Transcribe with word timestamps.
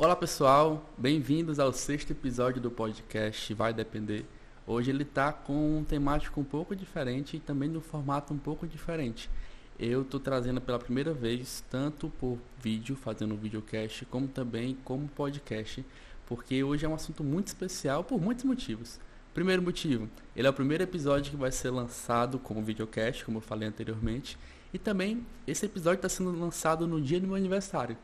Olá 0.00 0.14
pessoal, 0.14 0.88
bem-vindos 0.96 1.58
ao 1.58 1.72
sexto 1.72 2.12
episódio 2.12 2.62
do 2.62 2.70
podcast 2.70 3.52
Vai 3.52 3.74
Depender. 3.74 4.24
Hoje 4.64 4.92
ele 4.92 5.02
está 5.02 5.32
com 5.32 5.78
um 5.78 5.82
temático 5.82 6.40
um 6.40 6.44
pouco 6.44 6.76
diferente 6.76 7.36
e 7.36 7.40
também 7.40 7.68
no 7.68 7.80
formato 7.80 8.32
um 8.32 8.38
pouco 8.38 8.64
diferente. 8.64 9.28
Eu 9.76 10.02
estou 10.02 10.20
trazendo 10.20 10.60
pela 10.60 10.78
primeira 10.78 11.12
vez, 11.12 11.64
tanto 11.68 12.08
por 12.10 12.38
vídeo, 12.62 12.94
fazendo 12.94 13.34
um 13.34 13.36
videocast, 13.36 14.04
como 14.04 14.28
também 14.28 14.78
como 14.84 15.08
podcast, 15.08 15.84
porque 16.28 16.62
hoje 16.62 16.86
é 16.86 16.88
um 16.88 16.94
assunto 16.94 17.24
muito 17.24 17.48
especial 17.48 18.04
por 18.04 18.20
muitos 18.20 18.44
motivos. 18.44 19.00
Primeiro 19.34 19.62
motivo, 19.62 20.08
ele 20.36 20.46
é 20.46 20.50
o 20.50 20.54
primeiro 20.54 20.84
episódio 20.84 21.32
que 21.32 21.36
vai 21.36 21.50
ser 21.50 21.70
lançado 21.70 22.38
como 22.38 22.62
videocast, 22.62 23.24
como 23.24 23.38
eu 23.38 23.42
falei 23.42 23.66
anteriormente, 23.66 24.38
e 24.72 24.78
também 24.78 25.26
esse 25.44 25.66
episódio 25.66 25.98
está 25.98 26.08
sendo 26.08 26.30
lançado 26.38 26.86
no 26.86 27.00
dia 27.00 27.18
do 27.18 27.26
meu 27.26 27.34
aniversário. 27.34 27.96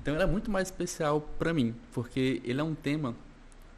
Então 0.00 0.14
ele 0.14 0.22
é 0.22 0.26
muito 0.26 0.50
mais 0.50 0.68
especial 0.68 1.20
para 1.38 1.52
mim, 1.52 1.74
porque 1.92 2.40
ele 2.44 2.60
é 2.60 2.64
um 2.64 2.74
tema 2.74 3.14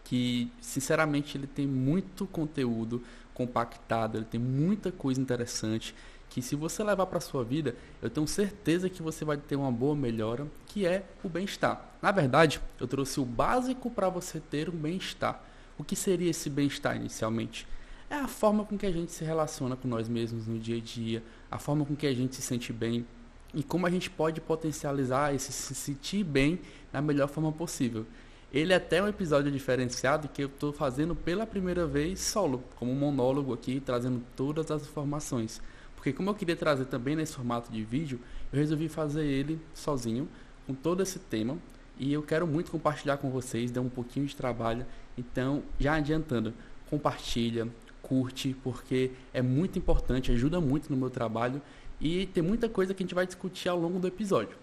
que, 0.04 0.50
sinceramente, 0.60 1.36
ele 1.36 1.46
tem 1.46 1.66
muito 1.66 2.26
conteúdo 2.26 3.02
compactado, 3.32 4.18
ele 4.18 4.24
tem 4.24 4.40
muita 4.40 4.92
coisa 4.92 5.20
interessante 5.20 5.94
que 6.28 6.40
se 6.40 6.54
você 6.54 6.84
levar 6.84 7.06
para 7.06 7.20
sua 7.20 7.42
vida, 7.42 7.74
eu 8.00 8.08
tenho 8.08 8.26
certeza 8.26 8.88
que 8.88 9.02
você 9.02 9.24
vai 9.24 9.36
ter 9.36 9.56
uma 9.56 9.72
boa 9.72 9.96
melhora, 9.96 10.46
que 10.66 10.86
é 10.86 11.04
o 11.24 11.28
bem-estar. 11.28 11.84
Na 12.00 12.12
verdade, 12.12 12.60
eu 12.78 12.86
trouxe 12.86 13.18
o 13.18 13.24
básico 13.24 13.90
para 13.90 14.08
você 14.08 14.38
ter 14.38 14.68
um 14.68 14.76
bem-estar. 14.76 15.42
O 15.76 15.82
que 15.82 15.96
seria 15.96 16.30
esse 16.30 16.48
bem-estar 16.48 16.94
inicialmente? 16.96 17.66
É 18.08 18.16
a 18.16 18.28
forma 18.28 18.64
com 18.64 18.76
que 18.76 18.86
a 18.86 18.92
gente 18.92 19.10
se 19.12 19.24
relaciona 19.24 19.74
com 19.74 19.88
nós 19.88 20.08
mesmos 20.08 20.46
no 20.46 20.58
dia 20.58 20.76
a 20.76 20.80
dia, 20.80 21.22
a 21.50 21.58
forma 21.58 21.84
com 21.84 21.96
que 21.96 22.06
a 22.06 22.14
gente 22.14 22.36
se 22.36 22.42
sente 22.42 22.72
bem, 22.72 23.06
e 23.54 23.62
como 23.62 23.86
a 23.86 23.90
gente 23.90 24.10
pode 24.10 24.40
potencializar 24.40 25.34
esse 25.34 25.52
se 25.52 25.74
sentir 25.74 26.24
bem 26.24 26.60
da 26.92 27.00
melhor 27.00 27.28
forma 27.28 27.52
possível. 27.52 28.06
Ele 28.52 28.72
é 28.72 28.76
até 28.76 29.00
um 29.00 29.06
episódio 29.06 29.50
diferenciado 29.50 30.28
que 30.28 30.42
eu 30.42 30.48
estou 30.48 30.72
fazendo 30.72 31.14
pela 31.14 31.46
primeira 31.46 31.86
vez 31.86 32.20
solo, 32.20 32.64
como 32.76 32.92
monólogo 32.94 33.52
aqui, 33.52 33.80
trazendo 33.80 34.22
todas 34.34 34.70
as 34.70 34.82
informações. 34.82 35.60
Porque 35.94 36.12
como 36.12 36.30
eu 36.30 36.34
queria 36.34 36.56
trazer 36.56 36.86
também 36.86 37.14
nesse 37.14 37.34
formato 37.34 37.70
de 37.70 37.84
vídeo, 37.84 38.18
eu 38.52 38.58
resolvi 38.58 38.88
fazer 38.88 39.24
ele 39.24 39.60
sozinho, 39.72 40.28
com 40.66 40.74
todo 40.74 41.02
esse 41.02 41.18
tema. 41.18 41.58
E 41.96 42.12
eu 42.12 42.22
quero 42.22 42.46
muito 42.46 42.72
compartilhar 42.72 43.18
com 43.18 43.30
vocês, 43.30 43.70
dar 43.70 43.82
um 43.82 43.88
pouquinho 43.88 44.26
de 44.26 44.34
trabalho. 44.34 44.84
Então, 45.16 45.62
já 45.78 45.94
adiantando, 45.94 46.52
compartilha, 46.88 47.68
curte, 48.02 48.56
porque 48.64 49.12
é 49.32 49.42
muito 49.42 49.78
importante, 49.78 50.32
ajuda 50.32 50.60
muito 50.60 50.90
no 50.90 50.96
meu 50.96 51.10
trabalho 51.10 51.62
e 52.00 52.26
tem 52.26 52.42
muita 52.42 52.68
coisa 52.68 52.94
que 52.94 53.02
a 53.02 53.04
gente 53.04 53.14
vai 53.14 53.26
discutir 53.26 53.68
ao 53.68 53.78
longo 53.78 53.98
do 53.98 54.06
episódio. 54.06 54.56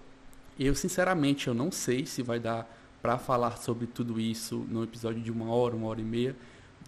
Eu, 0.59 0.73
sinceramente, 0.73 1.47
eu 1.47 1.53
não 1.53 1.71
sei 1.71 2.05
se 2.05 2.23
vai 2.23 2.39
dar 2.39 2.67
para 3.01 3.17
falar 3.17 3.57
sobre 3.57 3.85
tudo 3.85 4.19
isso 4.19 4.65
no 4.69 4.83
episódio 4.83 5.21
de 5.21 5.31
uma 5.31 5.53
hora, 5.53 5.75
uma 5.75 5.87
hora 5.87 6.01
e 6.01 6.03
meia. 6.03 6.35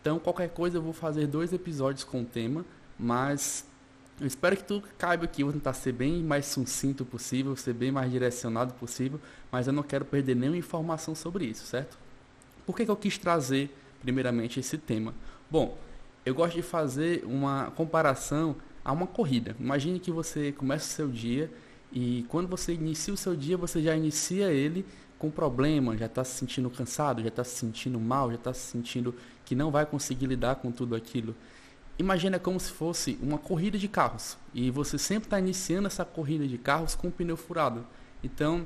Então, 0.01 0.17
qualquer 0.17 0.49
coisa, 0.49 0.77
eu 0.77 0.81
vou 0.81 0.93
fazer 0.93 1.27
dois 1.27 1.53
episódios 1.53 2.03
com 2.03 2.21
o 2.21 2.25
tema, 2.25 2.65
mas 2.97 3.65
eu 4.19 4.25
espero 4.25 4.57
que 4.57 4.63
tudo 4.63 4.87
caiba 4.97 5.25
aqui. 5.25 5.43
Eu 5.43 5.47
vou 5.47 5.53
tentar 5.53 5.73
ser 5.73 5.91
bem 5.91 6.23
mais 6.23 6.47
sucinto 6.47 7.05
possível, 7.05 7.55
ser 7.55 7.73
bem 7.73 7.91
mais 7.91 8.11
direcionado 8.11 8.73
possível, 8.73 9.19
mas 9.51 9.67
eu 9.67 9.73
não 9.73 9.83
quero 9.83 10.03
perder 10.03 10.35
nenhuma 10.35 10.57
informação 10.57 11.13
sobre 11.13 11.45
isso, 11.45 11.65
certo? 11.65 11.97
Por 12.65 12.75
que, 12.75 12.85
que 12.85 12.91
eu 12.91 12.95
quis 12.95 13.17
trazer, 13.17 13.75
primeiramente, 14.01 14.59
esse 14.59 14.77
tema? 14.77 15.13
Bom, 15.49 15.77
eu 16.25 16.33
gosto 16.33 16.55
de 16.55 16.61
fazer 16.61 17.23
uma 17.25 17.71
comparação 17.71 18.55
a 18.83 18.91
uma 18.91 19.07
corrida. 19.07 19.55
Imagine 19.59 19.99
que 19.99 20.11
você 20.11 20.51
começa 20.51 20.85
o 20.85 20.95
seu 20.95 21.07
dia 21.07 21.51
e 21.91 22.25
quando 22.29 22.47
você 22.47 22.73
inicia 22.73 23.13
o 23.13 23.17
seu 23.17 23.35
dia, 23.35 23.57
você 23.57 23.81
já 23.81 23.95
inicia 23.95 24.51
ele 24.51 24.85
com 25.17 25.29
problema, 25.29 25.97
já 25.97 26.05
está 26.05 26.23
se 26.23 26.37
sentindo 26.37 26.69
cansado, 26.69 27.21
já 27.21 27.27
está 27.27 27.43
se 27.43 27.57
sentindo 27.57 27.99
mal, 27.99 28.29
já 28.29 28.35
está 28.35 28.53
se 28.53 28.71
sentindo 28.71 29.13
que 29.43 29.53
não 29.53 29.69
vai 29.69 29.85
conseguir 29.85 30.27
lidar 30.27 30.55
com 30.55 30.71
tudo 30.71 30.95
aquilo. 30.95 31.35
Imagina 31.97 32.39
como 32.39 32.57
se 32.57 32.71
fosse 32.71 33.19
uma 33.21 33.37
corrida 33.37 33.77
de 33.77 33.89
carros 33.89 34.37
e 34.53 34.71
você 34.71 34.97
sempre 34.97 35.27
está 35.27 35.37
iniciando 35.37 35.87
essa 35.87 36.05
corrida 36.05 36.47
de 36.47 36.57
carros 36.57 36.95
com 36.95 37.09
o 37.09 37.11
pneu 37.11 37.35
furado. 37.35 37.85
Então, 38.23 38.65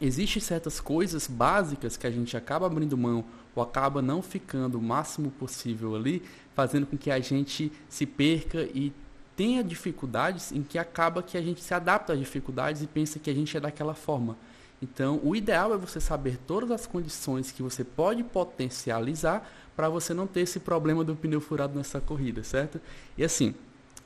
existem 0.00 0.40
certas 0.40 0.80
coisas 0.80 1.26
básicas 1.26 1.98
que 1.98 2.06
a 2.06 2.10
gente 2.10 2.34
acaba 2.36 2.66
abrindo 2.66 2.96
mão 2.96 3.24
ou 3.54 3.62
acaba 3.62 4.00
não 4.00 4.22
ficando 4.22 4.78
o 4.78 4.82
máximo 4.82 5.30
possível 5.32 5.94
ali, 5.94 6.22
fazendo 6.54 6.86
com 6.86 6.96
que 6.96 7.10
a 7.10 7.20
gente 7.20 7.70
se 7.88 8.06
perca 8.06 8.62
e 8.74 8.94
tenha 9.40 9.64
dificuldades 9.64 10.52
em 10.52 10.62
que 10.62 10.78
acaba 10.78 11.22
que 11.22 11.38
a 11.38 11.40
gente 11.40 11.62
se 11.62 11.72
adapta 11.72 12.12
às 12.12 12.18
dificuldades 12.18 12.82
e 12.82 12.86
pensa 12.86 13.18
que 13.18 13.30
a 13.30 13.32
gente 13.32 13.56
é 13.56 13.60
daquela 13.60 13.94
forma. 13.94 14.36
Então, 14.82 15.18
o 15.24 15.34
ideal 15.34 15.72
é 15.72 15.78
você 15.78 15.98
saber 15.98 16.36
todas 16.46 16.70
as 16.70 16.86
condições 16.86 17.50
que 17.50 17.62
você 17.62 17.82
pode 17.82 18.22
potencializar 18.22 19.50
para 19.74 19.88
você 19.88 20.12
não 20.12 20.26
ter 20.26 20.40
esse 20.40 20.60
problema 20.60 21.02
do 21.02 21.16
pneu 21.16 21.40
furado 21.40 21.74
nessa 21.74 22.02
corrida, 22.02 22.44
certo? 22.44 22.78
E 23.16 23.24
assim, 23.24 23.54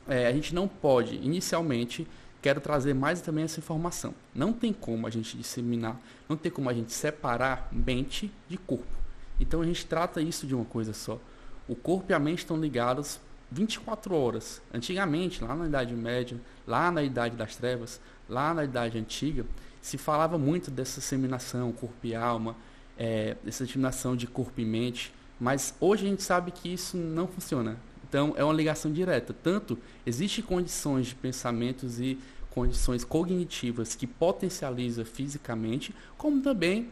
é, 0.06 0.28
a 0.28 0.32
gente 0.32 0.54
não 0.54 0.68
pode, 0.68 1.16
inicialmente, 1.16 2.06
quero 2.40 2.60
trazer 2.60 2.94
mais 2.94 3.20
também 3.20 3.42
essa 3.42 3.58
informação. 3.58 4.14
Não 4.32 4.52
tem 4.52 4.72
como 4.72 5.04
a 5.04 5.10
gente 5.10 5.36
disseminar, 5.36 6.00
não 6.28 6.36
tem 6.36 6.52
como 6.52 6.70
a 6.70 6.72
gente 6.72 6.92
separar 6.92 7.68
mente 7.72 8.30
de 8.48 8.56
corpo. 8.56 8.86
Então 9.40 9.62
a 9.62 9.66
gente 9.66 9.84
trata 9.84 10.22
isso 10.22 10.46
de 10.46 10.54
uma 10.54 10.64
coisa 10.64 10.92
só. 10.92 11.18
O 11.66 11.74
corpo 11.74 12.12
e 12.12 12.14
a 12.14 12.20
mente 12.20 12.38
estão 12.38 12.56
ligados 12.56 13.18
24 13.54 14.14
horas. 14.14 14.60
Antigamente, 14.72 15.42
lá 15.42 15.54
na 15.54 15.66
Idade 15.66 15.94
Média, 15.94 16.36
lá 16.66 16.90
na 16.90 17.02
Idade 17.02 17.36
das 17.36 17.54
Trevas, 17.56 18.00
lá 18.28 18.52
na 18.52 18.64
Idade 18.64 18.98
Antiga, 18.98 19.46
se 19.80 19.96
falava 19.96 20.36
muito 20.36 20.70
dessa 20.70 21.00
seminação 21.00 21.70
corpo 21.70 22.04
e 22.04 22.14
alma, 22.14 22.56
é, 22.98 23.36
dessa 23.44 23.64
disseminação 23.64 24.16
de 24.16 24.26
corpo 24.26 24.60
e 24.60 24.64
mente, 24.64 25.12
mas 25.38 25.74
hoje 25.80 26.06
a 26.06 26.08
gente 26.08 26.22
sabe 26.22 26.50
que 26.50 26.72
isso 26.72 26.96
não 26.96 27.28
funciona. 27.28 27.76
Então, 28.08 28.34
é 28.36 28.44
uma 28.44 28.52
ligação 28.52 28.92
direta. 28.92 29.34
Tanto 29.34 29.78
existem 30.06 30.44
condições 30.44 31.08
de 31.08 31.14
pensamentos 31.14 32.00
e 32.00 32.18
condições 32.50 33.04
cognitivas 33.04 33.94
que 33.94 34.06
potencializa 34.06 35.04
fisicamente, 35.04 35.94
como 36.16 36.40
também 36.40 36.88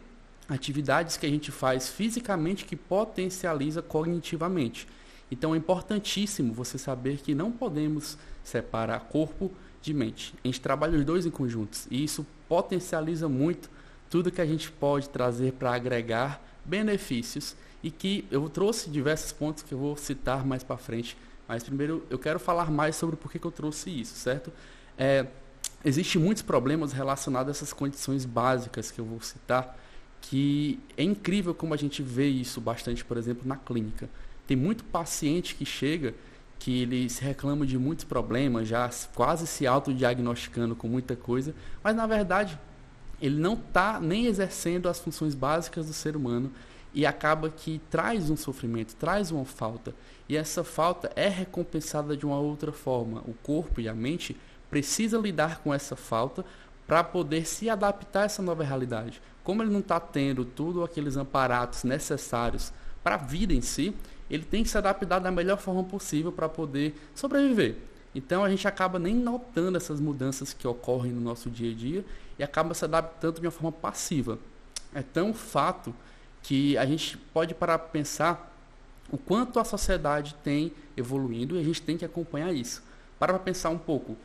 atividades 0.49 1.17
que 1.17 1.25
a 1.25 1.29
gente 1.29 1.53
faz 1.53 1.89
fisicamente 1.89 2.65
que 2.65 2.77
potencializa 2.77 3.81
cognitivamente. 3.81 4.87
Então 5.33 5.55
é 5.55 5.59
importantíssimo 5.59 6.53
você 6.53 6.77
saber 6.77 7.17
que 7.19 7.35
não 7.35 7.51
podemos 7.51 8.19
separar 8.45 9.01
corpo 9.01 9.51
de 9.81 9.95
mente. 9.95 10.35
A 10.45 10.47
gente 10.47 10.61
trabalha 10.61 10.99
os 10.99 11.05
dois 11.05 11.25
em 11.25 11.31
conjuntos 11.31 11.87
e 11.91 12.05
isso 12.05 12.27
potencializa 12.49 13.29
muito 13.29 13.71
tudo 14.11 14.31
que 14.31 14.41
a 14.41 14.47
gente 14.47 14.71
pode 14.71 15.09
trazer 15.09 15.55
para 15.55 15.75
agregar 15.75 16.41
benefícios 16.65 17.57
e 17.83 17.91
que 17.91 18.27
eu 18.31 18.49
trouxe 18.49 18.91
diversos 18.91 19.33
pontos 19.33 19.63
que 19.63 19.73
eu 19.73 19.79
vou 19.79 19.97
citar 19.97 20.45
mais 20.47 20.63
para 20.63 20.77
frente. 20.77 21.17
Mas 21.49 21.65
primeiro 21.65 22.05
eu 22.11 22.19
quero 22.19 22.39
falar 22.39 22.71
mais 22.71 22.95
sobre 22.95 23.17
por 23.17 23.33
que, 23.33 23.39
que 23.39 23.47
eu 23.47 23.51
trouxe 23.51 23.89
isso, 23.89 24.15
certo? 24.17 24.53
É, 24.99 25.27
Existem 25.85 26.23
muitos 26.23 26.43
problemas 26.43 26.93
relacionados 26.93 27.49
a 27.49 27.51
essas 27.51 27.73
condições 27.73 28.25
básicas 28.25 28.91
que 28.93 29.01
eu 29.01 29.05
vou 29.05 29.21
citar, 29.21 29.77
que 30.21 30.79
é 30.97 31.03
incrível 31.03 31.53
como 31.53 31.75
a 31.75 31.77
gente 31.77 32.03
vê 32.03 32.29
isso 32.29 32.61
bastante, 32.61 33.05
por 33.05 33.17
exemplo, 33.17 33.47
na 33.49 33.57
clínica. 33.57 34.09
Tem 34.53 34.57
muito 34.59 34.85
paciente 34.85 35.55
que 35.55 35.65
chega 35.65 36.13
que 36.59 36.83
ele 36.83 37.09
se 37.09 37.25
reclama 37.25 37.65
de 37.65 37.79
muitos 37.79 38.05
problemas, 38.05 38.69
já 38.69 38.91
quase 39.15 39.47
se 39.47 39.67
autodiagnosticando 39.67 40.77
com 40.77 40.87
muita 40.87 41.17
coisa, 41.17 41.55
mas 41.83 41.97
na 41.97 42.07
verdade 42.07 42.59
ele 43.19 43.41
não 43.41 43.55
está 43.55 43.99
nem 43.99 44.27
exercendo 44.27 44.91
as 44.91 45.01
funções 45.01 45.35
básicas 45.35 45.87
do 45.87 45.95
ser 45.95 46.17
humano 46.17 46.53
e 46.93 47.07
acaba 47.07 47.49
que 47.49 47.81
traz 47.91 48.29
um 48.29 48.37
sofrimento, 48.37 48.95
traz 48.97 49.31
uma 49.31 49.47
falta. 49.47 49.95
E 50.29 50.37
essa 50.37 50.63
falta 50.63 51.11
é 51.17 51.29
recompensada 51.29 52.15
de 52.15 52.27
uma 52.27 52.39
outra 52.39 52.73
forma. 52.73 53.23
O 53.27 53.33
corpo 53.43 53.81
e 53.81 53.89
a 53.89 53.95
mente 53.95 54.37
precisam 54.69 55.23
lidar 55.23 55.61
com 55.61 55.73
essa 55.73 55.97
falta 55.97 56.45
para 56.87 57.03
poder 57.03 57.47
se 57.47 57.71
adaptar 57.71 58.21
a 58.21 58.25
essa 58.25 58.43
nova 58.43 58.63
realidade. 58.63 59.23
Como 59.43 59.63
ele 59.63 59.73
não 59.73 59.81
está 59.81 59.99
tendo 59.99 60.45
tudo 60.45 60.85
aqueles 60.85 61.17
aparatos 61.17 61.85
necessários 61.85 62.71
para 63.03 63.15
a 63.15 63.19
vida 63.19 63.55
em 63.55 63.63
si, 63.63 63.95
ele 64.33 64.45
tem 64.45 64.63
que 64.63 64.71
se 64.71 64.79
adaptar 64.79 65.19
da 65.19 65.31
melhor 65.31 65.59
forma 65.59 65.85
possível 65.85 66.33
para 66.33 66.49
poder 66.49 66.95
sobreviver. 67.15 67.77
Então 68.15 68.43
a 68.43 68.49
gente 68.49 68.67
acaba 68.67 68.99
nem 68.99 69.15
notando 69.15 69.77
essas 69.77 70.01
mudanças 70.01 70.55
que 70.55 70.67
ocorrem 70.67 71.13
no 71.13 71.21
nosso 71.21 71.51
dia 71.51 71.71
a 71.71 71.75
dia 71.75 72.05
e 72.39 72.43
acaba 72.43 72.73
se 72.73 72.85
adaptando 72.85 73.41
de 73.41 73.47
uma 73.47 73.51
forma 73.51 73.71
passiva. 73.71 74.39
É 74.95 75.03
tão 75.03 75.35
fato 75.35 75.95
que 76.43 76.77
a 76.79 76.87
gente 76.87 77.17
pode 77.17 77.55
parar 77.55 77.79
para 77.79 77.89
pensar 77.89 78.57
o 79.11 79.19
quanto 79.19 79.61
a 79.61 79.65
sociedade 79.65 80.35
tem 80.43 80.73
evoluindo 80.97 81.57
e 81.57 81.61
a 81.61 81.63
gente 81.63 81.83
tem 81.83 81.99
que 81.99 82.05
acompanhar 82.05 82.53
isso. 82.55 82.83
Para 83.19 83.35
para 83.35 83.43
pensar 83.43 83.69
um 83.69 83.79
pouco. 83.79 84.17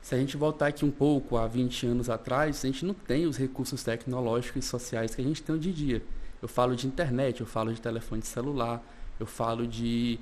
Se 0.00 0.16
a 0.16 0.18
gente 0.18 0.36
voltar 0.36 0.66
aqui 0.66 0.84
um 0.84 0.90
pouco 0.90 1.36
a 1.36 1.46
20 1.46 1.86
anos 1.86 2.10
atrás, 2.10 2.64
a 2.64 2.66
gente 2.66 2.84
não 2.84 2.94
tem 2.94 3.26
os 3.26 3.36
recursos 3.36 3.84
tecnológicos 3.84 4.64
e 4.64 4.68
sociais 4.68 5.14
que 5.14 5.20
a 5.20 5.24
gente 5.24 5.40
tem 5.40 5.54
hoje 5.54 5.70
em 5.70 5.72
dia. 5.72 6.02
Eu 6.40 6.48
falo 6.48 6.74
de 6.74 6.88
internet, 6.88 7.40
eu 7.40 7.46
falo 7.46 7.72
de 7.72 7.80
telefone 7.80 8.22
celular, 8.22 8.82
eu 9.18 9.26
falo 9.26 9.66
de 9.66 10.18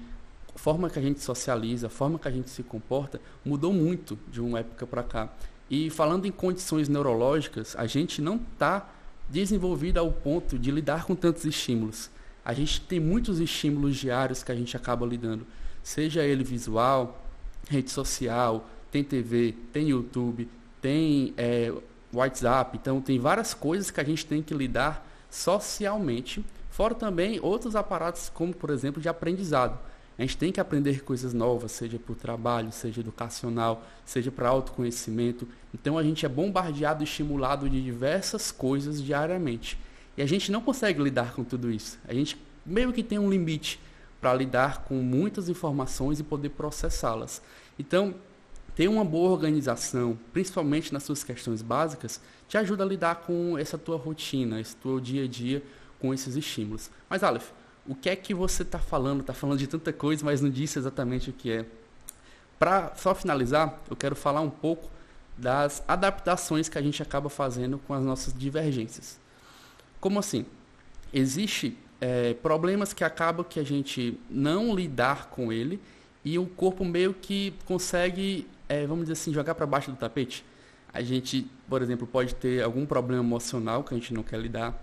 forma 0.54 0.90
que 0.90 0.98
a 0.98 1.02
gente 1.02 1.20
socializa, 1.20 1.86
a 1.86 1.90
forma 1.90 2.18
que 2.18 2.28
a 2.28 2.30
gente 2.30 2.50
se 2.50 2.62
comporta, 2.62 3.20
mudou 3.44 3.72
muito 3.72 4.18
de 4.30 4.40
uma 4.40 4.60
época 4.60 4.86
para 4.86 5.02
cá. 5.02 5.32
E 5.70 5.88
falando 5.88 6.26
em 6.26 6.32
condições 6.32 6.88
neurológicas, 6.88 7.76
a 7.76 7.86
gente 7.86 8.20
não 8.20 8.36
está 8.36 8.88
desenvolvida 9.28 10.00
ao 10.00 10.10
ponto 10.10 10.58
de 10.58 10.70
lidar 10.70 11.04
com 11.04 11.14
tantos 11.14 11.44
estímulos. 11.44 12.10
A 12.44 12.52
gente 12.52 12.80
tem 12.80 12.98
muitos 12.98 13.38
estímulos 13.38 13.96
diários 13.96 14.42
que 14.42 14.50
a 14.50 14.54
gente 14.54 14.76
acaba 14.76 15.06
lidando, 15.06 15.46
seja 15.82 16.24
ele 16.24 16.42
visual, 16.42 17.24
rede 17.68 17.90
social, 17.90 18.68
tem 18.90 19.04
TV, 19.04 19.54
tem 19.72 19.90
YouTube, 19.90 20.48
tem 20.82 21.32
é, 21.36 21.72
WhatsApp, 22.12 22.76
então 22.76 23.00
tem 23.00 23.18
várias 23.18 23.54
coisas 23.54 23.90
que 23.90 24.00
a 24.00 24.04
gente 24.04 24.26
tem 24.26 24.42
que 24.42 24.52
lidar 24.52 25.06
socialmente, 25.30 26.44
fora 26.80 26.94
também 26.94 27.38
outros 27.42 27.76
aparatos 27.76 28.30
como, 28.32 28.54
por 28.54 28.70
exemplo, 28.70 29.02
de 29.02 29.08
aprendizado. 29.10 29.78
A 30.18 30.22
gente 30.22 30.38
tem 30.38 30.50
que 30.50 30.58
aprender 30.58 31.04
coisas 31.04 31.34
novas, 31.34 31.72
seja 31.72 31.98
para 31.98 32.12
o 32.12 32.14
trabalho, 32.14 32.72
seja 32.72 33.02
educacional, 33.02 33.84
seja 34.02 34.30
para 34.30 34.48
autoconhecimento. 34.48 35.46
Então 35.74 35.98
a 35.98 36.02
gente 36.02 36.24
é 36.24 36.28
bombardeado 36.28 37.02
e 37.02 37.04
estimulado 37.04 37.68
de 37.68 37.82
diversas 37.84 38.50
coisas 38.50 39.02
diariamente. 39.02 39.78
E 40.16 40.22
a 40.22 40.26
gente 40.26 40.50
não 40.50 40.62
consegue 40.62 41.02
lidar 41.02 41.34
com 41.34 41.44
tudo 41.44 41.70
isso. 41.70 41.98
A 42.08 42.14
gente 42.14 42.38
meio 42.64 42.94
que 42.94 43.02
tem 43.02 43.18
um 43.18 43.28
limite 43.28 43.78
para 44.18 44.32
lidar 44.32 44.84
com 44.84 44.94
muitas 44.94 45.50
informações 45.50 46.18
e 46.18 46.22
poder 46.22 46.48
processá-las. 46.48 47.42
Então, 47.78 48.14
ter 48.74 48.88
uma 48.88 49.04
boa 49.04 49.32
organização, 49.32 50.18
principalmente 50.32 50.94
nas 50.94 51.02
suas 51.02 51.22
questões 51.22 51.60
básicas, 51.60 52.22
te 52.48 52.56
ajuda 52.56 52.84
a 52.84 52.86
lidar 52.86 53.16
com 53.16 53.58
essa 53.58 53.76
tua 53.76 53.98
rotina, 53.98 54.58
esse 54.58 54.74
teu 54.76 54.98
dia 54.98 55.24
a 55.24 55.28
dia 55.28 55.62
com 56.00 56.12
esses 56.12 56.36
estímulos. 56.36 56.90
Mas, 57.08 57.22
Aleph, 57.22 57.50
o 57.86 57.94
que 57.94 58.08
é 58.08 58.16
que 58.16 58.34
você 58.34 58.62
está 58.62 58.78
falando? 58.78 59.20
Está 59.20 59.34
falando 59.34 59.58
de 59.58 59.66
tanta 59.66 59.92
coisa, 59.92 60.24
mas 60.24 60.40
não 60.40 60.50
disse 60.50 60.78
exatamente 60.78 61.30
o 61.30 61.32
que 61.32 61.50
é. 61.52 61.66
Para 62.58 62.94
só 62.96 63.14
finalizar, 63.14 63.80
eu 63.88 63.96
quero 63.96 64.14
falar 64.14 64.40
um 64.40 64.50
pouco 64.50 64.90
das 65.36 65.82
adaptações 65.88 66.68
que 66.68 66.76
a 66.76 66.82
gente 66.82 67.02
acaba 67.02 67.30
fazendo 67.30 67.78
com 67.78 67.94
as 67.94 68.02
nossas 68.02 68.34
divergências. 68.34 69.18
Como 69.98 70.18
assim? 70.18 70.44
Existe 71.12 71.76
é, 72.00 72.34
problemas 72.34 72.92
que 72.92 73.02
acabam 73.02 73.44
que 73.44 73.58
a 73.58 73.64
gente 73.64 74.18
não 74.28 74.74
lidar 74.74 75.28
com 75.30 75.52
ele 75.52 75.80
e 76.24 76.38
o 76.38 76.46
corpo 76.46 76.84
meio 76.84 77.14
que 77.14 77.54
consegue, 77.64 78.46
é, 78.68 78.86
vamos 78.86 79.04
dizer 79.04 79.14
assim, 79.14 79.32
jogar 79.32 79.54
para 79.54 79.66
baixo 79.66 79.90
do 79.90 79.96
tapete. 79.96 80.44
A 80.92 81.02
gente, 81.02 81.46
por 81.68 81.82
exemplo, 81.82 82.06
pode 82.06 82.34
ter 82.34 82.62
algum 82.62 82.84
problema 82.84 83.22
emocional 83.22 83.82
que 83.82 83.94
a 83.94 83.96
gente 83.96 84.12
não 84.12 84.22
quer 84.22 84.38
lidar, 84.38 84.74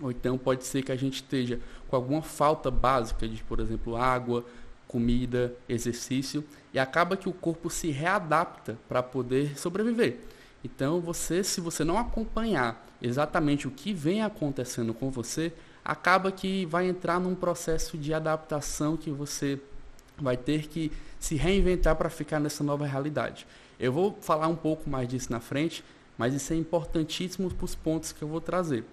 ou 0.00 0.10
então 0.10 0.36
pode 0.36 0.64
ser 0.64 0.82
que 0.82 0.92
a 0.92 0.96
gente 0.96 1.16
esteja 1.16 1.60
com 1.88 1.96
alguma 1.96 2.22
falta 2.22 2.70
básica 2.70 3.26
de, 3.28 3.42
por 3.44 3.60
exemplo, 3.60 3.96
água, 3.96 4.44
comida, 4.86 5.54
exercício, 5.68 6.44
e 6.72 6.78
acaba 6.78 7.16
que 7.16 7.28
o 7.28 7.32
corpo 7.32 7.68
se 7.68 7.90
readapta 7.90 8.78
para 8.88 9.02
poder 9.02 9.58
sobreviver. 9.58 10.18
Então, 10.64 11.00
você, 11.00 11.44
se 11.44 11.60
você 11.60 11.84
não 11.84 11.98
acompanhar 11.98 12.84
exatamente 13.00 13.68
o 13.68 13.70
que 13.70 13.92
vem 13.92 14.22
acontecendo 14.22 14.92
com 14.92 15.10
você, 15.10 15.52
acaba 15.84 16.32
que 16.32 16.66
vai 16.66 16.88
entrar 16.88 17.20
num 17.20 17.34
processo 17.34 17.96
de 17.96 18.12
adaptação 18.12 18.96
que 18.96 19.10
você 19.10 19.60
vai 20.18 20.36
ter 20.36 20.66
que 20.66 20.90
se 21.20 21.36
reinventar 21.36 21.94
para 21.94 22.10
ficar 22.10 22.40
nessa 22.40 22.64
nova 22.64 22.86
realidade. 22.86 23.46
Eu 23.78 23.92
vou 23.92 24.18
falar 24.20 24.48
um 24.48 24.56
pouco 24.56 24.88
mais 24.88 25.08
disso 25.08 25.30
na 25.30 25.40
frente, 25.40 25.84
mas 26.16 26.34
isso 26.34 26.52
é 26.52 26.56
importantíssimo 26.56 27.52
para 27.52 27.64
os 27.64 27.74
pontos 27.74 28.12
que 28.12 28.22
eu 28.22 28.28
vou 28.28 28.40
trazer. 28.40 28.84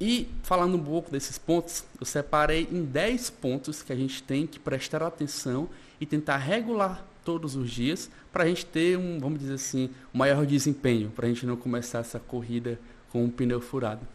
E 0.00 0.28
falando 0.42 0.76
um 0.76 0.82
pouco 0.82 1.10
desses 1.10 1.38
pontos, 1.38 1.84
eu 2.00 2.06
separei 2.06 2.68
em 2.70 2.84
10 2.84 3.30
pontos 3.30 3.82
que 3.82 3.92
a 3.92 3.96
gente 3.96 4.22
tem 4.22 4.46
que 4.46 4.58
prestar 4.58 5.02
atenção 5.02 5.68
e 6.00 6.06
tentar 6.06 6.38
regular 6.38 7.04
todos 7.24 7.54
os 7.54 7.70
dias 7.70 8.10
para 8.32 8.44
a 8.44 8.46
gente 8.46 8.66
ter 8.66 8.98
um, 8.98 9.18
vamos 9.20 9.38
dizer 9.38 9.54
assim, 9.54 9.90
um 10.12 10.18
maior 10.18 10.44
desempenho, 10.44 11.10
para 11.10 11.26
a 11.26 11.28
gente 11.28 11.46
não 11.46 11.56
começar 11.56 12.00
essa 12.00 12.18
corrida 12.18 12.80
com 13.10 13.24
um 13.24 13.30
pneu 13.30 13.60
furado. 13.60 14.06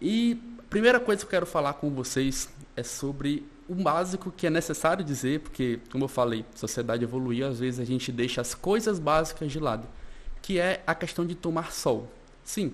E 0.00 0.40
a 0.58 0.62
primeira 0.62 1.00
coisa 1.00 1.20
que 1.20 1.26
eu 1.26 1.30
quero 1.30 1.46
falar 1.46 1.74
com 1.74 1.90
vocês 1.90 2.48
é 2.76 2.82
sobre 2.82 3.44
o 3.68 3.74
básico 3.74 4.32
que 4.34 4.46
é 4.46 4.50
necessário 4.50 5.04
dizer, 5.04 5.40
porque, 5.40 5.80
como 5.90 6.04
eu 6.04 6.08
falei, 6.08 6.44
sociedade 6.54 7.04
evoluiu, 7.04 7.46
às 7.46 7.60
vezes 7.60 7.78
a 7.78 7.84
gente 7.84 8.10
deixa 8.10 8.40
as 8.40 8.54
coisas 8.54 8.98
básicas 8.98 9.52
de 9.52 9.60
lado, 9.60 9.86
que 10.40 10.58
é 10.58 10.82
a 10.86 10.94
questão 10.94 11.26
de 11.26 11.34
tomar 11.34 11.72
sol. 11.72 12.10
Sim, 12.42 12.72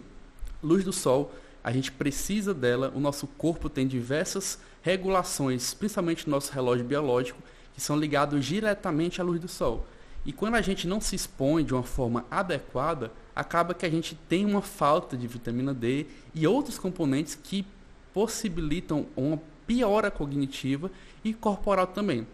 luz 0.63 0.85
do 0.85 0.93
sol, 0.93 1.35
a 1.65 1.73
gente 1.73 1.91
precisa 1.91 2.53
dela, 2.53 2.93
o 2.95 3.01
nosso 3.01 3.27
corpo 3.27 3.71
tem 3.71 3.87
diversas 3.87 4.59
regulações, 4.83 5.73
principalmente 5.73 6.27
no 6.27 6.33
nosso 6.33 6.53
relógio 6.53 6.85
biológico, 6.85 7.43
que 7.73 7.81
são 7.81 7.97
ligados 7.97 8.45
diretamente 8.45 9.19
à 9.19 9.25
luz 9.25 9.41
do 9.41 9.49
sol. 9.49 9.87
E 10.27 10.33
quando 10.33 10.57
a 10.57 10.61
gente 10.61 10.87
não 10.87 11.01
se 11.01 11.17
expõe 11.17 11.65
de 11.65 11.73
uma 11.73 11.83
forma 11.83 12.27
adequada, 12.31 13.11
acaba 13.35 13.73
que 13.73 13.87
a 13.87 13.91
gente 13.91 14.15
tem 14.29 14.45
uma 14.45 14.61
falta 14.61 15.17
de 15.17 15.27
vitamina 15.27 15.73
D 15.73 16.07
e 16.35 16.47
outros 16.47 16.79
componentes 16.79 17.35
que 17.35 17.67
possibilitam 18.13 19.07
uma 19.17 19.41
piora 19.67 20.11
cognitiva 20.11 20.91
e 21.25 21.33
corporal 21.33 21.87
também. 21.87 22.27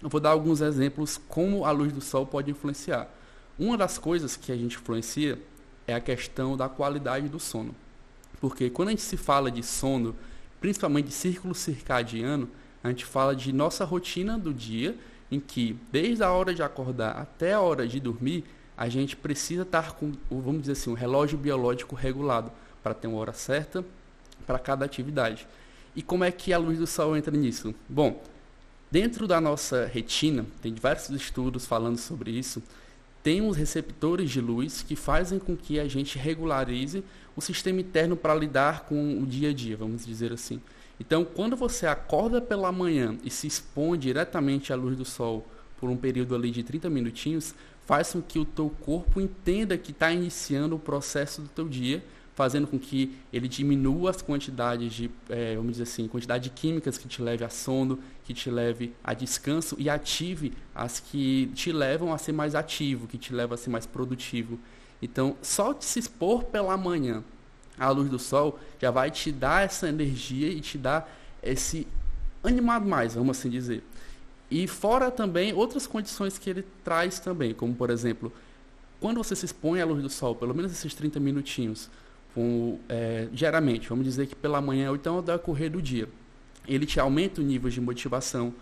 Eu 0.00 0.08
vou 0.08 0.20
dar 0.20 0.30
alguns 0.30 0.60
exemplos 0.60 1.20
como 1.28 1.64
a 1.64 1.72
luz 1.72 1.92
do 1.92 2.00
sol 2.00 2.24
pode 2.24 2.52
influenciar. 2.52 3.08
Uma 3.58 3.76
das 3.76 3.98
coisas 3.98 4.36
que 4.36 4.52
a 4.52 4.56
gente 4.56 4.76
influencia 4.76 5.40
é 5.88 5.94
a 5.94 6.00
questão 6.00 6.56
da 6.56 6.68
qualidade 6.68 7.28
do 7.28 7.40
sono. 7.40 7.74
Porque 8.40 8.70
quando 8.70 8.88
a 8.88 8.90
gente 8.92 9.02
se 9.02 9.16
fala 9.16 9.50
de 9.50 9.62
sono, 9.62 10.14
principalmente 10.60 11.06
de 11.06 11.14
círculo 11.14 11.54
circadiano, 11.54 12.48
a 12.82 12.88
gente 12.88 13.04
fala 13.04 13.34
de 13.34 13.52
nossa 13.52 13.84
rotina 13.84 14.38
do 14.38 14.52
dia 14.52 14.96
em 15.30 15.40
que, 15.40 15.76
desde 15.90 16.22
a 16.22 16.30
hora 16.30 16.54
de 16.54 16.62
acordar 16.62 17.16
até 17.16 17.52
a 17.52 17.60
hora 17.60 17.86
de 17.86 17.98
dormir, 17.98 18.44
a 18.76 18.88
gente 18.88 19.16
precisa 19.16 19.62
estar 19.62 19.92
com, 19.92 20.12
vamos 20.30 20.62
dizer 20.62 20.72
assim, 20.72 20.90
um 20.90 20.94
relógio 20.94 21.38
biológico 21.38 21.94
regulado 21.94 22.52
para 22.82 22.94
ter 22.94 23.08
uma 23.08 23.18
hora 23.18 23.32
certa 23.32 23.84
para 24.46 24.58
cada 24.58 24.84
atividade. 24.84 25.46
E 25.94 26.02
como 26.02 26.24
é 26.24 26.30
que 26.30 26.52
a 26.52 26.58
luz 26.58 26.78
do 26.78 26.86
sol 26.86 27.16
entra 27.16 27.36
nisso? 27.36 27.74
Bom, 27.88 28.22
dentro 28.90 29.26
da 29.26 29.40
nossa 29.40 29.86
retina, 29.86 30.46
tem 30.60 30.72
diversos 30.72 31.16
estudos 31.16 31.66
falando 31.66 31.98
sobre 31.98 32.30
isso, 32.30 32.62
tem 33.22 33.40
uns 33.40 33.56
receptores 33.56 34.30
de 34.30 34.40
luz 34.40 34.82
que 34.82 34.94
fazem 34.94 35.38
com 35.38 35.56
que 35.56 35.80
a 35.80 35.88
gente 35.88 36.18
regularize 36.18 37.02
o 37.36 37.40
sistema 37.40 37.80
interno 37.80 38.16
para 38.16 38.34
lidar 38.34 38.86
com 38.86 39.20
o 39.20 39.26
dia 39.26 39.50
a 39.50 39.52
dia, 39.52 39.76
vamos 39.76 40.06
dizer 40.06 40.32
assim. 40.32 40.60
Então, 40.98 41.24
quando 41.24 41.54
você 41.54 41.86
acorda 41.86 42.40
pela 42.40 42.72
manhã 42.72 43.16
e 43.22 43.30
se 43.30 43.46
expõe 43.46 43.98
diretamente 43.98 44.72
à 44.72 44.76
luz 44.76 44.96
do 44.96 45.04
sol 45.04 45.46
por 45.78 45.90
um 45.90 45.96
período 45.96 46.34
ali 46.34 46.50
de 46.50 46.62
30 46.62 46.88
minutinhos, 46.88 47.54
faz 47.84 48.12
com 48.12 48.22
que 48.22 48.38
o 48.38 48.44
teu 48.44 48.70
corpo 48.80 49.20
entenda 49.20 49.76
que 49.76 49.92
está 49.92 50.10
iniciando 50.10 50.74
o 50.74 50.78
processo 50.78 51.42
do 51.42 51.48
teu 51.48 51.68
dia, 51.68 52.02
fazendo 52.34 52.66
com 52.66 52.78
que 52.78 53.16
ele 53.32 53.48
diminua 53.48 54.10
as 54.10 54.20
quantidades 54.20 54.92
de, 54.92 55.10
é, 55.28 55.56
vamos 55.56 55.72
dizer 55.72 55.84
assim, 55.84 56.08
quantidade 56.08 56.44
de 56.44 56.50
químicas 56.50 56.98
que 56.98 57.08
te 57.08 57.22
leve 57.22 57.44
a 57.44 57.48
sono, 57.48 57.98
que 58.24 58.34
te 58.34 58.50
leve 58.50 58.92
a 59.02 59.14
descanso 59.14 59.76
e 59.78 59.88
ative 59.88 60.52
as 60.74 61.00
que 61.00 61.50
te 61.54 61.72
levam 61.72 62.12
a 62.12 62.18
ser 62.18 62.32
mais 62.32 62.54
ativo, 62.54 63.06
que 63.06 63.16
te 63.16 63.32
levam 63.32 63.54
a 63.54 63.56
ser 63.56 63.70
mais 63.70 63.86
produtivo. 63.86 64.58
Então, 65.00 65.36
só 65.42 65.72
de 65.72 65.84
se 65.84 65.98
expor 65.98 66.44
pela 66.44 66.76
manhã 66.76 67.22
a 67.78 67.90
luz 67.90 68.08
do 68.08 68.18
sol 68.18 68.58
já 68.80 68.90
vai 68.90 69.10
te 69.10 69.30
dar 69.30 69.64
essa 69.64 69.88
energia 69.88 70.48
e 70.48 70.60
te 70.60 70.78
dar 70.78 71.10
esse 71.42 71.86
animado 72.42 72.86
mais, 72.86 73.14
vamos 73.14 73.38
assim 73.38 73.50
dizer. 73.50 73.82
E 74.50 74.66
fora 74.66 75.10
também 75.10 75.52
outras 75.52 75.86
condições 75.86 76.38
que 76.38 76.48
ele 76.48 76.64
traz 76.84 77.18
também, 77.18 77.52
como 77.52 77.74
por 77.74 77.90
exemplo, 77.90 78.32
quando 79.00 79.18
você 79.18 79.36
se 79.36 79.44
expõe 79.44 79.80
à 79.80 79.84
luz 79.84 80.02
do 80.02 80.08
sol, 80.08 80.34
pelo 80.34 80.54
menos 80.54 80.72
esses 80.72 80.94
30 80.94 81.20
minutinhos, 81.20 81.90
com, 82.34 82.78
é, 82.88 83.28
diariamente, 83.32 83.88
vamos 83.88 84.04
dizer 84.04 84.26
que 84.26 84.34
pela 84.34 84.60
manhã 84.60 84.90
ou 84.90 84.96
então 84.96 85.16
ao 85.16 85.22
decorrer 85.22 85.70
do 85.70 85.82
dia, 85.82 86.08
ele 86.66 86.86
te 86.86 87.00
aumenta 87.00 87.40
o 87.40 87.44
nível 87.44 87.70
de 87.70 87.80
motivação, 87.80 88.54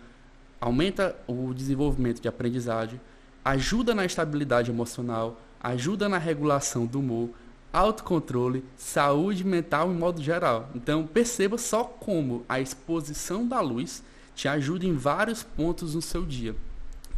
aumenta 0.60 1.16
o 1.26 1.52
desenvolvimento 1.52 2.20
de 2.20 2.28
aprendizagem, 2.28 3.00
ajuda 3.44 3.94
na 3.94 4.04
estabilidade 4.04 4.70
emocional, 4.70 5.40
ajuda 5.64 6.10
na 6.10 6.18
regulação 6.18 6.84
do 6.84 7.00
humor, 7.00 7.30
autocontrole, 7.72 8.62
saúde 8.76 9.42
mental 9.42 9.90
em 9.90 9.96
modo 9.96 10.22
geral. 10.22 10.68
Então 10.74 11.06
perceba 11.06 11.56
só 11.56 11.84
como 11.84 12.44
a 12.46 12.60
exposição 12.60 13.48
da 13.48 13.60
luz 13.62 14.02
te 14.34 14.46
ajuda 14.46 14.84
em 14.84 14.94
vários 14.94 15.42
pontos 15.42 15.94
no 15.94 16.02
seu 16.02 16.26
dia. 16.26 16.54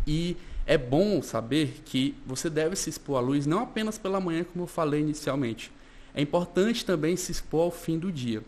E 0.07 0.37
é 0.65 0.79
bom 0.79 1.21
saber 1.21 1.83
que 1.85 2.15
você 2.25 2.49
deve 2.49 2.76
se 2.76 2.88
expor 2.88 3.19
à 3.19 3.21
luz 3.21 3.47
não 3.47 3.65
apenas 3.65 3.99
pela 3.99 4.21
manhã, 4.21 4.45
como 4.45 4.62
eu 4.62 4.69
falei 4.69 5.00
inicialmente. 5.00 5.73
É 6.15 6.23
importante 6.23 6.87
também 6.87 7.17
se 7.17 7.33
expor 7.33 7.65
ao 7.65 7.71
fim 7.73 7.99
do 7.99 8.12
dia. 8.12 8.43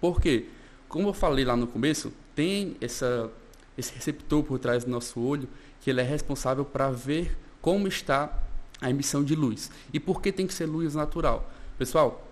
Por 0.00 0.20
quê? 0.20 0.46
Como 0.88 1.08
eu 1.08 1.12
falei 1.12 1.44
lá 1.44 1.56
no 1.56 1.66
começo, 1.66 2.12
tem 2.34 2.76
essa, 2.80 3.28
esse 3.76 3.92
receptor 3.92 4.44
por 4.44 4.60
trás 4.60 4.84
do 4.84 4.90
nosso 4.90 5.20
olho 5.20 5.48
que 5.80 5.90
ele 5.90 6.00
é 6.00 6.04
responsável 6.04 6.64
para 6.64 6.90
ver 6.90 7.36
como 7.60 7.88
está 7.88 8.40
a 8.82 8.90
emissão 8.90 9.22
de 9.24 9.34
luz. 9.34 9.70
E 9.92 10.00
por 10.00 10.20
que 10.20 10.32
tem 10.32 10.46
que 10.46 10.52
ser 10.52 10.66
luz 10.66 10.94
natural? 10.94 11.50
Pessoal, 11.78 12.28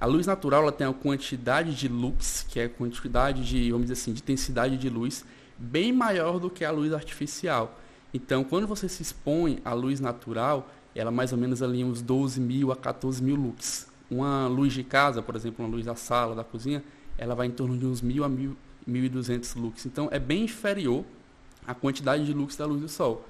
a 0.00 0.06
luz 0.06 0.26
natural 0.26 0.62
ela 0.62 0.72
tem 0.72 0.86
uma 0.86 0.94
quantidade 0.94 1.76
de 1.76 1.86
lux, 1.86 2.44
que 2.48 2.58
é 2.58 2.64
a 2.64 2.68
quantidade 2.68 3.44
de, 3.44 3.70
vamos 3.70 3.86
dizer 3.86 4.00
assim, 4.00 4.12
de 4.12 4.20
intensidade 4.20 4.76
de 4.76 4.88
luz, 4.88 5.24
bem 5.56 5.92
maior 5.92 6.40
do 6.40 6.50
que 6.50 6.64
a 6.64 6.72
luz 6.72 6.92
artificial. 6.92 7.78
Então, 8.12 8.42
quando 8.42 8.66
você 8.66 8.88
se 8.88 9.02
expõe 9.02 9.60
à 9.64 9.72
luz 9.72 10.00
natural, 10.00 10.68
ela 10.94 11.10
é 11.10 11.14
mais 11.14 11.30
ou 11.30 11.38
menos 11.38 11.62
ali 11.62 11.84
uns 11.84 12.02
12 12.02 12.40
mil 12.40 12.72
a 12.72 12.76
14 12.76 13.22
mil 13.22 13.36
lux. 13.36 13.86
uma 14.10 14.46
luz 14.46 14.72
de 14.72 14.82
casa, 14.82 15.22
por 15.22 15.36
exemplo, 15.36 15.64
uma 15.64 15.70
luz 15.70 15.86
da 15.86 15.94
sala, 15.94 16.34
da 16.34 16.44
cozinha, 16.44 16.82
ela 17.16 17.34
vai 17.34 17.46
em 17.46 17.50
torno 17.50 17.78
de 17.78 17.86
uns 17.86 18.02
1.000 18.02 18.24
a 18.24 18.90
1.200 18.90 19.56
lux. 19.56 19.86
Então, 19.86 20.08
é 20.10 20.18
bem 20.18 20.44
inferior 20.44 21.04
à 21.66 21.74
quantidade 21.74 22.26
de 22.26 22.32
lux 22.32 22.56
da 22.56 22.66
luz 22.66 22.80
do 22.80 22.88
sol. 22.88 23.24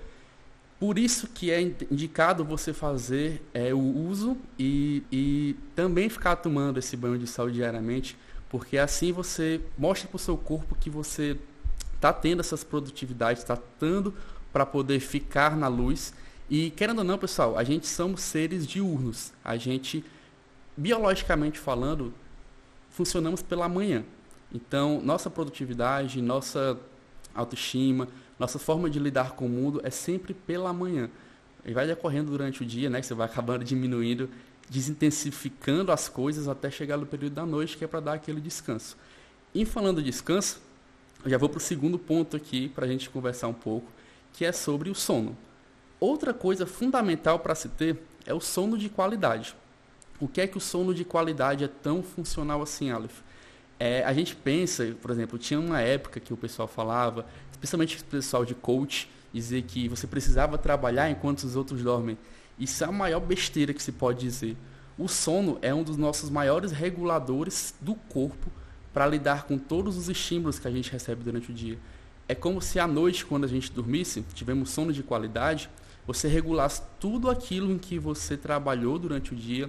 Por 0.82 0.98
isso 0.98 1.28
que 1.28 1.48
é 1.52 1.60
indicado 1.60 2.44
você 2.44 2.72
fazer 2.72 3.40
é, 3.54 3.72
o 3.72 3.78
uso 3.78 4.36
e, 4.58 5.04
e 5.12 5.56
também 5.76 6.08
ficar 6.08 6.34
tomando 6.34 6.76
esse 6.76 6.96
banho 6.96 7.16
de 7.16 7.24
sol 7.24 7.48
diariamente, 7.48 8.18
porque 8.48 8.76
assim 8.76 9.12
você 9.12 9.60
mostra 9.78 10.08
para 10.08 10.16
o 10.16 10.18
seu 10.18 10.36
corpo 10.36 10.74
que 10.74 10.90
você 10.90 11.38
está 11.94 12.12
tendo 12.12 12.40
essas 12.40 12.64
produtividades, 12.64 13.44
está 13.44 13.56
tendo 13.78 14.12
para 14.52 14.66
poder 14.66 14.98
ficar 14.98 15.56
na 15.56 15.68
luz. 15.68 16.12
E 16.50 16.72
querendo 16.72 16.98
ou 16.98 17.04
não, 17.04 17.16
pessoal, 17.16 17.56
a 17.56 17.62
gente 17.62 17.86
somos 17.86 18.20
seres 18.20 18.66
diurnos. 18.66 19.32
A 19.44 19.56
gente, 19.56 20.04
biologicamente 20.76 21.60
falando, 21.60 22.12
funcionamos 22.90 23.40
pela 23.40 23.68
manhã. 23.68 24.02
Então, 24.52 25.00
nossa 25.00 25.30
produtividade, 25.30 26.20
nossa 26.20 26.76
autoestima, 27.32 28.08
nossa 28.38 28.58
forma 28.58 28.90
de 28.90 28.98
lidar 28.98 29.32
com 29.32 29.46
o 29.46 29.48
mundo 29.48 29.80
é 29.84 29.90
sempre 29.90 30.34
pela 30.34 30.72
manhã. 30.72 31.08
E 31.64 31.72
vai 31.72 31.86
decorrendo 31.86 32.30
durante 32.30 32.62
o 32.62 32.66
dia, 32.66 32.90
né? 32.90 33.00
Você 33.00 33.14
vai 33.14 33.26
acabando 33.26 33.64
diminuindo, 33.64 34.28
desintensificando 34.68 35.92
as 35.92 36.08
coisas 36.08 36.48
até 36.48 36.70
chegar 36.70 36.96
no 36.96 37.06
período 37.06 37.34
da 37.34 37.46
noite, 37.46 37.76
que 37.76 37.84
é 37.84 37.88
para 37.88 38.00
dar 38.00 38.14
aquele 38.14 38.40
descanso. 38.40 38.96
E 39.54 39.64
falando 39.64 40.02
de 40.02 40.10
descanso, 40.10 40.60
eu 41.24 41.30
já 41.30 41.38
vou 41.38 41.48
para 41.48 41.58
o 41.58 41.60
segundo 41.60 41.98
ponto 41.98 42.36
aqui 42.36 42.68
para 42.68 42.84
a 42.84 42.88
gente 42.88 43.08
conversar 43.10 43.48
um 43.48 43.54
pouco, 43.54 43.86
que 44.32 44.44
é 44.44 44.52
sobre 44.52 44.90
o 44.90 44.94
sono. 44.94 45.36
Outra 46.00 46.34
coisa 46.34 46.66
fundamental 46.66 47.38
para 47.38 47.54
se 47.54 47.68
ter 47.68 48.02
é 48.26 48.34
o 48.34 48.40
sono 48.40 48.76
de 48.76 48.88
qualidade. 48.88 49.54
O 50.18 50.26
que 50.26 50.40
é 50.40 50.46
que 50.46 50.56
o 50.56 50.60
sono 50.60 50.94
de 50.94 51.04
qualidade 51.04 51.64
é 51.64 51.68
tão 51.68 52.02
funcional 52.02 52.62
assim, 52.62 52.90
Aleph? 52.90 53.20
É, 53.84 54.04
a 54.04 54.12
gente 54.12 54.36
pensa, 54.36 54.94
por 55.02 55.10
exemplo, 55.10 55.36
tinha 55.36 55.58
uma 55.58 55.80
época 55.80 56.20
que 56.20 56.32
o 56.32 56.36
pessoal 56.36 56.68
falava, 56.68 57.26
especialmente 57.50 58.00
o 58.00 58.04
pessoal 58.04 58.44
de 58.44 58.54
coach, 58.54 59.10
dizer 59.32 59.62
que 59.62 59.88
você 59.88 60.06
precisava 60.06 60.56
trabalhar 60.56 61.10
enquanto 61.10 61.40
os 61.42 61.56
outros 61.56 61.82
dormem. 61.82 62.16
Isso 62.56 62.84
é 62.84 62.86
a 62.86 62.92
maior 62.92 63.18
besteira 63.18 63.74
que 63.74 63.82
se 63.82 63.90
pode 63.90 64.20
dizer. 64.20 64.56
O 64.96 65.08
sono 65.08 65.58
é 65.60 65.74
um 65.74 65.82
dos 65.82 65.96
nossos 65.96 66.30
maiores 66.30 66.70
reguladores 66.70 67.74
do 67.80 67.96
corpo 67.96 68.52
para 68.94 69.04
lidar 69.04 69.46
com 69.48 69.58
todos 69.58 69.96
os 69.96 70.08
estímulos 70.08 70.60
que 70.60 70.68
a 70.68 70.70
gente 70.70 70.88
recebe 70.92 71.24
durante 71.24 71.50
o 71.50 71.52
dia. 71.52 71.76
É 72.28 72.36
como 72.36 72.62
se 72.62 72.78
à 72.78 72.86
noite, 72.86 73.26
quando 73.26 73.46
a 73.46 73.48
gente 73.48 73.72
dormisse, 73.72 74.24
tivemos 74.32 74.70
sono 74.70 74.92
de 74.92 75.02
qualidade, 75.02 75.68
você 76.06 76.28
regulasse 76.28 76.82
tudo 77.00 77.28
aquilo 77.28 77.72
em 77.72 77.78
que 77.78 77.98
você 77.98 78.36
trabalhou 78.36 78.96
durante 78.96 79.32
o 79.32 79.36
dia, 79.36 79.68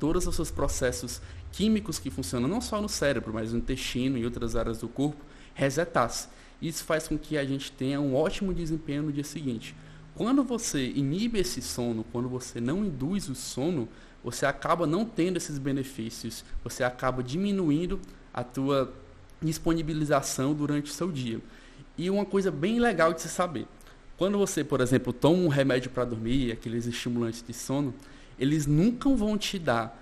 todos 0.00 0.26
os 0.26 0.34
seus 0.34 0.50
processos 0.50 1.20
químicos 1.52 1.98
que 1.98 2.10
funcionam 2.10 2.48
não 2.48 2.60
só 2.60 2.80
no 2.80 2.88
cérebro, 2.88 3.32
mas 3.32 3.52
no 3.52 3.58
intestino 3.58 4.18
e 4.18 4.24
outras 4.24 4.56
áreas 4.56 4.78
do 4.78 4.88
corpo, 4.88 5.22
resetasse. 5.54 6.28
Isso 6.60 6.84
faz 6.84 7.06
com 7.06 7.18
que 7.18 7.36
a 7.36 7.44
gente 7.44 7.70
tenha 7.70 8.00
um 8.00 8.14
ótimo 8.14 8.54
desempenho 8.54 9.04
no 9.04 9.12
dia 9.12 9.24
seguinte. 9.24 9.76
Quando 10.14 10.42
você 10.42 10.90
inibe 10.90 11.38
esse 11.38 11.60
sono, 11.62 12.04
quando 12.10 12.28
você 12.28 12.60
não 12.60 12.84
induz 12.84 13.28
o 13.28 13.34
sono, 13.34 13.88
você 14.24 14.46
acaba 14.46 14.86
não 14.86 15.04
tendo 15.04 15.36
esses 15.36 15.58
benefícios, 15.58 16.44
você 16.62 16.84
acaba 16.84 17.22
diminuindo 17.22 18.00
a 18.32 18.44
tua 18.44 18.92
disponibilização 19.40 20.54
durante 20.54 20.90
o 20.90 20.94
seu 20.94 21.10
dia. 21.10 21.40
E 21.98 22.08
uma 22.08 22.24
coisa 22.24 22.50
bem 22.50 22.78
legal 22.78 23.12
de 23.12 23.20
se 23.20 23.28
saber, 23.28 23.66
quando 24.16 24.38
você, 24.38 24.62
por 24.62 24.80
exemplo, 24.80 25.12
toma 25.12 25.42
um 25.42 25.48
remédio 25.48 25.90
para 25.90 26.04
dormir, 26.04 26.52
aqueles 26.52 26.86
estimulantes 26.86 27.44
de 27.46 27.52
sono, 27.52 27.92
eles 28.38 28.66
nunca 28.66 29.10
vão 29.10 29.36
te 29.36 29.58
dar 29.58 30.01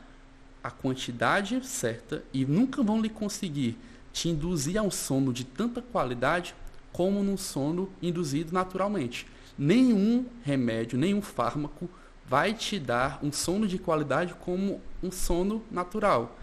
a 0.63 0.71
quantidade 0.71 1.65
certa 1.67 2.23
e 2.33 2.45
nunca 2.45 2.83
vão 2.83 3.01
lhe 3.01 3.09
conseguir 3.09 3.79
te 4.13 4.29
induzir 4.29 4.77
a 4.77 4.83
um 4.83 4.91
sono 4.91 5.33
de 5.33 5.45
tanta 5.45 5.81
qualidade 5.81 6.55
como 6.93 7.23
num 7.23 7.37
sono 7.37 7.91
induzido 8.03 8.53
naturalmente. 8.53 9.27
Nenhum 9.57 10.27
remédio, 10.43 10.99
nenhum 10.99 11.23
fármaco 11.23 11.89
vai 12.27 12.55
te 12.55 12.79
dar 12.79 13.19
um 13.23 13.33
sono 13.33 13.67
de 13.67 13.79
qualidade 13.79 14.35
como 14.35 14.81
um 15.03 15.11
sono 15.11 15.63
natural. 15.71 16.39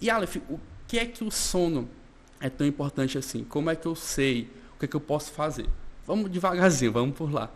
E 0.00 0.10
Aleph, 0.10 0.36
o 0.48 0.58
que 0.86 0.98
é 0.98 1.06
que 1.06 1.24
o 1.24 1.30
sono 1.30 1.88
é 2.40 2.48
tão 2.48 2.66
importante 2.66 3.18
assim? 3.18 3.44
Como 3.44 3.70
é 3.70 3.76
que 3.76 3.86
eu 3.86 3.94
sei? 3.94 4.50
O 4.74 4.78
que 4.78 4.84
é 4.84 4.88
que 4.88 4.96
eu 4.96 5.00
posso 5.00 5.32
fazer? 5.32 5.68
Vamos 6.06 6.30
devagarzinho, 6.30 6.92
vamos 6.92 7.16
por 7.16 7.32
lá. 7.32 7.50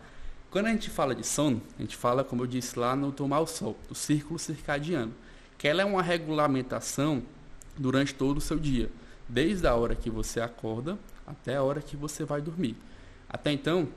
Quando 0.51 0.67
a 0.67 0.69
gente 0.69 0.89
fala 0.89 1.15
de 1.15 1.25
sono, 1.25 1.61
a 1.79 1.81
gente 1.81 1.97
fala, 1.97 2.23
como 2.23 2.43
eu 2.43 2.47
disse 2.47 2.77
lá 2.77 2.95
no 2.95 3.11
Tomar 3.11 3.39
o 3.39 3.47
Sol, 3.47 3.75
do 3.87 3.95
círculo 3.95 4.37
circadiano 4.37 5.13
que 5.57 5.67
ela 5.67 5.81
é 5.81 5.85
uma 5.85 6.01
regulamentação 6.01 7.23
durante 7.77 8.13
todo 8.13 8.37
o 8.37 8.41
seu 8.41 8.57
dia, 8.57 8.89
desde 9.27 9.67
a 9.67 9.75
hora 9.75 9.95
que 9.95 10.09
você 10.09 10.39
acorda 10.39 10.97
até 11.25 11.55
a 11.55 11.63
hora 11.63 11.81
que 11.81 11.95
você 11.95 12.23
vai 12.23 12.41
dormir. 12.41 12.75
Até 13.29 13.51
então, 13.51 13.87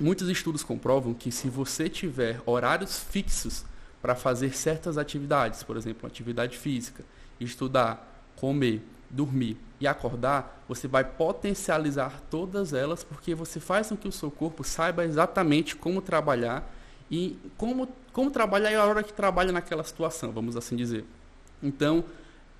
muitos 0.00 0.28
estudos 0.28 0.62
comprovam 0.62 1.14
que 1.14 1.30
se 1.30 1.48
você 1.48 1.88
tiver 1.88 2.40
horários 2.44 2.98
fixos 2.98 3.64
para 4.02 4.14
fazer 4.14 4.54
certas 4.54 4.98
atividades, 4.98 5.62
por 5.62 5.76
exemplo, 5.76 6.06
atividade 6.06 6.58
física, 6.58 7.04
estudar, 7.40 8.26
comer, 8.36 8.82
dormir 9.08 9.56
e 9.80 9.86
acordar, 9.86 10.62
você 10.68 10.86
vai 10.88 11.04
potencializar 11.04 12.20
todas 12.30 12.72
elas 12.72 13.04
porque 13.04 13.34
você 13.34 13.60
faz 13.60 13.88
com 13.88 13.96
que 13.96 14.08
o 14.08 14.12
seu 14.12 14.30
corpo 14.30 14.64
saiba 14.64 15.04
exatamente 15.04 15.76
como 15.76 16.02
trabalhar 16.02 16.70
e 17.10 17.36
como, 17.56 17.88
como 18.12 18.30
trabalhar 18.30 18.72
e 18.72 18.74
a 18.74 18.84
hora 18.84 19.02
que 19.02 19.12
trabalha 19.12 19.52
naquela 19.52 19.84
situação, 19.84 20.32
vamos 20.32 20.56
assim 20.56 20.76
dizer. 20.76 21.04
Então, 21.62 22.04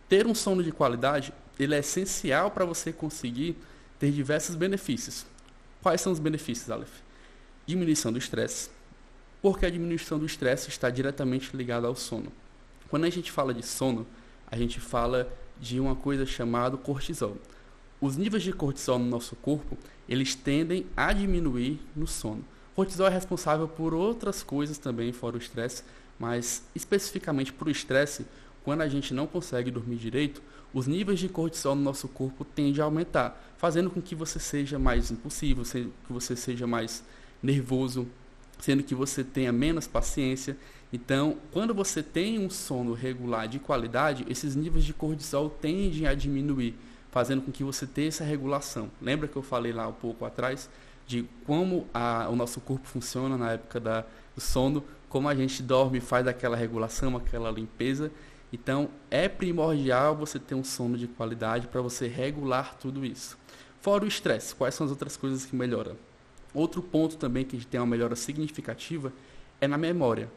ter 0.09 0.27
um 0.27 0.35
sono 0.35 0.63
de 0.63 0.73
qualidade, 0.73 1.33
ele 1.59 1.75
é 1.75 1.79
essencial 1.79 2.51
para 2.51 2.65
você 2.65 2.93
conseguir 2.93 3.57
ter 3.99 4.11
diversos 4.11 4.55
benefícios. 4.55 5.27
Quais 5.83 6.01
são 6.01 6.13
os 6.13 6.19
benefícios, 6.19 6.71
Aleph? 6.71 7.01
Diminuição 7.67 8.13
do 8.13 8.19
estresse, 8.19 8.71
porque 9.41 9.67
a 9.67 9.71
diminuição 9.71 10.19
do 10.19 10.27
estresse 10.27 10.69
está 10.69 10.91
diretamente 10.91 11.57
ligada 11.57 11.87
ao 11.87 11.95
sono. 11.95 12.33
Quando 12.89 13.05
a 13.05 13.11
gente 13.11 13.31
fala 13.33 13.53
de 13.55 13.65
sono, 13.65 14.07
a 14.47 14.57
gente 14.57 14.79
fala 14.81 15.33
de 15.61 15.81
uma 15.81 15.97
coisa 15.97 16.27
chamada 16.27 16.77
cortisol. 16.77 17.37
Os 18.01 18.17
níveis 18.17 18.43
de 18.43 18.53
cortisol 18.53 18.99
no 18.99 19.07
nosso 19.07 19.35
corpo, 19.37 19.79
eles 20.09 20.35
tendem 20.35 20.87
a 20.97 21.13
diminuir 21.13 21.81
no 21.97 22.07
sono. 22.07 22.45
Cortisol 22.75 23.07
é 23.07 23.11
responsável 23.11 23.69
por 23.69 23.95
outras 23.95 24.43
coisas 24.43 24.79
também, 24.79 25.13
fora 25.13 25.37
o 25.37 25.39
estresse, 25.39 25.85
mas 26.19 26.65
especificamente 26.75 27.53
por 27.53 27.69
o 27.69 27.71
estresse, 27.71 28.27
quando 28.65 28.81
a 28.81 28.89
gente 28.89 29.15
não 29.15 29.27
consegue 29.27 29.71
dormir 29.71 29.97
direito, 29.97 30.43
os 30.73 30.89
níveis 30.89 31.21
de 31.21 31.29
cortisol 31.29 31.77
no 31.77 31.83
nosso 31.83 32.09
corpo 32.09 32.45
tendem 32.45 32.83
a 32.83 32.85
aumentar, 32.85 33.41
fazendo 33.57 33.91
com 33.91 34.03
que 34.03 34.15
você 34.15 34.41
seja 34.41 34.77
mais 34.77 35.11
impulsivo, 35.11 35.63
que 35.63 36.13
você 36.13 36.35
seja 36.35 36.67
mais 36.67 37.05
nervoso, 37.41 38.09
sendo 38.59 38.83
que 38.83 38.95
você 38.95 39.23
tenha 39.23 39.53
menos 39.53 39.87
paciência. 39.87 40.57
Então, 40.93 41.37
quando 41.53 41.73
você 41.73 42.03
tem 42.03 42.41
um 42.41 42.51
sono 42.51 42.93
regular 42.93 43.47
de 43.47 43.61
qualidade, 43.61 44.25
esses 44.29 44.57
níveis 44.57 44.85
de 44.85 44.93
cortisol 44.93 45.49
tendem 45.49 46.09
a 46.09 46.15
diminuir, 46.15 46.75
fazendo 47.13 47.43
com 47.43 47.53
que 47.53 47.63
você 47.63 47.87
tenha 47.87 48.09
essa 48.09 48.25
regulação. 48.25 48.91
Lembra 49.01 49.29
que 49.29 49.37
eu 49.37 49.43
falei 49.43 49.73
lá 49.73 49.87
um 49.87 49.93
pouco 49.93 50.25
atrás 50.25 50.69
de 51.07 51.29
como 51.45 51.87
a, 51.93 52.29
o 52.29 52.37
nosso 52.37 52.61
corpo 52.61 52.87
funciona 52.87 53.37
na 53.37 53.53
época 53.53 53.79
da, 53.79 54.05
do 54.35 54.41
sono, 54.41 54.85
como 55.09 55.29
a 55.29 55.35
gente 55.35 55.63
dorme, 55.63 56.01
faz 56.01 56.27
aquela 56.27 56.57
regulação, 56.57 57.17
aquela 57.17 57.51
limpeza. 57.51 58.11
Então, 58.53 58.89
é 59.11 59.29
primordial 59.29 60.17
você 60.17 60.39
ter 60.39 60.55
um 60.55 60.65
sono 60.65 60.97
de 60.97 61.07
qualidade 61.07 61.67
para 61.67 61.81
você 61.81 62.07
regular 62.07 62.75
tudo 62.77 63.05
isso. 63.05 63.37
Fora 63.81 64.05
o 64.05 64.09
estresse, 64.09 64.55
quais 64.55 64.75
são 64.75 64.85
as 64.85 64.91
outras 64.91 65.17
coisas 65.17 65.45
que 65.45 65.55
melhoram? 65.55 65.97
Outro 66.55 66.81
ponto 66.81 67.17
também 67.17 67.45
que 67.45 67.65
tem 67.67 67.81
uma 67.81 67.87
melhora 67.87 68.17
significativa 68.17 69.13
é 69.61 69.69
na 69.69 69.77
memória. 69.77 70.31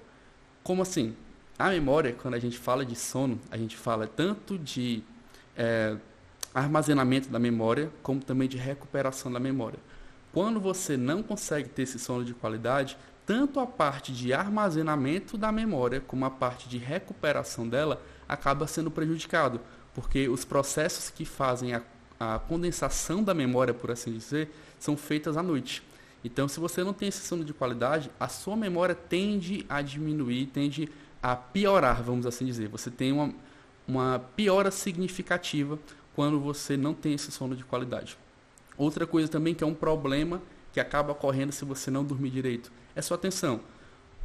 Como 0.64 0.82
assim? 0.82 1.16
A 1.58 1.70
memória, 1.70 2.14
quando 2.14 2.34
a 2.34 2.40
gente 2.40 2.58
fala 2.58 2.86
de 2.86 2.96
sono, 2.96 3.40
a 3.50 3.58
gente 3.58 3.78
fala 3.78 4.06
tanto 4.06 4.58
de 4.58 5.04
é, 5.56 5.96
armazenamento 6.54 7.30
da 7.30 7.40
memória, 7.40 7.92
como 8.04 8.20
também 8.20 8.48
de 8.48 8.58
recuperação 8.58 9.32
da 9.32 9.40
memória. 9.40 9.80
Quando 10.38 10.60
você 10.60 10.96
não 10.96 11.24
consegue 11.24 11.68
ter 11.68 11.82
esse 11.82 11.98
sono 11.98 12.24
de 12.24 12.32
qualidade, 12.32 12.96
tanto 13.26 13.60
a 13.60 13.66
parte 13.66 14.14
de 14.14 14.32
armazenamento 14.36 15.36
da 15.36 15.52
memória 15.52 16.00
como 16.00 16.26
a 16.26 16.30
parte 16.30 16.70
de 16.70 16.78
recuperação 16.78 17.68
dela 17.68 18.00
acaba 18.30 18.68
sendo 18.68 18.92
prejudicado, 18.92 19.60
porque 19.96 20.30
os 20.30 20.46
processos 20.46 21.10
que 21.10 21.26
fazem 21.26 21.74
a, 21.74 21.82
a 22.20 22.38
condensação 22.38 23.24
da 23.24 23.34
memória, 23.34 23.74
por 23.74 23.90
assim 23.90 24.14
dizer, 24.14 24.54
são 24.78 24.96
feitas 24.96 25.38
à 25.38 25.42
noite. 25.42 25.82
Então, 26.24 26.48
se 26.48 26.60
você 26.60 26.84
não 26.84 26.94
tem 26.94 27.10
esse 27.10 27.26
sono 27.26 27.44
de 27.44 27.52
qualidade, 27.52 28.12
a 28.20 28.28
sua 28.28 28.56
memória 28.56 28.94
tende 28.94 29.66
a 29.68 29.82
diminuir, 29.82 30.46
tende 30.54 30.88
a 31.20 31.36
piorar, 31.36 32.04
vamos 32.04 32.28
assim 32.28 32.46
dizer. 32.46 32.68
Você 32.68 32.92
tem 32.92 33.12
uma, 33.12 33.34
uma 33.88 34.20
piora 34.36 34.70
significativa 34.70 35.80
quando 36.16 36.40
você 36.40 36.78
não 36.78 36.94
tem 36.94 37.16
esse 37.16 37.32
sono 37.32 37.56
de 37.56 37.66
qualidade. 37.66 38.20
Outra 38.78 39.08
coisa 39.08 39.28
também 39.28 39.56
que 39.56 39.64
é 39.64 39.68
um 39.68 39.74
problema 39.74 40.42
que 40.72 40.80
acaba 40.80 41.12
ocorrendo 41.12 41.52
se 41.52 41.66
você 41.66 41.90
não 41.90 42.04
dormir 42.04 42.30
direito 42.30 42.72
é 42.96 43.02
sua 43.02 43.16
atenção. 43.16 43.62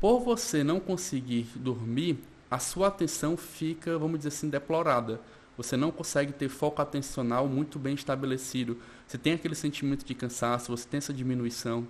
Por 0.00 0.20
você 0.20 0.64
não 0.64 0.80
conseguir 0.80 1.46
dormir, 1.54 2.18
a 2.50 2.58
sua 2.58 2.88
atenção 2.88 3.36
fica, 3.36 3.96
vamos 3.98 4.18
dizer 4.18 4.28
assim, 4.28 4.48
deplorada. 4.48 5.20
Você 5.56 5.76
não 5.76 5.90
consegue 5.90 6.32
ter 6.32 6.48
foco 6.48 6.82
atencional 6.82 7.46
muito 7.46 7.78
bem 7.78 7.94
estabelecido. 7.94 8.78
Você 9.06 9.16
tem 9.16 9.34
aquele 9.34 9.54
sentimento 9.54 10.04
de 10.04 10.14
cansaço, 10.14 10.76
você 10.76 10.86
tem 10.88 10.98
essa 10.98 11.12
diminuição. 11.12 11.86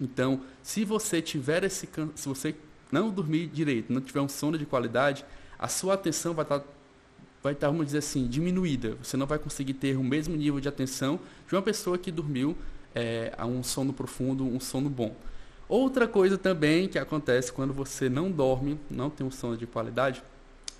Então, 0.00 0.42
se 0.62 0.84
você 0.84 1.22
tiver 1.22 1.64
esse 1.64 1.88
se 2.14 2.28
você 2.28 2.54
não 2.92 3.10
dormir 3.10 3.46
direito, 3.46 3.92
não 3.92 4.00
tiver 4.00 4.20
um 4.20 4.28
sono 4.28 4.58
de 4.58 4.66
qualidade, 4.66 5.24
a 5.58 5.68
sua 5.68 5.94
atenção 5.94 6.34
vai 6.34 6.44
estar 6.44 6.62
vai 7.46 7.52
estar, 7.52 7.68
vamos 7.68 7.86
dizer 7.86 7.98
assim, 7.98 8.26
diminuída. 8.26 8.96
Você 9.02 9.16
não 9.16 9.26
vai 9.26 9.38
conseguir 9.38 9.74
ter 9.74 9.96
o 9.96 10.02
mesmo 10.02 10.34
nível 10.34 10.58
de 10.58 10.68
atenção 10.68 11.20
de 11.48 11.54
uma 11.54 11.62
pessoa 11.62 11.96
que 11.96 12.10
dormiu 12.10 12.56
é, 12.92 13.32
a 13.38 13.46
um 13.46 13.62
sono 13.62 13.92
profundo, 13.92 14.44
um 14.44 14.58
sono 14.58 14.90
bom. 14.90 15.14
Outra 15.68 16.08
coisa 16.08 16.36
também 16.36 16.88
que 16.88 16.98
acontece 16.98 17.52
quando 17.52 17.72
você 17.72 18.08
não 18.08 18.30
dorme, 18.30 18.80
não 18.90 19.10
tem 19.10 19.24
um 19.24 19.30
sono 19.30 19.56
de 19.56 19.66
qualidade, 19.66 20.22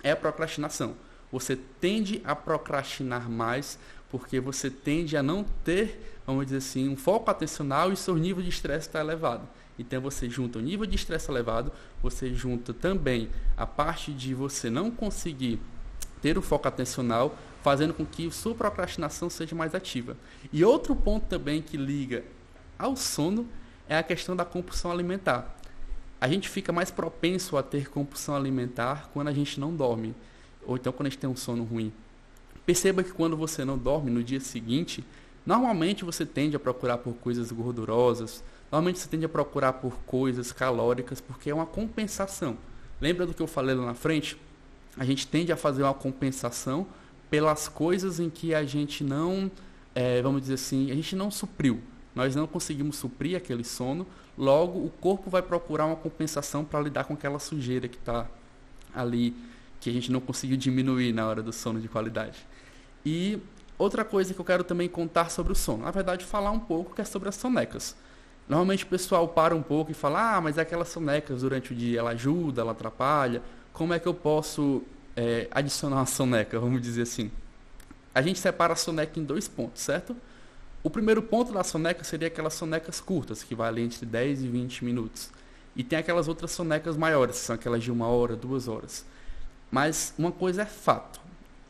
é 0.03 0.11
a 0.11 0.15
procrastinação. 0.15 0.95
Você 1.31 1.57
tende 1.79 2.21
a 2.25 2.35
procrastinar 2.35 3.29
mais 3.29 3.79
porque 4.09 4.39
você 4.39 4.69
tende 4.69 5.15
a 5.15 5.23
não 5.23 5.45
ter, 5.63 6.19
vamos 6.25 6.45
dizer 6.45 6.57
assim, 6.57 6.89
um 6.89 6.97
foco 6.97 7.31
atencional 7.31 7.91
e 7.91 7.97
seu 7.97 8.15
nível 8.15 8.43
de 8.43 8.49
estresse 8.49 8.87
está 8.87 8.99
elevado. 8.99 9.47
Então 9.79 10.01
você 10.01 10.29
junta 10.29 10.59
o 10.59 10.61
nível 10.61 10.85
de 10.85 10.95
estresse 10.95 11.29
elevado, 11.29 11.71
você 12.01 12.33
junta 12.33 12.73
também 12.73 13.29
a 13.55 13.65
parte 13.65 14.11
de 14.11 14.33
você 14.33 14.69
não 14.69 14.91
conseguir 14.91 15.61
ter 16.21 16.37
o 16.37 16.41
foco 16.41 16.67
atencional, 16.67 17.35
fazendo 17.63 17.93
com 17.93 18.05
que 18.05 18.31
sua 18.31 18.55
procrastinação 18.55 19.29
seja 19.29 19.55
mais 19.55 19.75
ativa. 19.75 20.15
E 20.51 20.63
outro 20.63 20.95
ponto 20.95 21.25
também 21.27 21.61
que 21.61 21.77
liga 21.77 22.23
ao 22.77 22.95
sono 22.95 23.47
é 23.89 23.97
a 23.97 24.03
questão 24.03 24.35
da 24.35 24.45
compulsão 24.45 24.91
alimentar. 24.91 25.55
A 26.19 26.27
gente 26.27 26.49
fica 26.49 26.71
mais 26.71 26.89
propenso 26.89 27.57
a 27.57 27.63
ter 27.63 27.89
compulsão 27.89 28.35
alimentar 28.35 29.09
quando 29.13 29.27
a 29.27 29.33
gente 29.33 29.59
não 29.59 29.75
dorme, 29.75 30.15
ou 30.65 30.75
então 30.75 30.91
quando 30.91 31.07
a 31.07 31.09
gente 31.09 31.19
tem 31.19 31.29
um 31.29 31.35
sono 31.35 31.63
ruim. 31.63 31.93
Perceba 32.65 33.03
que 33.03 33.11
quando 33.11 33.37
você 33.37 33.63
não 33.63 33.77
dorme 33.77 34.11
no 34.11 34.23
dia 34.23 34.39
seguinte, 34.39 35.03
normalmente 35.45 36.03
você 36.03 36.25
tende 36.25 36.55
a 36.55 36.59
procurar 36.59 36.97
por 36.97 37.13
coisas 37.15 37.51
gordurosas, 37.51 38.43
normalmente 38.71 38.99
você 38.99 39.07
tende 39.07 39.25
a 39.25 39.29
procurar 39.29 39.73
por 39.73 39.93
coisas 40.05 40.51
calóricas, 40.51 41.21
porque 41.21 41.49
é 41.49 41.53
uma 41.53 41.65
compensação. 41.65 42.57
Lembra 42.99 43.25
do 43.25 43.33
que 43.33 43.41
eu 43.41 43.47
falei 43.47 43.75
lá 43.75 43.85
na 43.85 43.93
frente? 43.93 44.37
A 44.97 45.05
gente 45.05 45.27
tende 45.27 45.51
a 45.51 45.57
fazer 45.57 45.83
uma 45.83 45.93
compensação 45.93 46.87
pelas 47.29 47.67
coisas 47.67 48.19
em 48.19 48.29
que 48.29 48.53
a 48.53 48.63
gente 48.63 49.03
não, 49.03 49.51
é, 49.93 50.21
vamos 50.21 50.41
dizer 50.41 50.55
assim, 50.55 50.91
a 50.91 50.95
gente 50.95 51.15
não 51.15 51.29
supriu 51.29 51.81
nós 52.17 52.35
não 52.35 52.47
conseguimos 52.47 52.97
suprir 52.97 53.37
aquele 53.37 53.63
sono, 53.63 54.05
logo 54.35 54.79
o 54.79 54.89
corpo 54.89 55.29
vai 55.29 55.43
procurar 55.43 55.85
uma 55.85 55.95
compensação 55.95 56.65
para 56.65 56.81
lidar 56.81 57.03
com 57.03 57.13
aquela 57.13 57.37
sujeira 57.37 57.87
que 57.87 57.95
está 57.95 58.25
ali, 58.91 59.35
que 59.79 59.87
a 59.87 59.93
gente 59.93 60.11
não 60.11 60.19
conseguiu 60.19 60.57
diminuir 60.57 61.13
na 61.13 61.27
hora 61.27 61.43
do 61.43 61.53
sono 61.53 61.79
de 61.79 61.87
qualidade. 61.87 62.43
E 63.05 63.39
outra 63.77 64.03
coisa 64.03 64.33
que 64.33 64.41
eu 64.41 64.43
quero 64.43 64.63
também 64.63 64.89
contar 64.89 65.29
sobre 65.29 65.53
o 65.53 65.55
sono, 65.55 65.83
na 65.83 65.91
verdade 65.91 66.25
falar 66.25 66.49
um 66.49 66.59
pouco 66.59 66.95
que 66.95 67.01
é 67.01 67.05
sobre 67.05 67.29
as 67.29 67.35
sonecas. 67.35 67.95
Normalmente 68.49 68.83
o 68.83 68.87
pessoal 68.87 69.27
para 69.27 69.55
um 69.55 69.61
pouco 69.61 69.91
e 69.91 69.93
fala, 69.93 70.37
ah, 70.37 70.41
mas 70.41 70.57
é 70.57 70.61
aquelas 70.61 70.89
sonecas 70.89 71.41
durante 71.41 71.71
o 71.71 71.75
dia, 71.75 71.99
ela 71.99 72.11
ajuda, 72.11 72.61
ela 72.61 72.71
atrapalha, 72.71 73.43
como 73.77 73.93
é 73.93 73.99
que 73.99 74.07
eu 74.07 74.13
posso 74.13 74.81
é, 75.15 75.47
adicionar 75.51 75.97
uma 75.97 76.05
soneca, 76.07 76.59
vamos 76.59 76.81
dizer 76.81 77.03
assim? 77.03 77.29
A 78.13 78.23
gente 78.23 78.39
separa 78.39 78.73
a 78.73 78.75
soneca 78.75 79.19
em 79.19 79.23
dois 79.23 79.47
pontos, 79.47 79.83
certo? 79.83 80.17
O 80.81 80.89
primeiro 80.89 81.21
ponto 81.21 81.53
da 81.53 81.63
soneca 81.63 82.03
seria 82.03 82.27
aquelas 82.27 82.55
sonecas 82.55 82.99
curtas, 82.99 83.43
que 83.43 83.55
ali 83.61 83.83
entre 83.83 84.03
10 84.03 84.41
e 84.41 84.47
20 84.47 84.83
minutos. 84.83 85.29
E 85.75 85.83
tem 85.83 85.99
aquelas 85.99 86.27
outras 86.27 86.49
sonecas 86.49 86.97
maiores, 86.97 87.37
que 87.37 87.45
são 87.45 87.53
aquelas 87.53 87.83
de 87.83 87.91
uma 87.91 88.07
hora, 88.07 88.35
duas 88.35 88.67
horas. 88.67 89.05
Mas 89.69 90.11
uma 90.17 90.31
coisa 90.31 90.63
é 90.63 90.65
fato: 90.65 91.21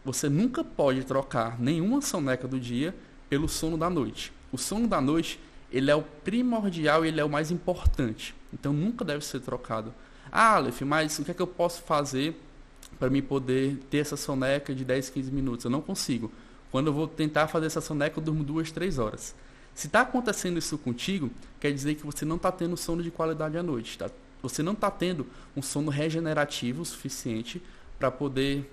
você 0.05 0.29
nunca 0.29 0.63
pode 0.63 1.03
trocar 1.03 1.59
nenhuma 1.59 2.01
soneca 2.01 2.47
do 2.47 2.57
dia 2.57 2.95
pelo 3.29 3.49
sono 3.49 3.77
da 3.77 3.89
noite. 3.89 4.31
O 4.49 4.57
sono 4.57 4.87
da 4.87 5.01
noite 5.01 5.41
ele 5.69 5.91
é 5.91 5.95
o 5.95 6.03
primordial 6.23 7.03
e 7.03 7.09
ele 7.09 7.19
é 7.19 7.25
o 7.25 7.29
mais 7.29 7.51
importante. 7.51 8.33
Então 8.53 8.71
nunca 8.71 9.03
deve 9.03 9.25
ser 9.25 9.41
trocado. 9.41 9.93
Ah, 10.31 10.55
Aleph, 10.55 10.81
mas 10.81 11.17
o 11.19 11.23
que 11.23 11.31
é 11.31 11.33
que 11.33 11.41
eu 11.41 11.47
posso 11.47 11.81
fazer 11.81 12.39
para 12.99 13.09
me 13.09 13.21
poder 13.21 13.77
ter 13.89 13.99
essa 13.99 14.17
soneca 14.17 14.73
de 14.73 14.83
10, 14.83 15.09
15 15.09 15.31
minutos? 15.31 15.65
Eu 15.65 15.71
não 15.71 15.81
consigo. 15.81 16.31
Quando 16.71 16.87
eu 16.87 16.93
vou 16.93 17.07
tentar 17.07 17.47
fazer 17.47 17.67
essa 17.67 17.81
soneca, 17.81 18.19
eu 18.19 18.23
durmo 18.23 18.43
duas, 18.43 18.71
três 18.71 18.99
horas. 18.99 19.33
Se 19.73 19.87
está 19.87 20.01
acontecendo 20.01 20.57
isso 20.57 20.77
contigo, 20.77 21.29
quer 21.59 21.71
dizer 21.71 21.95
que 21.95 22.05
você 22.05 22.25
não 22.25 22.35
está 22.35 22.51
tendo 22.51 22.75
sono 22.75 23.03
de 23.03 23.11
qualidade 23.11 23.57
à 23.57 23.63
noite. 23.63 23.97
Tá? 23.97 24.09
Você 24.41 24.63
não 24.63 24.73
está 24.73 24.89
tendo 24.89 25.27
um 25.55 25.61
sono 25.61 25.91
regenerativo 25.91 26.83
suficiente 26.83 27.61
para 27.99 28.09
poder 28.11 28.71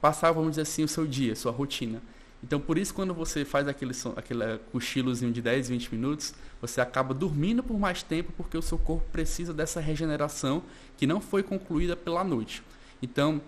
passar, 0.00 0.32
vamos 0.32 0.50
dizer 0.50 0.62
assim, 0.62 0.84
o 0.84 0.88
seu 0.88 1.06
dia, 1.06 1.34
sua 1.34 1.52
rotina. 1.52 2.00
Então, 2.42 2.60
por 2.60 2.78
isso, 2.78 2.94
quando 2.94 3.12
você 3.12 3.44
faz 3.44 3.66
aquele, 3.66 3.92
aquele 4.16 4.58
cochilozinho 4.70 5.32
de 5.32 5.42
10, 5.42 5.68
20 5.70 5.94
minutos, 5.94 6.34
você 6.60 6.80
acaba 6.80 7.12
dormindo 7.12 7.62
por 7.62 7.78
mais 7.78 8.02
tempo 8.02 8.32
porque 8.36 8.56
o 8.56 8.62
seu 8.62 8.78
corpo 8.78 9.04
precisa 9.10 9.52
dessa 9.52 9.80
regeneração 9.80 10.62
que 10.96 11.06
não 11.06 11.20
foi 11.20 11.42
concluída 11.42 11.96
pela 11.96 12.22
noite. 12.22 12.62
Então, 13.02 13.40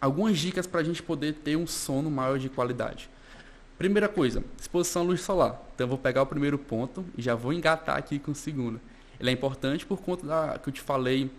algumas 0.00 0.38
dicas 0.38 0.66
para 0.66 0.80
a 0.80 0.84
gente 0.84 1.02
poder 1.02 1.34
ter 1.34 1.56
um 1.56 1.66
sono 1.66 2.10
maior 2.10 2.38
de 2.38 2.48
qualidade. 2.48 3.10
Primeira 3.76 4.08
coisa, 4.08 4.42
exposição 4.58 5.02
à 5.02 5.04
luz 5.04 5.20
solar. 5.20 5.62
Então 5.74 5.84
eu 5.84 5.88
vou 5.88 5.98
pegar 5.98 6.22
o 6.22 6.26
primeiro 6.26 6.58
ponto 6.58 7.04
e 7.16 7.22
já 7.22 7.36
vou 7.36 7.52
engatar 7.52 7.96
aqui 7.96 8.18
com 8.18 8.32
o 8.32 8.34
segundo. 8.34 8.80
Ele 9.20 9.30
é 9.30 9.32
importante 9.32 9.86
por 9.86 10.00
conta 10.00 10.26
da 10.26 10.58
que 10.58 10.68
eu 10.68 10.72
te 10.72 10.80
falei 10.80 11.30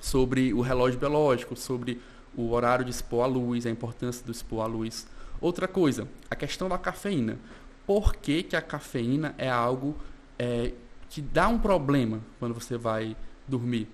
sobre 0.00 0.54
o 0.54 0.60
relógio 0.60 0.98
biológico, 0.98 1.56
sobre 1.56 2.00
o 2.36 2.52
horário 2.52 2.84
de 2.84 2.92
expor 2.92 3.24
à 3.24 3.26
luz, 3.26 3.66
a 3.66 3.70
importância 3.70 4.24
do 4.24 4.30
expor 4.30 4.62
à 4.62 4.66
luz. 4.66 5.08
Outra 5.42 5.66
coisa, 5.66 6.06
a 6.30 6.36
questão 6.36 6.68
da 6.68 6.78
cafeína. 6.78 7.36
Por 7.84 8.14
que, 8.14 8.44
que 8.44 8.54
a 8.54 8.62
cafeína 8.62 9.34
é 9.36 9.50
algo 9.50 9.96
é, 10.38 10.72
que 11.10 11.20
dá 11.20 11.48
um 11.48 11.58
problema 11.58 12.20
quando 12.38 12.54
você 12.54 12.76
vai 12.76 13.16
dormir? 13.48 13.88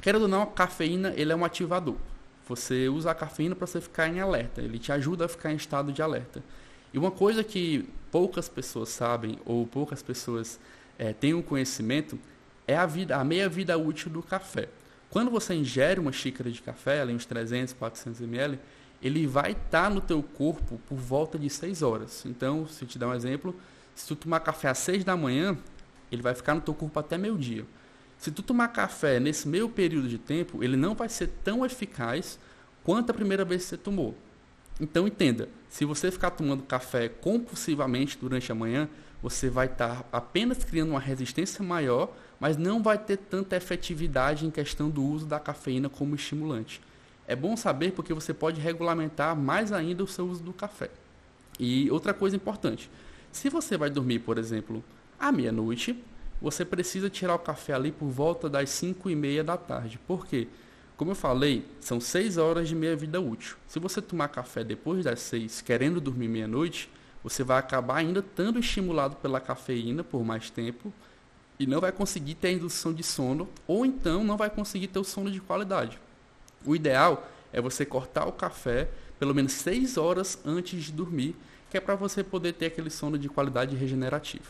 Querendo 0.00 0.22
ou 0.22 0.28
não, 0.28 0.42
a 0.42 0.46
cafeína 0.46 1.12
ele 1.14 1.30
é 1.30 1.36
um 1.36 1.44
ativador. 1.44 1.96
Você 2.48 2.88
usa 2.88 3.10
a 3.10 3.14
cafeína 3.14 3.54
para 3.54 3.66
você 3.66 3.82
ficar 3.82 4.08
em 4.08 4.18
alerta, 4.18 4.62
ele 4.62 4.78
te 4.78 4.90
ajuda 4.90 5.26
a 5.26 5.28
ficar 5.28 5.52
em 5.52 5.56
estado 5.56 5.92
de 5.92 6.00
alerta. 6.00 6.42
E 6.90 6.98
uma 6.98 7.10
coisa 7.10 7.44
que 7.44 7.86
poucas 8.10 8.48
pessoas 8.48 8.88
sabem 8.88 9.38
ou 9.44 9.66
poucas 9.66 10.02
pessoas 10.02 10.58
é, 10.98 11.12
têm 11.12 11.34
um 11.34 11.42
conhecimento 11.42 12.18
é 12.66 12.74
a, 12.74 12.86
vida, 12.86 13.14
a 13.14 13.22
meia 13.22 13.46
vida 13.46 13.76
útil 13.76 14.10
do 14.10 14.22
café. 14.22 14.70
Quando 15.10 15.30
você 15.30 15.52
ingere 15.52 16.00
uma 16.00 16.12
xícara 16.12 16.50
de 16.50 16.62
café, 16.62 17.02
ali 17.02 17.14
uns 17.14 17.26
300, 17.26 17.74
400 17.74 18.22
ml, 18.22 18.58
ele 19.02 19.26
vai 19.26 19.52
estar 19.52 19.84
tá 19.84 19.90
no 19.90 20.00
teu 20.00 20.22
corpo 20.22 20.80
por 20.88 20.96
volta 20.96 21.38
de 21.38 21.48
6 21.48 21.82
horas. 21.82 22.24
Então, 22.26 22.66
se 22.66 22.84
te 22.84 22.98
dar 22.98 23.08
um 23.08 23.14
exemplo, 23.14 23.54
se 23.94 24.06
tu 24.06 24.16
tomar 24.16 24.40
café 24.40 24.68
às 24.68 24.78
6 24.78 25.04
da 25.04 25.16
manhã, 25.16 25.56
ele 26.10 26.22
vai 26.22 26.34
ficar 26.34 26.54
no 26.54 26.60
teu 26.60 26.74
corpo 26.74 26.98
até 26.98 27.16
meio 27.16 27.36
dia. 27.36 27.64
Se 28.18 28.30
tu 28.32 28.42
tomar 28.42 28.68
café 28.68 29.20
nesse 29.20 29.46
meio 29.46 29.68
período 29.68 30.08
de 30.08 30.18
tempo, 30.18 30.62
ele 30.62 30.76
não 30.76 30.94
vai 30.94 31.08
ser 31.08 31.28
tão 31.44 31.64
eficaz 31.64 32.38
quanto 32.82 33.10
a 33.10 33.14
primeira 33.14 33.44
vez 33.44 33.62
que 33.62 33.68
você 33.68 33.76
tomou. 33.76 34.16
Então 34.80 35.06
entenda, 35.06 35.48
se 35.68 35.84
você 35.84 36.10
ficar 36.10 36.30
tomando 36.30 36.62
café 36.62 37.08
compulsivamente 37.08 38.18
durante 38.18 38.50
a 38.50 38.54
manhã, 38.54 38.88
você 39.22 39.50
vai 39.50 39.66
estar 39.66 40.08
apenas 40.12 40.64
criando 40.64 40.90
uma 40.90 41.00
resistência 41.00 41.64
maior, 41.64 42.12
mas 42.38 42.56
não 42.56 42.82
vai 42.82 42.96
ter 42.96 43.16
tanta 43.16 43.56
efetividade 43.56 44.46
em 44.46 44.50
questão 44.50 44.88
do 44.88 45.04
uso 45.04 45.26
da 45.26 45.40
cafeína 45.40 45.88
como 45.88 46.14
estimulante. 46.14 46.80
É 47.28 47.36
bom 47.36 47.58
saber 47.58 47.92
porque 47.92 48.14
você 48.14 48.32
pode 48.32 48.58
regulamentar 48.58 49.36
mais 49.36 49.70
ainda 49.70 50.02
o 50.02 50.06
seu 50.06 50.26
uso 50.26 50.42
do 50.42 50.54
café. 50.54 50.90
E 51.60 51.90
outra 51.90 52.14
coisa 52.14 52.34
importante, 52.34 52.90
se 53.30 53.50
você 53.50 53.76
vai 53.76 53.90
dormir, 53.90 54.20
por 54.20 54.38
exemplo, 54.38 54.82
à 55.20 55.30
meia-noite, 55.30 56.02
você 56.40 56.64
precisa 56.64 57.10
tirar 57.10 57.34
o 57.34 57.38
café 57.38 57.74
ali 57.74 57.92
por 57.92 58.08
volta 58.08 58.48
das 58.48 58.70
5 58.70 59.10
e 59.10 59.14
meia 59.14 59.44
da 59.44 59.58
tarde. 59.58 60.00
Por 60.06 60.26
quê? 60.26 60.48
Como 60.96 61.10
eu 61.10 61.14
falei, 61.14 61.66
são 61.80 62.00
6 62.00 62.38
horas 62.38 62.66
de 62.66 62.74
meia-vida 62.74 63.20
útil. 63.20 63.56
Se 63.66 63.78
você 63.78 64.00
tomar 64.00 64.28
café 64.28 64.64
depois 64.64 65.04
das 65.04 65.20
6, 65.20 65.60
querendo 65.60 66.00
dormir 66.00 66.28
meia-noite, 66.28 66.88
você 67.22 67.44
vai 67.44 67.58
acabar 67.58 67.96
ainda 67.96 68.20
estando 68.20 68.58
estimulado 68.58 69.16
pela 69.16 69.38
cafeína 69.38 70.02
por 70.02 70.24
mais 70.24 70.48
tempo 70.48 70.90
e 71.58 71.66
não 71.66 71.78
vai 71.78 71.92
conseguir 71.92 72.36
ter 72.36 72.48
a 72.48 72.52
indução 72.52 72.94
de 72.94 73.02
sono, 73.02 73.48
ou 73.66 73.84
então 73.84 74.24
não 74.24 74.38
vai 74.38 74.48
conseguir 74.48 74.86
ter 74.86 74.98
o 74.98 75.04
sono 75.04 75.30
de 75.30 75.40
qualidade. 75.40 76.00
O 76.64 76.74
ideal 76.74 77.28
é 77.52 77.60
você 77.60 77.84
cortar 77.84 78.26
o 78.26 78.32
café 78.32 78.88
pelo 79.18 79.34
menos 79.34 79.52
6 79.52 79.96
horas 79.96 80.38
antes 80.44 80.84
de 80.84 80.92
dormir, 80.92 81.34
que 81.70 81.76
é 81.76 81.80
para 81.80 81.96
você 81.96 82.22
poder 82.22 82.52
ter 82.52 82.66
aquele 82.66 82.90
sono 82.90 83.18
de 83.18 83.28
qualidade 83.28 83.74
regenerativo. 83.74 84.44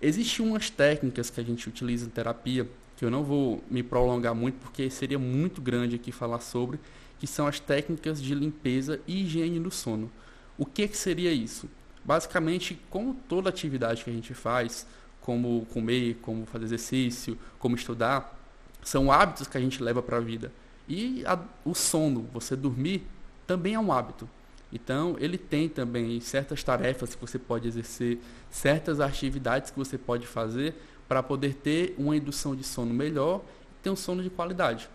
Existem 0.00 0.44
umas 0.44 0.68
técnicas 0.68 1.30
que 1.30 1.40
a 1.40 1.44
gente 1.44 1.68
utiliza 1.68 2.06
em 2.06 2.10
terapia 2.10 2.68
que 2.96 3.04
eu 3.04 3.10
não 3.10 3.24
vou 3.24 3.62
me 3.70 3.82
prolongar 3.82 4.34
muito 4.34 4.58
porque 4.60 4.88
seria 4.90 5.18
muito 5.18 5.60
grande 5.60 5.96
aqui 5.96 6.12
falar 6.12 6.40
sobre, 6.40 6.78
que 7.18 7.26
são 7.26 7.46
as 7.46 7.58
técnicas 7.58 8.22
de 8.22 8.34
limpeza 8.34 9.00
e 9.06 9.22
higiene 9.22 9.58
do 9.58 9.70
sono. 9.70 10.10
O 10.58 10.64
que, 10.64 10.86
que 10.86 10.96
seria 10.96 11.32
isso? 11.32 11.68
Basicamente, 12.04 12.78
como 12.90 13.14
toda 13.28 13.48
atividade 13.48 14.04
que 14.04 14.10
a 14.10 14.12
gente 14.12 14.34
faz, 14.34 14.86
como 15.20 15.66
comer, 15.66 16.18
como 16.22 16.46
fazer 16.46 16.66
exercício, 16.66 17.38
como 17.58 17.76
estudar, 17.76 18.38
são 18.82 19.10
hábitos 19.10 19.46
que 19.46 19.56
a 19.56 19.60
gente 19.60 19.82
leva 19.82 20.02
para 20.02 20.18
a 20.18 20.20
vida. 20.20 20.52
E 20.92 21.24
a, 21.24 21.38
o 21.64 21.74
sono, 21.74 22.28
você 22.34 22.54
dormir, 22.54 23.06
também 23.46 23.72
é 23.72 23.80
um 23.80 23.90
hábito. 23.90 24.28
Então, 24.70 25.16
ele 25.18 25.38
tem 25.38 25.66
também 25.66 26.20
certas 26.20 26.62
tarefas 26.62 27.14
que 27.14 27.20
você 27.22 27.38
pode 27.38 27.66
exercer, 27.66 28.18
certas 28.50 29.00
atividades 29.00 29.70
que 29.70 29.78
você 29.78 29.96
pode 29.96 30.26
fazer 30.26 30.74
para 31.08 31.22
poder 31.22 31.54
ter 31.54 31.94
uma 31.96 32.14
indução 32.14 32.54
de 32.54 32.62
sono 32.62 32.92
melhor 32.92 33.40
e 33.40 33.82
ter 33.82 33.88
um 33.88 33.96
sono 33.96 34.22
de 34.22 34.28
qualidade. 34.28 34.86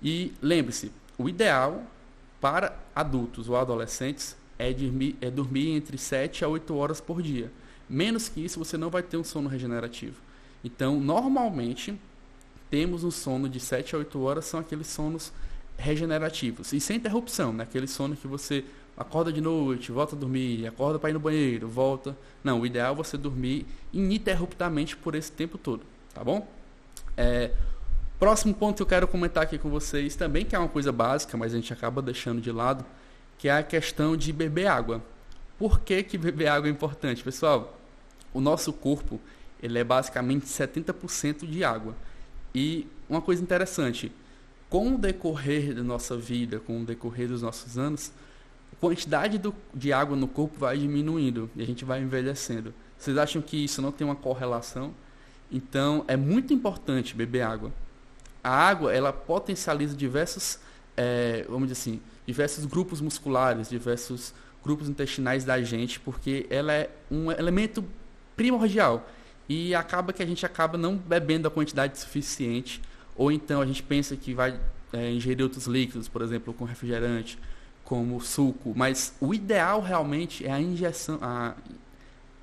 E 0.00 0.32
lembre-se, 0.40 0.92
o 1.18 1.28
ideal 1.28 1.82
para 2.40 2.78
adultos 2.94 3.48
ou 3.48 3.56
adolescentes 3.56 4.36
é 4.56 4.72
dormir, 4.72 5.16
é 5.20 5.32
dormir 5.32 5.70
entre 5.70 5.98
7 5.98 6.44
a 6.44 6.48
8 6.48 6.76
horas 6.76 7.00
por 7.00 7.20
dia. 7.20 7.50
Menos 7.88 8.28
que 8.28 8.44
isso, 8.44 8.56
você 8.56 8.76
não 8.76 8.88
vai 8.88 9.02
ter 9.02 9.16
um 9.16 9.24
sono 9.24 9.48
regenerativo. 9.48 10.22
Então, 10.62 11.00
normalmente, 11.00 11.98
temos 12.70 13.02
um 13.04 13.10
sono 13.10 13.48
de 13.48 13.58
7 13.58 13.94
a 13.94 13.98
8 13.98 14.20
horas, 14.20 14.44
são 14.44 14.60
aqueles 14.60 14.86
sonos 14.86 15.32
regenerativos. 15.76 16.72
E 16.72 16.80
sem 16.80 16.96
interrupção, 16.96 17.52
né? 17.52 17.64
aquele 17.64 17.86
sono 17.86 18.14
que 18.16 18.26
você 18.26 18.64
acorda 18.96 19.32
de 19.32 19.40
noite, 19.40 19.90
volta 19.90 20.14
a 20.14 20.18
dormir, 20.18 20.66
acorda 20.66 20.98
para 20.98 21.10
ir 21.10 21.14
no 21.14 21.20
banheiro, 21.20 21.68
volta. 21.68 22.16
Não, 22.44 22.60
o 22.60 22.66
ideal 22.66 22.92
é 22.92 22.96
você 22.96 23.16
dormir 23.16 23.66
ininterruptamente 23.92 24.96
por 24.96 25.14
esse 25.14 25.32
tempo 25.32 25.58
todo, 25.58 25.82
tá 26.14 26.22
bom? 26.22 26.46
É, 27.16 27.50
próximo 28.18 28.54
ponto 28.54 28.76
que 28.76 28.82
eu 28.82 28.86
quero 28.86 29.08
comentar 29.08 29.42
aqui 29.42 29.58
com 29.58 29.70
vocês 29.70 30.14
também, 30.14 30.44
que 30.44 30.54
é 30.54 30.58
uma 30.58 30.68
coisa 30.68 30.92
básica, 30.92 31.36
mas 31.36 31.54
a 31.54 31.56
gente 31.56 31.72
acaba 31.72 32.02
deixando 32.02 32.40
de 32.40 32.52
lado, 32.52 32.84
que 33.38 33.48
é 33.48 33.52
a 33.52 33.62
questão 33.62 34.16
de 34.16 34.32
beber 34.32 34.66
água. 34.66 35.02
Por 35.58 35.80
que, 35.80 36.02
que 36.02 36.18
beber 36.18 36.48
água 36.48 36.68
é 36.68 36.70
importante? 36.70 37.24
Pessoal, 37.24 37.78
o 38.32 38.40
nosso 38.40 38.72
corpo 38.72 39.18
ele 39.62 39.78
é 39.78 39.84
basicamente 39.84 40.46
70% 40.46 41.46
de 41.46 41.64
água. 41.64 41.94
E 42.54 42.86
uma 43.08 43.20
coisa 43.20 43.42
interessante, 43.42 44.12
com 44.68 44.94
o 44.94 44.98
decorrer 44.98 45.74
da 45.74 45.82
nossa 45.82 46.16
vida, 46.16 46.60
com 46.60 46.82
o 46.82 46.84
decorrer 46.84 47.28
dos 47.28 47.42
nossos 47.42 47.76
anos, 47.76 48.12
quantidade 48.80 49.38
do, 49.38 49.54
de 49.74 49.92
água 49.92 50.16
no 50.16 50.26
corpo 50.26 50.58
vai 50.58 50.78
diminuindo 50.78 51.50
e 51.54 51.62
a 51.62 51.66
gente 51.66 51.84
vai 51.84 52.00
envelhecendo. 52.00 52.72
Vocês 52.98 53.16
acham 53.18 53.42
que 53.42 53.64
isso 53.64 53.82
não 53.82 53.92
tem 53.92 54.06
uma 54.06 54.16
correlação? 54.16 54.94
Então, 55.52 56.04
é 56.08 56.16
muito 56.16 56.54
importante 56.54 57.14
beber 57.14 57.42
água. 57.42 57.72
A 58.42 58.50
água, 58.50 58.92
ela 58.92 59.12
potencializa 59.12 59.94
diversos, 59.94 60.58
é, 60.96 61.44
vamos 61.48 61.68
dizer 61.68 61.80
assim, 61.80 62.00
diversos 62.26 62.64
grupos 62.64 63.00
musculares, 63.00 63.68
diversos 63.68 64.32
grupos 64.64 64.88
intestinais 64.88 65.44
da 65.44 65.60
gente, 65.62 66.00
porque 66.00 66.46
ela 66.48 66.72
é 66.72 66.90
um 67.10 67.30
elemento 67.30 67.84
primordial. 68.36 69.06
E 69.50 69.74
acaba 69.74 70.12
que 70.12 70.22
a 70.22 70.26
gente 70.26 70.46
acaba 70.46 70.78
não 70.78 70.96
bebendo 70.96 71.48
a 71.48 71.50
quantidade 71.50 71.98
suficiente, 71.98 72.80
ou 73.16 73.32
então 73.32 73.60
a 73.60 73.66
gente 73.66 73.82
pensa 73.82 74.14
que 74.14 74.32
vai 74.32 74.56
é, 74.92 75.10
ingerir 75.10 75.42
outros 75.42 75.66
líquidos, 75.66 76.06
por 76.06 76.22
exemplo, 76.22 76.54
com 76.54 76.64
refrigerante, 76.64 77.36
como 77.82 78.20
suco, 78.20 78.72
mas 78.76 79.12
o 79.20 79.34
ideal 79.34 79.80
realmente 79.80 80.46
é 80.46 80.52
a 80.52 80.60
injeção, 80.60 81.18
a, 81.20 81.56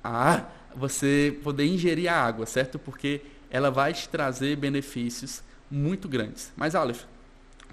a 0.04 0.44
você 0.76 1.34
poder 1.42 1.64
ingerir 1.64 2.12
a 2.12 2.14
água, 2.14 2.44
certo? 2.44 2.78
Porque 2.78 3.22
ela 3.50 3.70
vai 3.70 3.94
te 3.94 4.06
trazer 4.06 4.54
benefícios 4.56 5.42
muito 5.70 6.10
grandes. 6.10 6.52
Mas 6.54 6.74
Aleph, 6.74 7.04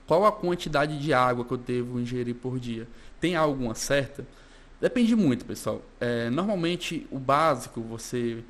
qual 0.07 0.25
a 0.25 0.31
quantidade 0.31 0.97
de 0.97 1.13
água 1.13 1.43
que 1.43 1.51
eu 1.51 1.57
devo 1.57 1.99
ingerir 1.99 2.35
por 2.35 2.57
dia? 2.57 2.87
Tem 3.19 3.35
alguma 3.35 3.75
certa? 3.75 4.25
Depende 4.79 5.13
muito, 5.13 5.43
pessoal. 5.43 5.81
É, 5.99 6.29
normalmente 6.29 7.05
o 7.11 7.19
básico 7.19 7.81
você 7.81 8.41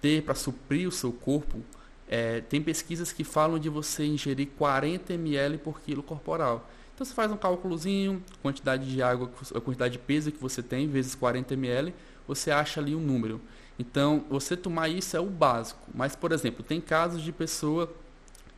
ter 0.00 0.22
para 0.22 0.34
suprir 0.34 0.88
o 0.88 0.92
seu 0.92 1.12
corpo, 1.12 1.60
é, 2.08 2.40
tem 2.42 2.62
pesquisas 2.62 3.12
que 3.12 3.24
falam 3.24 3.58
de 3.58 3.68
você 3.68 4.04
ingerir 4.04 4.48
40 4.56 5.12
ml 5.14 5.58
por 5.58 5.80
quilo 5.80 6.02
corporal. 6.02 6.68
Então 6.94 7.04
você 7.04 7.12
faz 7.12 7.30
um 7.30 7.36
cálculozinho, 7.36 8.22
quantidade 8.42 8.90
de 8.90 9.02
água, 9.02 9.30
a 9.54 9.60
quantidade 9.60 9.92
de 9.92 9.98
peso 9.98 10.32
que 10.32 10.40
você 10.40 10.62
tem, 10.62 10.88
vezes 10.88 11.14
40 11.14 11.54
ml, 11.54 11.92
você 12.26 12.50
acha 12.50 12.80
ali 12.80 12.94
um 12.94 13.00
número. 13.00 13.40
Então, 13.78 14.24
você 14.30 14.56
tomar 14.56 14.88
isso 14.88 15.16
é 15.16 15.20
o 15.20 15.26
básico. 15.26 15.80
Mas, 15.94 16.16
por 16.16 16.32
exemplo, 16.32 16.64
tem 16.64 16.80
casos 16.80 17.22
de 17.22 17.30
pessoa 17.30 17.92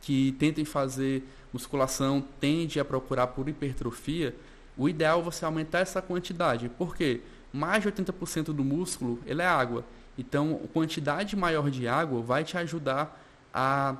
que 0.01 0.31
tentem 0.39 0.63
fazer 0.63 1.23
musculação, 1.51 2.23
tende 2.39 2.79
a 2.79 2.85
procurar 2.85 3.27
por 3.27 3.49
hipertrofia, 3.49 4.33
o 4.77 4.87
ideal 4.87 5.19
é 5.19 5.23
você 5.23 5.43
aumentar 5.43 5.79
essa 5.79 6.01
quantidade. 6.01 6.69
Por 6.69 6.95
quê? 6.95 7.21
Mais 7.51 7.83
de 7.83 7.91
80% 7.91 8.53
do 8.53 8.63
músculo 8.63 9.19
ele 9.25 9.41
é 9.41 9.45
água. 9.45 9.83
Então, 10.19 10.59
quantidade 10.73 11.33
maior 11.37 11.71
de 11.71 11.87
água 11.87 12.21
vai 12.21 12.43
te 12.43 12.57
ajudar 12.57 13.17
a 13.53 13.95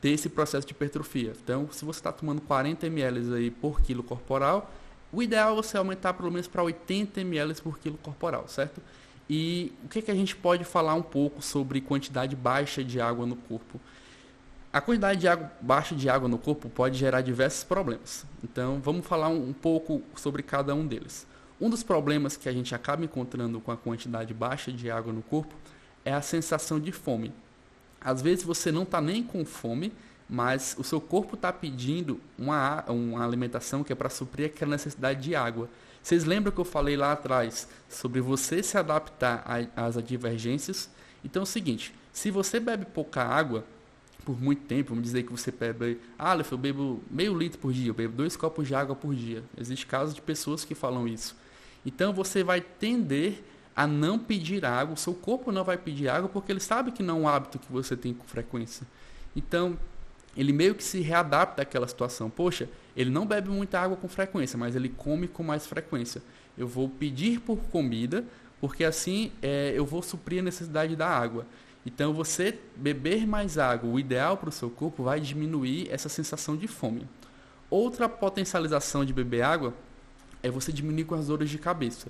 ter 0.00 0.10
esse 0.10 0.28
processo 0.28 0.64
de 0.64 0.72
hipertrofia. 0.72 1.32
Então, 1.42 1.68
se 1.72 1.84
você 1.84 1.98
está 1.98 2.12
tomando 2.12 2.40
40 2.40 2.86
ml 2.86 3.34
aí 3.34 3.50
por 3.50 3.80
quilo 3.80 4.04
corporal, 4.04 4.70
o 5.12 5.20
ideal 5.20 5.52
é 5.52 5.56
você 5.56 5.76
aumentar 5.76 6.14
pelo 6.14 6.30
menos 6.30 6.46
para 6.46 6.62
80 6.62 7.20
ml 7.22 7.54
por 7.60 7.76
quilo 7.80 7.98
corporal, 7.98 8.46
certo? 8.46 8.80
E 9.28 9.72
o 9.84 9.88
que, 9.88 10.00
que 10.00 10.10
a 10.12 10.14
gente 10.14 10.36
pode 10.36 10.64
falar 10.64 10.94
um 10.94 11.02
pouco 11.02 11.42
sobre 11.42 11.80
quantidade 11.80 12.36
baixa 12.36 12.84
de 12.84 13.00
água 13.00 13.26
no 13.26 13.34
corpo? 13.34 13.80
A 14.72 14.80
quantidade 14.80 15.18
de 15.20 15.26
água, 15.26 15.50
baixa 15.60 15.94
de 15.96 16.08
água 16.08 16.28
no 16.28 16.38
corpo 16.38 16.68
pode 16.68 16.96
gerar 16.96 17.20
diversos 17.20 17.64
problemas. 17.64 18.24
Então, 18.44 18.80
vamos 18.80 19.04
falar 19.04 19.28
um, 19.28 19.48
um 19.48 19.52
pouco 19.52 20.02
sobre 20.14 20.42
cada 20.42 20.72
um 20.72 20.86
deles. 20.86 21.26
Um 21.60 21.68
dos 21.68 21.82
problemas 21.82 22.36
que 22.36 22.48
a 22.48 22.52
gente 22.52 22.74
acaba 22.74 23.04
encontrando 23.04 23.60
com 23.60 23.72
a 23.72 23.76
quantidade 23.76 24.32
baixa 24.32 24.70
de 24.70 24.90
água 24.90 25.12
no 25.12 25.22
corpo 25.22 25.54
é 26.04 26.12
a 26.12 26.22
sensação 26.22 26.78
de 26.78 26.92
fome. 26.92 27.32
Às 28.00 28.22
vezes 28.22 28.44
você 28.44 28.70
não 28.70 28.84
está 28.84 29.00
nem 29.00 29.24
com 29.24 29.44
fome, 29.44 29.92
mas 30.28 30.76
o 30.78 30.84
seu 30.84 31.00
corpo 31.00 31.34
está 31.34 31.52
pedindo 31.52 32.20
uma, 32.38 32.84
uma 32.88 33.24
alimentação 33.24 33.82
que 33.82 33.92
é 33.92 33.96
para 33.96 34.08
suprir 34.08 34.46
aquela 34.46 34.72
necessidade 34.72 35.20
de 35.20 35.34
água. 35.34 35.68
Vocês 36.00 36.24
lembram 36.24 36.52
que 36.52 36.60
eu 36.60 36.64
falei 36.64 36.96
lá 36.96 37.12
atrás 37.12 37.68
sobre 37.88 38.20
você 38.20 38.62
se 38.62 38.78
adaptar 38.78 39.44
às 39.74 40.02
divergências? 40.04 40.88
Então 41.24 41.42
é 41.42 41.44
o 41.44 41.46
seguinte, 41.46 41.92
se 42.12 42.30
você 42.30 42.60
bebe 42.60 42.84
pouca 42.84 43.22
água 43.24 43.64
por 44.24 44.40
muito 44.40 44.62
tempo, 44.62 44.90
vamos 44.90 45.04
dizer 45.04 45.24
que 45.24 45.32
você 45.32 45.50
bebe, 45.50 45.98
ah, 46.18 46.36
eu 46.50 46.58
bebo 46.58 47.02
meio 47.10 47.36
litro 47.36 47.58
por 47.58 47.72
dia, 47.72 47.90
eu 47.90 47.94
bebo 47.94 48.14
dois 48.14 48.36
copos 48.36 48.68
de 48.68 48.74
água 48.74 48.94
por 48.94 49.14
dia. 49.14 49.42
Existe 49.56 49.86
casos 49.86 50.14
de 50.14 50.20
pessoas 50.20 50.64
que 50.64 50.74
falam 50.74 51.08
isso. 51.08 51.34
Então 51.84 52.12
você 52.12 52.42
vai 52.42 52.60
tender 52.60 53.42
a 53.78 53.86
não 53.86 54.18
pedir 54.18 54.64
água, 54.64 54.94
o 54.94 54.96
seu 54.96 55.14
corpo 55.14 55.52
não 55.52 55.62
vai 55.62 55.78
pedir 55.78 56.08
água 56.08 56.28
porque 56.28 56.50
ele 56.50 56.58
sabe 56.58 56.90
que 56.90 57.00
não 57.00 57.18
é 57.18 57.20
um 57.20 57.28
hábito 57.28 57.60
que 57.60 57.70
você 57.70 57.96
tem 57.96 58.12
com 58.12 58.24
frequência. 58.24 58.84
Então, 59.36 59.78
ele 60.36 60.52
meio 60.52 60.74
que 60.74 60.82
se 60.82 61.00
readapta 61.00 61.62
àquela 61.62 61.86
situação. 61.86 62.28
Poxa, 62.28 62.68
ele 62.96 63.08
não 63.08 63.24
bebe 63.24 63.48
muita 63.48 63.78
água 63.78 63.96
com 63.96 64.08
frequência, 64.08 64.58
mas 64.58 64.74
ele 64.74 64.88
come 64.88 65.28
com 65.28 65.44
mais 65.44 65.64
frequência. 65.64 66.20
Eu 66.56 66.66
vou 66.66 66.88
pedir 66.88 67.40
por 67.40 67.56
comida, 67.70 68.24
porque 68.60 68.82
assim 68.84 69.30
é, 69.40 69.72
eu 69.76 69.86
vou 69.86 70.02
suprir 70.02 70.40
a 70.40 70.42
necessidade 70.42 70.96
da 70.96 71.08
água. 71.08 71.46
Então, 71.86 72.12
você 72.12 72.58
beber 72.74 73.28
mais 73.28 73.58
água, 73.58 73.88
o 73.88 73.98
ideal 73.98 74.36
para 74.36 74.48
o 74.48 74.52
seu 74.52 74.68
corpo, 74.68 75.04
vai 75.04 75.20
diminuir 75.20 75.88
essa 75.88 76.08
sensação 76.08 76.56
de 76.56 76.66
fome. 76.66 77.06
Outra 77.70 78.08
potencialização 78.08 79.04
de 79.04 79.12
beber 79.12 79.42
água 79.42 79.72
é 80.48 80.50
você 80.50 80.72
diminuir 80.72 81.04
com 81.04 81.14
as 81.14 81.26
dores 81.26 81.50
de 81.50 81.58
cabeça. 81.58 82.08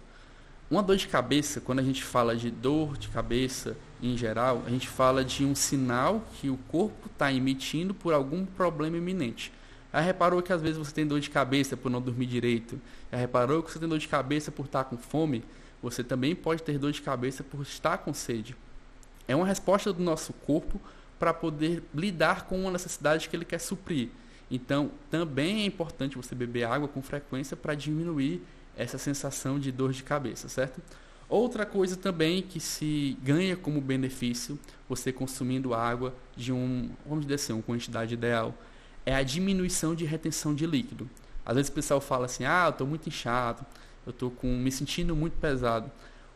Uma 0.71 0.83
dor 0.83 0.97
de 0.97 1.09
cabeça, 1.09 1.61
quando 1.61 1.79
a 1.79 1.83
gente 1.83 2.05
fala 2.05 2.37
de 2.37 2.51
dor 2.51 2.99
de 2.99 3.09
cabeça 3.09 3.77
em 4.03 4.17
geral, 4.17 4.63
a 4.67 4.71
gente 4.71 4.87
fala 4.89 5.25
de 5.25 5.45
um 5.45 5.55
sinal 5.55 6.23
que 6.35 6.51
o 6.51 6.59
corpo 6.69 7.09
está 7.13 7.33
emitindo 7.33 7.95
por 7.95 8.13
algum 8.13 8.45
problema 8.45 8.97
iminente. 8.99 9.53
Já 9.93 10.01
reparou 10.01 10.43
que 10.43 10.53
às 10.53 10.61
vezes 10.61 10.77
você 10.77 10.93
tem 10.93 11.07
dor 11.07 11.21
de 11.21 11.31
cabeça 11.31 11.77
por 11.77 11.91
não 11.91 12.03
dormir 12.03 12.27
direito? 12.27 12.79
Já 13.11 13.17
reparou 13.17 13.63
que 13.63 13.73
você 13.73 13.79
tem 13.79 13.89
dor 13.89 13.99
de 13.99 14.09
cabeça 14.09 14.53
por 14.53 14.67
estar 14.67 14.85
com 14.85 14.99
fome? 14.99 15.43
Você 15.83 16.05
também 16.05 16.35
pode 16.35 16.63
ter 16.63 16.79
dor 16.79 16.93
de 16.93 17.01
cabeça 17.01 17.43
por 17.43 17.63
estar 17.63 17.99
com 17.99 18.13
sede. 18.13 18.55
É 19.27 19.35
uma 19.35 19.47
resposta 19.47 19.93
do 19.93 20.03
nosso 20.03 20.33
corpo 20.33 20.81
para 21.19 21.33
poder 21.33 21.83
lidar 21.95 22.45
com 22.47 22.61
uma 22.61 22.71
necessidade 22.71 23.29
que 23.29 23.35
ele 23.37 23.45
quer 23.45 23.59
suprir. 23.59 24.11
Então, 24.51 24.91
também 25.11 25.63
é 25.63 25.67
importante 25.67 26.17
você 26.17 26.35
beber 26.35 26.65
água 26.65 26.89
com 26.89 27.03
frequência 27.03 27.57
para 27.57 27.75
diminuir 27.75 28.43
essa 28.77 28.97
sensação 28.97 29.59
de 29.59 29.71
dor 29.71 29.93
de 29.93 30.03
cabeça, 30.03 30.49
certo? 30.49 30.81
Outra 31.29 31.67
coisa 31.67 31.97
também 31.97 32.41
que 32.41 32.59
se 32.59 33.19
ganha 33.23 33.55
como 33.55 33.81
benefício 33.81 34.59
você 34.89 35.13
consumindo 35.13 35.75
água 35.75 36.15
de 36.35 36.53
um, 36.53 36.89
vamos 37.07 37.27
dizer 37.27 37.35
assim, 37.35 37.53
uma 37.53 37.63
quantidade 37.63 38.15
ideal, 38.15 38.55
é 39.05 39.15
a 39.15 39.23
diminuição 39.23 39.95
de 39.95 40.07
retenção 40.07 40.55
de 40.55 40.67
líquido. 40.67 41.09
Às 41.45 41.57
vezes 41.57 41.71
o 41.71 41.75
pessoal 41.75 42.01
fala 42.01 42.27
assim: 42.27 42.45
"Ah, 42.45 42.65
eu 42.67 42.71
estou 42.71 42.87
muito 42.87 43.07
inchado, 43.09 43.65
eu 44.07 44.11
estou 44.11 44.31
com 44.31 44.47
me 44.47 44.73
sentindo 44.73 45.15
muito 45.15 45.35
pesado". 45.39 45.91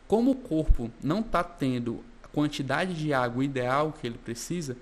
Como 0.07 0.31
o 0.31 0.35
corpo 0.35 0.91
não 1.01 1.21
está 1.21 1.43
tendo 1.43 2.03
a 2.23 2.27
quantidade 2.27 2.93
de 2.93 3.13
água 3.13 3.43
ideal 3.43 3.93
que 3.99 4.05
ele 4.05 4.17
precisa, 4.17 4.77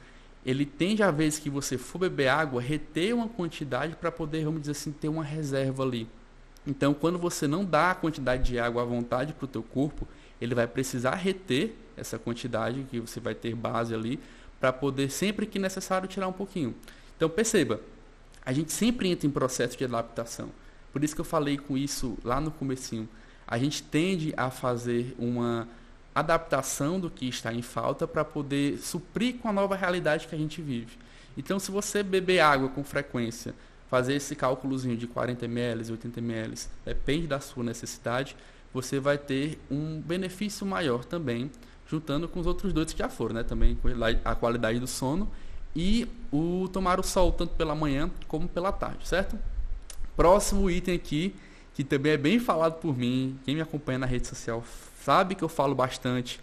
ele 0.46 0.66
tende 0.66 1.04
a 1.04 1.12
vezes 1.12 1.40
que 1.40 1.50
você 1.50 1.78
for 1.78 2.00
beber 2.00 2.28
água, 2.28 2.62
reter 2.62 3.14
uma 3.14 3.28
quantidade 3.28 3.96
para 3.96 4.12
poder, 4.12 4.44
vamos 4.44 4.62
dizer 4.62 4.72
assim, 4.72 4.92
ter 4.92 5.08
uma 5.08 5.24
reserva 5.24 5.84
ali. 5.84 6.08
Então, 6.66 6.94
quando 6.94 7.18
você 7.18 7.48
não 7.48 7.64
dá 7.64 7.92
a 7.92 7.96
quantidade 7.96 8.44
de 8.44 8.60
água 8.60 8.82
à 8.82 8.86
vontade 8.86 9.34
para 9.34 9.46
o 9.46 9.48
teu 9.48 9.64
corpo, 9.64 10.08
ele 10.40 10.56
vai 10.56 10.68
precisar 10.68 11.16
reter 11.16 11.76
essa 11.96 12.18
quantidade 12.18 12.86
que 12.90 13.00
você 13.00 13.20
vai 13.20 13.36
ter 13.36 13.56
base 13.56 13.94
ali 13.94 14.20
para 14.60 14.72
poder 14.74 15.10
sempre 15.12 15.46
que 15.46 15.60
necessário 15.60 16.08
tirar 16.08 16.28
um 16.28 16.34
pouquinho. 16.34 16.76
Então, 17.16 17.30
perceba, 17.30 17.80
a 18.44 18.52
gente 18.52 18.72
sempre 18.72 19.10
entra 19.10 19.28
em 19.28 19.32
processo 19.32 19.78
de 19.78 19.84
adaptação. 19.84 20.50
Por 20.92 21.04
isso 21.04 21.16
que 21.16 21.22
eu 21.22 21.26
falei 21.26 21.58
com 21.58 21.78
isso 21.78 22.18
lá 22.24 22.42
no 22.42 22.52
comecinho. 22.52 23.08
A 23.48 23.58
gente 23.58 23.84
tende 23.84 24.34
a 24.38 24.50
fazer 24.50 25.16
uma 25.18 25.68
adaptação 26.14 27.00
do 27.00 27.10
que 27.10 27.28
está 27.28 27.54
em 27.54 27.62
falta 27.62 28.08
para 28.08 28.26
poder 28.26 28.78
suprir 28.78 29.38
com 29.38 29.48
a 29.48 29.54
nova 29.54 29.76
realidade 29.76 30.28
que 30.28 30.36
a 30.36 30.38
gente 30.38 30.62
vive. 30.62 30.98
Então, 31.38 31.58
se 31.60 31.72
você 31.72 32.04
beber 32.04 32.40
água 32.40 32.70
com 32.70 32.84
frequência, 32.84 33.56
fazer 33.90 34.16
esse 34.16 34.36
cálculozinho 34.36 34.98
de 34.98 35.08
40 35.08 35.46
ml, 35.46 35.92
80 35.92 36.20
ml, 36.20 36.56
depende 36.86 37.28
da 37.28 37.40
sua 37.40 37.64
necessidade, 37.64 38.36
você 38.74 39.00
vai 39.00 39.18
ter 39.18 39.60
um 39.70 40.00
benefício 40.02 40.66
maior 40.66 41.04
também, 41.04 41.52
juntando 41.88 42.28
com 42.28 42.40
os 42.40 42.48
outros 42.48 42.72
dois 42.72 42.94
que 42.94 43.00
já 43.00 43.10
foram, 43.10 43.36
né? 43.36 43.44
Também 43.44 43.78
a 44.24 44.34
qualidade 44.34 44.80
do 44.80 44.88
sono 44.88 45.30
e 45.76 46.08
o 46.32 46.70
tomar 46.72 47.00
o 47.00 47.04
sol 47.04 47.32
tanto 47.32 47.56
pela 47.56 47.76
manhã 47.76 48.10
como 48.28 48.48
pela 48.48 48.72
tarde, 48.72 49.08
certo? 49.08 49.38
Próximo 50.16 50.70
item 50.70 50.96
aqui, 50.96 51.36
que 51.74 51.84
também 51.84 52.14
é 52.14 52.18
bem 52.18 52.40
falado 52.40 52.80
por 52.80 52.98
mim, 52.98 53.38
quem 53.44 53.56
me 53.56 53.62
acompanha 53.62 54.00
na 54.00 54.06
rede 54.06 54.28
social 54.28 54.64
sabe 55.04 55.36
que 55.36 55.44
eu 55.44 55.50
falo 55.50 55.76
bastante, 55.76 56.40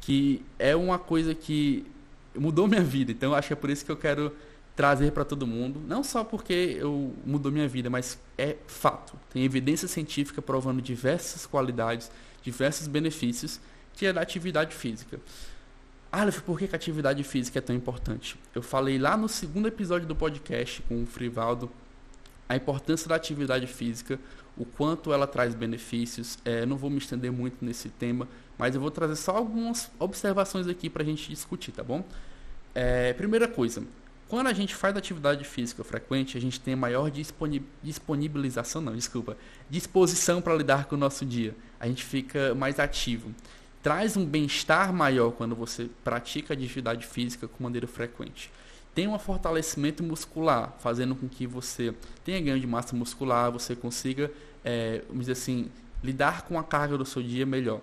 que 0.00 0.42
é 0.58 0.76
uma 0.76 0.98
coisa 0.98 1.34
que 1.34 1.86
mudou 2.34 2.66
minha 2.66 2.82
vida. 2.82 3.12
Então 3.12 3.34
acho 3.34 3.48
que 3.48 3.52
é 3.52 3.56
por 3.56 3.70
isso 3.70 3.84
que 3.84 3.90
eu 3.90 3.96
quero 3.96 4.32
trazer 4.76 5.12
para 5.12 5.24
todo 5.24 5.46
mundo, 5.46 5.80
não 5.86 6.02
só 6.02 6.24
porque 6.24 6.76
eu 6.80 7.14
mudou 7.24 7.52
minha 7.52 7.68
vida, 7.68 7.88
mas 7.88 8.18
é 8.36 8.56
fato. 8.66 9.18
Tem 9.32 9.44
evidência 9.44 9.86
científica 9.86 10.42
provando 10.42 10.82
diversas 10.82 11.46
qualidades, 11.46 12.10
diversos 12.42 12.88
benefícios 12.88 13.60
que 13.92 14.06
é 14.06 14.12
da 14.12 14.20
atividade 14.20 14.74
física. 14.74 15.20
Aleph, 16.10 16.40
por 16.40 16.58
que 16.58 16.68
a 16.72 16.76
atividade 16.76 17.22
física 17.22 17.58
é 17.58 17.62
tão 17.62 17.74
importante? 17.74 18.36
Eu 18.54 18.62
falei 18.62 18.98
lá 18.98 19.16
no 19.16 19.28
segundo 19.28 19.68
episódio 19.68 20.06
do 20.06 20.14
podcast 20.14 20.82
com 20.82 21.02
o 21.02 21.06
Frivaldo 21.06 21.70
a 22.48 22.56
importância 22.56 23.08
da 23.08 23.14
atividade 23.14 23.66
física, 23.66 24.18
o 24.56 24.64
quanto 24.64 25.12
ela 25.12 25.26
traz 25.26 25.54
benefícios. 25.54 26.38
É, 26.44 26.64
não 26.64 26.76
vou 26.76 26.90
me 26.90 26.98
estender 26.98 27.32
muito 27.32 27.64
nesse 27.64 27.88
tema, 27.88 28.28
mas 28.58 28.74
eu 28.74 28.80
vou 28.80 28.90
trazer 28.90 29.16
só 29.16 29.32
algumas 29.32 29.90
observações 29.98 30.66
aqui 30.68 30.88
para 30.88 31.02
a 31.02 31.06
gente 31.06 31.28
discutir, 31.28 31.72
tá 31.72 31.82
bom? 31.82 32.04
É, 32.74 33.12
primeira 33.12 33.48
coisa, 33.48 33.82
quando 34.28 34.46
a 34.46 34.52
gente 34.52 34.74
faz 34.74 34.96
atividade 34.96 35.44
física 35.44 35.84
frequente, 35.84 36.36
a 36.36 36.40
gente 36.40 36.60
tem 36.60 36.74
maior 36.74 37.10
disponibilização, 37.82 38.80
não, 38.80 38.94
desculpa, 38.94 39.36
disposição 39.68 40.40
para 40.40 40.54
lidar 40.54 40.86
com 40.86 40.96
o 40.96 40.98
nosso 40.98 41.24
dia. 41.24 41.54
A 41.78 41.86
gente 41.86 42.04
fica 42.04 42.54
mais 42.54 42.78
ativo. 42.78 43.32
Traz 43.82 44.16
um 44.16 44.24
bem-estar 44.24 44.92
maior 44.92 45.30
quando 45.32 45.54
você 45.54 45.90
pratica 46.02 46.54
atividade 46.54 47.06
física 47.06 47.46
com 47.46 47.62
maneira 47.62 47.86
frequente 47.86 48.50
tem 48.94 49.08
um 49.08 49.18
fortalecimento 49.18 50.02
muscular, 50.02 50.72
fazendo 50.78 51.14
com 51.16 51.28
que 51.28 51.46
você 51.46 51.92
tenha 52.24 52.40
ganho 52.40 52.60
de 52.60 52.66
massa 52.66 52.94
muscular, 52.94 53.50
você 53.50 53.74
consiga, 53.74 54.30
é, 54.64 55.02
vamos 55.08 55.22
dizer 55.22 55.32
assim, 55.32 55.70
lidar 56.02 56.42
com 56.42 56.58
a 56.58 56.62
carga 56.62 56.96
do 56.96 57.04
seu 57.04 57.22
dia 57.22 57.44
melhor. 57.44 57.80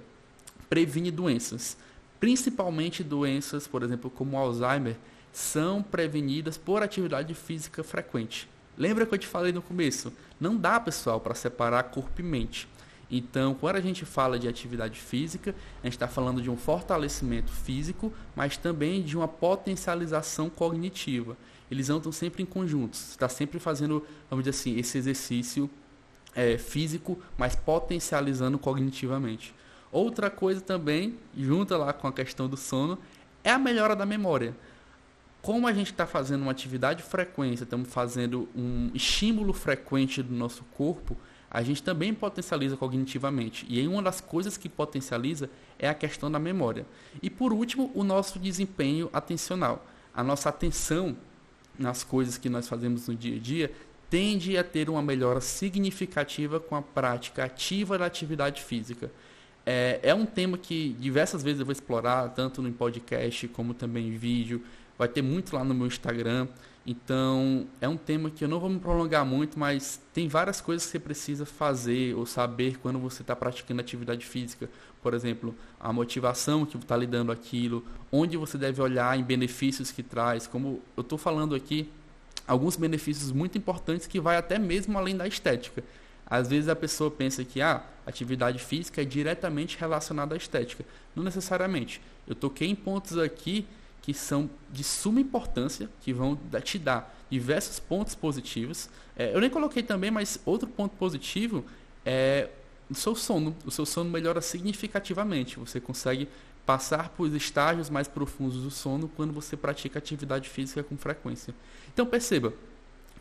Previne 0.70 1.12
doenças, 1.12 1.76
principalmente 2.20 3.04
doenças, 3.04 3.68
por 3.68 3.84
exemplo, 3.84 4.10
como 4.10 4.38
Alzheimer, 4.38 4.96
são 5.34 5.84
prevenidas 5.84 6.58
por 6.58 6.82
atividade 6.82 7.34
física 7.34 7.84
frequente. 7.84 8.48
Lembra 8.78 9.06
que 9.06 9.14
eu 9.14 9.18
te 9.18 9.28
falei 9.28 9.52
no 9.52 9.62
começo? 9.62 10.14
Não 10.40 10.56
dá, 10.56 10.80
pessoal, 10.80 11.20
para 11.20 11.36
separar 11.36 11.84
corpo 11.84 12.20
e 12.20 12.24
mente. 12.24 12.68
Então, 13.12 13.54
quando 13.54 13.76
a 13.76 13.82
gente 13.82 14.06
fala 14.06 14.40
de 14.40 14.48
atividade 14.48 14.98
física, 14.98 15.54
a 15.84 15.86
gente 15.86 15.94
está 15.94 16.08
falando 16.08 16.42
de 16.42 16.50
um 16.50 16.56
fortalecimento 16.56 17.52
físico, 17.52 18.14
mas 18.34 18.56
também 18.56 19.02
de 19.02 19.18
uma 19.18 19.28
potencialização 19.28 20.50
cognitiva. 20.50 21.36
Eles 21.70 21.90
andam 21.90 22.12
sempre 22.12 22.42
em 22.42 22.46
conjuntos. 22.46 23.10
Está 23.10 23.28
sempre 23.28 23.60
fazendo, 23.60 24.06
vamos 24.30 24.46
dizer 24.46 24.58
assim, 24.58 24.80
esse 24.80 24.98
exercício 24.98 25.70
é, 26.34 26.58
físico, 26.58 27.20
mas 27.38 27.54
potencializando 27.54 28.58
cognitivamente. 28.58 29.54
Outra 29.92 30.30
coisa 30.30 30.62
também, 30.62 31.18
junta 31.38 31.78
lá 31.78 31.92
com 31.92 32.08
a 32.08 32.14
questão 32.14 32.48
do 32.48 32.56
sono, 32.56 32.98
é 33.44 33.52
a 33.52 33.60
melhora 33.60 33.94
da 33.94 34.06
memória. 34.06 34.56
Como 35.42 35.68
a 35.68 35.74
gente 35.74 35.92
está 35.92 36.06
fazendo 36.06 36.44
uma 36.44 36.52
atividade 36.52 37.04
frequência, 37.04 37.66
estamos 37.66 37.92
fazendo 37.92 38.48
um 38.56 38.90
estímulo 38.94 39.52
frequente 39.52 40.24
do 40.24 40.34
nosso 40.34 40.64
corpo, 40.76 41.18
a 41.52 41.62
gente 41.62 41.84
também 41.84 42.14
potencializa 42.14 42.78
cognitivamente. 42.78 43.66
E 43.68 43.78
aí 43.78 43.86
uma 43.86 44.02
das 44.02 44.22
coisas 44.22 44.56
que 44.56 44.70
potencializa 44.70 45.50
é 45.78 45.90
a 45.90 45.94
questão 45.94 46.32
da 46.32 46.40
memória. 46.40 46.86
E 47.22 47.30
por 47.30 47.52
último, 47.52 47.92
o 47.94 48.06
nosso 48.06 48.40
desempenho 48.40 49.10
atencional. 49.12 49.86
A 50.14 50.24
nossa 50.24 50.48
atenção 50.48 51.16
nas 51.78 52.06
coisas 52.06 52.38
que 52.38 52.48
nós 52.48 52.70
fazemos 52.70 53.08
no 53.10 53.16
dia 53.16 53.36
a 53.36 53.40
dia 53.40 53.72
tende 54.10 54.58
a 54.58 54.64
ter 54.64 54.90
uma 54.90 55.02
melhora 55.02 55.42
significativa 55.42 56.58
com 56.58 56.76
a 56.76 56.82
prática 56.82 57.44
ativa 57.44 57.98
da 57.98 58.06
atividade 58.06 58.62
física. 58.62 59.12
É, 59.66 60.00
é 60.04 60.16
um 60.16 60.26
tema 60.26 60.58
que 60.58 60.96
diversas 61.00 61.44
vezes 61.44 61.60
eu 61.60 61.66
vou 61.66 61.74
explorar, 61.74 62.30
tanto 62.30 62.62
no 62.62 62.72
podcast 62.72 63.48
como 63.50 63.74
também 63.74 64.08
em 64.08 64.18
vídeo. 64.18 64.64
Vai 64.98 65.10
ter 65.10 65.22
muito 65.22 65.54
lá 65.56 65.64
no 65.66 65.74
meu 65.74 65.88
Instagram. 65.88 66.48
Então, 66.86 67.68
é 67.80 67.88
um 67.88 67.96
tema 67.96 68.32
que 68.32 68.44
eu 68.44 68.48
não 68.48 68.60
vou 68.60 68.70
me 68.70 68.80
prolongar 68.80 69.24
muito, 69.24 69.58
mas 69.58 70.02
tem 70.12 70.28
várias 70.28 70.60
coisas 70.60 70.86
que 70.86 70.92
você 70.92 71.00
precisa 71.00 71.46
fazer 71.46 72.16
ou 72.16 72.26
saber 72.26 72.80
quando 72.80 72.98
você 72.98 73.22
está 73.22 73.36
praticando 73.36 73.82
atividade 73.82 74.26
física. 74.26 74.68
Por 75.02 75.14
exemplo, 75.14 75.56
a 75.80 75.94
motivação 75.94 76.66
que 76.66 76.78
está 76.78 76.98
lhe 76.98 77.06
dando 77.06 77.32
aquilo, 77.32 77.86
onde 78.12 78.36
você 78.36 78.58
deve 78.58 78.82
olhar 78.82 79.18
em 79.18 79.24
benefícios 79.24 79.92
que 79.92 80.02
traz. 80.02 80.48
Como 80.48 80.82
eu 80.98 81.02
estou 81.02 81.20
falando 81.20 81.54
aqui, 81.54 81.88
alguns 82.48 82.76
benefícios 82.76 83.32
muito 83.32 83.58
importantes 83.58 84.08
que 84.08 84.20
vai 84.20 84.38
até 84.38 84.58
mesmo 84.58 84.98
além 84.98 85.16
da 85.16 85.28
estética. 85.28 85.84
Às 86.26 86.48
vezes 86.48 86.68
a 86.68 86.76
pessoa 86.76 87.12
pensa 87.12 87.44
que 87.44 87.62
a 87.62 87.76
ah, 87.76 87.84
atividade 88.08 88.58
física 88.58 89.02
é 89.02 89.06
diretamente 89.06 89.78
relacionada 89.78 90.34
à 90.34 90.38
estética. 90.38 90.84
Não 91.16 91.24
necessariamente. 91.24 92.02
Eu 92.26 92.34
toquei 92.34 92.70
em 92.70 92.76
pontos 92.76 93.18
aqui 93.18 93.68
que 94.02 94.14
são 94.14 94.50
de 94.72 94.84
suma 94.84 95.22
importância, 95.22 95.90
que 96.02 96.12
vão 96.12 96.38
te 96.64 96.80
dar 96.80 97.16
diversos 97.30 97.80
pontos 97.80 98.16
positivos. 98.16 98.90
É, 99.16 99.34
eu 99.34 99.40
nem 99.40 99.50
coloquei 99.50 99.84
também, 99.84 100.10
mas 100.10 100.40
outro 100.46 100.68
ponto 100.68 100.96
positivo 100.98 101.64
é 102.06 102.50
o 102.90 102.96
seu 102.96 103.16
sono. 103.16 103.56
O 103.66 103.72
seu 103.72 103.86
sono 103.86 104.10
melhora 104.10 104.42
significativamente. 104.42 105.60
Você 105.60 105.80
consegue 105.80 106.28
passar 106.66 107.10
por 107.10 107.34
estágios 107.36 107.90
mais 107.90 108.08
profundos 108.08 108.64
do 108.64 108.72
sono 108.72 109.08
quando 109.16 109.34
você 109.34 109.56
pratica 109.56 110.00
atividade 110.00 110.50
física 110.50 110.84
com 110.84 110.98
frequência. 110.98 111.54
Então 111.94 112.06
perceba, 112.06 112.54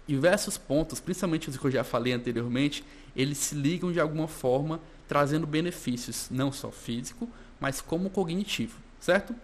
diversos 0.07 0.59
pontos, 0.59 1.01
principalmente 1.01 1.49
os 1.49 1.57
que 1.57 1.65
eu 1.65 1.71
já 1.71 1.85
falei 1.85 2.13
anteriormente, 2.13 2.85
eles 3.15 3.39
se 3.39 3.55
ligam 3.55 3.93
de 3.93 4.01
alguma 4.01 4.29
forma, 4.29 4.81
trazendo 5.09 5.47
benefícios 5.47 6.29
não 6.31 6.53
só 6.53 6.71
físico, 6.71 7.29
mas 7.59 7.81
como 7.81 8.11
cognitivo, 8.11 8.79
certo? 9.01 9.35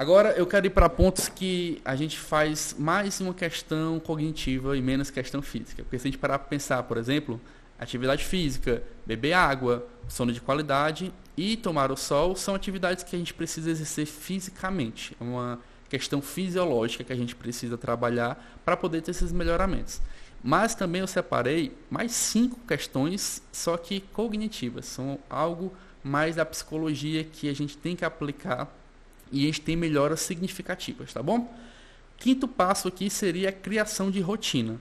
Agora 0.00 0.30
eu 0.30 0.46
quero 0.46 0.66
ir 0.66 0.70
para 0.70 0.88
pontos 0.88 1.28
que 1.28 1.78
a 1.84 1.94
gente 1.94 2.18
faz 2.18 2.74
mais 2.78 3.20
uma 3.20 3.34
questão 3.34 4.00
cognitiva 4.00 4.74
e 4.74 4.80
menos 4.80 5.10
questão 5.10 5.42
física. 5.42 5.82
Porque 5.82 5.98
se 5.98 6.08
a 6.08 6.10
gente 6.10 6.16
parar 6.16 6.38
para 6.38 6.48
pensar, 6.48 6.82
por 6.84 6.96
exemplo, 6.96 7.38
atividade 7.78 8.24
física, 8.24 8.82
beber 9.04 9.34
água, 9.34 9.86
sono 10.08 10.32
de 10.32 10.40
qualidade 10.40 11.12
e 11.36 11.54
tomar 11.54 11.92
o 11.92 11.98
sol 11.98 12.34
são 12.34 12.54
atividades 12.54 13.04
que 13.04 13.14
a 13.14 13.18
gente 13.18 13.34
precisa 13.34 13.70
exercer 13.70 14.06
fisicamente. 14.06 15.14
É 15.20 15.22
uma 15.22 15.60
questão 15.90 16.22
fisiológica 16.22 17.04
que 17.04 17.12
a 17.12 17.16
gente 17.16 17.36
precisa 17.36 17.76
trabalhar 17.76 18.42
para 18.64 18.78
poder 18.78 19.02
ter 19.02 19.10
esses 19.10 19.32
melhoramentos. 19.32 20.00
Mas 20.42 20.74
também 20.74 21.02
eu 21.02 21.06
separei 21.06 21.76
mais 21.90 22.12
cinco 22.12 22.58
questões, 22.66 23.42
só 23.52 23.76
que 23.76 24.00
cognitivas. 24.14 24.86
São 24.86 25.18
algo 25.28 25.74
mais 26.02 26.36
da 26.36 26.46
psicologia 26.46 27.22
que 27.22 27.50
a 27.50 27.54
gente 27.54 27.76
tem 27.76 27.94
que 27.94 28.06
aplicar 28.06 28.79
e 29.30 29.44
a 29.44 29.46
gente 29.46 29.60
tem 29.60 29.76
melhoras 29.76 30.20
significativas, 30.20 31.12
tá 31.12 31.22
bom? 31.22 31.52
Quinto 32.16 32.46
passo 32.46 32.88
aqui 32.88 33.08
seria 33.08 33.48
a 33.48 33.52
criação 33.52 34.10
de 34.10 34.20
rotina. 34.20 34.80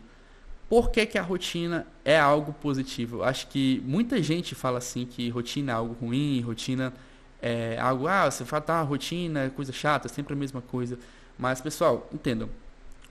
Por 0.67 0.91
que, 0.91 1.05
que 1.05 1.17
a 1.17 1.21
rotina 1.21 1.87
é 2.05 2.19
algo 2.19 2.53
positivo? 2.53 3.23
Acho 3.23 3.47
que 3.47 3.81
muita 3.85 4.21
gente 4.21 4.53
fala 4.53 4.77
assim 4.77 5.05
que 5.05 5.29
rotina 5.29 5.71
é 5.71 5.75
algo 5.75 5.93
ruim, 5.93 6.41
rotina 6.41 6.93
é 7.41 7.79
algo, 7.79 8.07
ah, 8.07 8.29
você 8.29 8.45
fala, 8.45 8.61
tá, 8.61 8.81
rotina 8.81 9.45
é 9.45 9.49
coisa 9.49 9.71
chata, 9.71 10.07
é 10.07 10.09
sempre 10.09 10.33
a 10.33 10.35
mesma 10.35 10.61
coisa. 10.61 10.99
Mas, 11.37 11.61
pessoal, 11.61 12.07
entendam, 12.13 12.49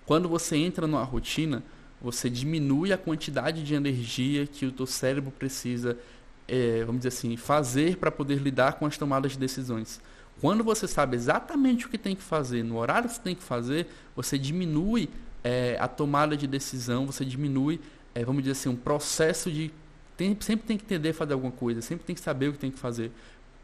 quando 0.07 0.29
você 0.29 0.57
entra 0.57 0.87
numa 0.87 1.03
rotina, 1.03 1.63
você 2.01 2.31
diminui 2.31 2.93
a 2.93 2.99
quantidade 2.99 3.65
de 3.65 3.75
energia 3.75 4.47
que 4.47 4.67
o 4.67 4.73
teu 4.73 4.87
cérebro 4.87 5.31
precisa, 5.31 5.99
é, 6.47 6.85
vamos 6.85 7.01
dizer 7.01 7.09
assim, 7.09 7.37
fazer 7.37 7.97
para 7.97 8.11
poder 8.11 8.39
lidar 8.39 8.75
com 8.75 8.87
as 8.87 8.97
tomadas 8.97 9.33
de 9.33 9.39
decisões. 9.39 10.01
Quando 10.41 10.63
você 10.63 10.87
sabe 10.87 11.17
exatamente 11.17 11.87
o 11.87 11.89
que 11.89 11.99
tem 11.99 12.15
que 12.15 12.23
fazer, 12.23 12.63
no 12.63 12.77
horário 12.79 13.09
que 13.09 13.17
você 13.17 13.21
tem 13.23 13.35
que 13.35 13.43
fazer, 13.43 13.89
você 14.15 14.39
diminui 14.39 15.09
é, 15.43 15.77
a 15.81 15.89
tomada 15.89 16.37
de 16.37 16.47
decisão, 16.47 17.07
você 17.07 17.25
diminui, 17.25 17.81
é, 18.15 18.25
vamos 18.25 18.43
dizer 18.43 18.53
assim, 18.53 18.69
um 18.69 18.77
processo 18.77 19.51
de. 19.51 19.71
Tem, 20.17 20.37
sempre 20.41 20.67
tem 20.67 20.77
que 20.77 20.85
entender 20.85 21.13
fazer 21.13 21.33
alguma 21.33 21.53
coisa, 21.53 21.81
sempre 21.81 22.05
tem 22.05 22.15
que 22.15 22.21
saber 22.21 22.49
o 22.49 22.53
que 22.53 22.59
tem 22.59 22.71
que 22.71 22.79
fazer. 22.79 23.13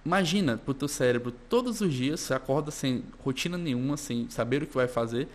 imagina 0.05 0.57
para 0.57 0.71
o 0.71 0.75
teu 0.75 0.87
cérebro 0.87 1.33
todos 1.49 1.81
os 1.81 1.93
dias, 1.93 2.21
você 2.21 2.35
acorda 2.35 2.71
sem 2.71 3.05
rotina 3.25 3.59
nenhuma, 3.59 3.97
sem 3.97 4.29
saber 4.31 4.63
o 4.63 4.67
que 4.67 4.75
vai 4.75 4.87
fazer, 4.87 5.29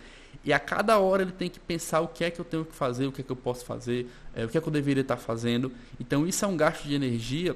e 0.44 0.52
a 0.52 0.58
cada 0.58 0.98
hora 0.98 1.22
ele 1.22 1.32
tem 1.32 1.50
que 1.50 1.60
pensar 1.60 2.00
o 2.00 2.08
que 2.08 2.24
é 2.24 2.30
que 2.30 2.40
eu 2.40 2.44
tenho 2.44 2.64
que 2.64 2.74
fazer, 2.74 3.06
o 3.06 3.12
que 3.12 3.20
é 3.20 3.24
que 3.24 3.30
eu 3.30 3.36
posso 3.36 3.64
fazer, 3.64 4.08
é, 4.34 4.44
o 4.44 4.48
que 4.48 4.56
é 4.56 4.60
que 4.60 4.66
eu 4.66 4.72
deveria 4.72 5.02
estar 5.02 5.18
fazendo. 5.18 5.70
Então 5.98 6.26
isso 6.26 6.44
é 6.44 6.48
um 6.48 6.56
gasto 6.56 6.84
de 6.84 6.94
energia 6.94 7.54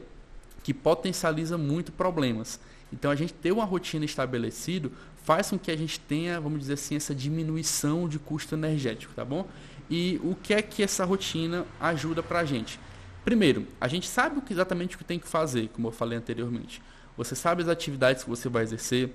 que 0.62 0.74
potencializa 0.74 1.56
muito 1.56 1.92
problemas. 1.92 2.60
Então 2.92 3.10
a 3.10 3.14
gente 3.14 3.32
ter 3.32 3.52
uma 3.52 3.64
rotina 3.64 4.04
estabelecida 4.04 4.90
faz 5.24 5.50
com 5.50 5.58
que 5.58 5.70
a 5.70 5.76
gente 5.76 5.98
tenha, 6.00 6.40
vamos 6.40 6.60
dizer 6.60 6.74
assim, 6.74 6.96
essa 6.96 7.14
diminuição 7.14 8.08
de 8.08 8.18
custo 8.18 8.54
energético, 8.54 9.14
tá 9.14 9.24
bom? 9.24 9.48
E 9.90 10.20
o 10.22 10.34
que 10.34 10.54
é 10.54 10.62
que 10.62 10.82
essa 10.82 11.04
rotina 11.04 11.66
ajuda 11.80 12.22
para 12.22 12.40
a 12.40 12.44
gente? 12.44 12.78
Primeiro, 13.24 13.66
a 13.80 13.88
gente 13.88 14.06
sabe 14.06 14.42
exatamente 14.50 14.96
o 14.96 14.98
que 14.98 15.04
tem 15.04 15.18
que 15.18 15.26
fazer, 15.26 15.68
como 15.68 15.88
eu 15.88 15.92
falei 15.92 16.18
anteriormente. 16.18 16.82
Você 17.16 17.34
sabe 17.34 17.62
as 17.62 17.68
atividades 17.68 18.22
que 18.22 18.28
você 18.28 18.48
vai 18.48 18.62
exercer, 18.62 19.10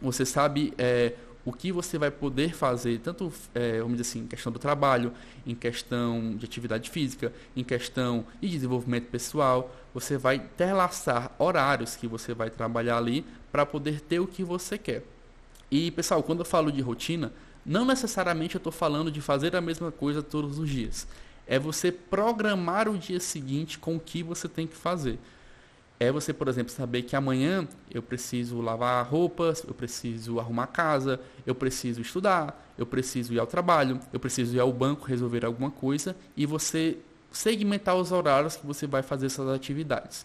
você 0.00 0.24
sabe 0.24 0.72
é, 0.78 1.14
o 1.48 1.52
que 1.52 1.72
você 1.72 1.96
vai 1.96 2.10
poder 2.10 2.54
fazer, 2.54 2.98
tanto, 2.98 3.32
é, 3.54 3.78
vamos 3.80 3.96
dizer 3.96 4.10
assim, 4.10 4.18
em 4.20 4.26
questão 4.26 4.52
do 4.52 4.58
trabalho, 4.58 5.14
em 5.46 5.54
questão 5.54 6.36
de 6.36 6.44
atividade 6.44 6.90
física, 6.90 7.32
em 7.56 7.64
questão 7.64 8.26
de 8.38 8.50
desenvolvimento 8.50 9.06
pessoal. 9.06 9.74
Você 9.94 10.18
vai 10.18 10.36
interlaçar 10.36 11.34
horários 11.38 11.96
que 11.96 12.06
você 12.06 12.34
vai 12.34 12.50
trabalhar 12.50 12.98
ali 12.98 13.24
para 13.50 13.64
poder 13.64 14.02
ter 14.02 14.20
o 14.20 14.26
que 14.26 14.44
você 14.44 14.76
quer. 14.76 15.02
E, 15.70 15.90
pessoal, 15.90 16.22
quando 16.22 16.40
eu 16.40 16.44
falo 16.44 16.70
de 16.70 16.82
rotina, 16.82 17.32
não 17.64 17.86
necessariamente 17.86 18.54
eu 18.54 18.58
estou 18.58 18.72
falando 18.72 19.10
de 19.10 19.22
fazer 19.22 19.56
a 19.56 19.60
mesma 19.62 19.90
coisa 19.90 20.22
todos 20.22 20.58
os 20.58 20.68
dias. 20.68 21.08
É 21.46 21.58
você 21.58 21.90
programar 21.90 22.90
o 22.90 22.98
dia 22.98 23.20
seguinte 23.20 23.78
com 23.78 23.96
o 23.96 24.00
que 24.00 24.22
você 24.22 24.50
tem 24.50 24.66
que 24.66 24.76
fazer. 24.76 25.18
É 26.00 26.12
você, 26.12 26.32
por 26.32 26.46
exemplo, 26.46 26.72
saber 26.72 27.02
que 27.02 27.16
amanhã 27.16 27.66
eu 27.90 28.00
preciso 28.00 28.60
lavar 28.60 29.04
roupas, 29.04 29.64
eu 29.66 29.74
preciso 29.74 30.38
arrumar 30.38 30.68
casa, 30.68 31.20
eu 31.44 31.54
preciso 31.54 32.00
estudar, 32.00 32.72
eu 32.78 32.86
preciso 32.86 33.34
ir 33.34 33.40
ao 33.40 33.46
trabalho, 33.46 33.98
eu 34.12 34.20
preciso 34.20 34.54
ir 34.54 34.60
ao 34.60 34.72
banco 34.72 35.06
resolver 35.06 35.44
alguma 35.44 35.70
coisa 35.70 36.14
e 36.36 36.46
você 36.46 36.98
segmentar 37.32 37.96
os 37.96 38.12
horários 38.12 38.56
que 38.56 38.64
você 38.64 38.86
vai 38.86 39.02
fazer 39.02 39.26
essas 39.26 39.48
atividades. 39.48 40.24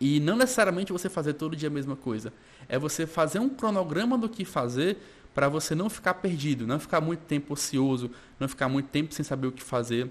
E 0.00 0.20
não 0.20 0.36
necessariamente 0.36 0.92
você 0.92 1.08
fazer 1.08 1.34
todo 1.34 1.56
dia 1.56 1.68
a 1.68 1.72
mesma 1.72 1.96
coisa. 1.96 2.32
É 2.68 2.78
você 2.78 3.06
fazer 3.06 3.38
um 3.38 3.48
cronograma 3.48 4.16
do 4.16 4.28
que 4.28 4.44
fazer 4.44 4.98
para 5.34 5.48
você 5.48 5.74
não 5.74 5.90
ficar 5.90 6.14
perdido, 6.14 6.66
não 6.66 6.80
ficar 6.80 7.00
muito 7.00 7.20
tempo 7.20 7.52
ocioso, 7.52 8.10
não 8.40 8.48
ficar 8.48 8.68
muito 8.68 8.88
tempo 8.88 9.12
sem 9.12 9.24
saber 9.24 9.46
o 9.46 9.52
que 9.52 9.62
fazer. 9.62 10.10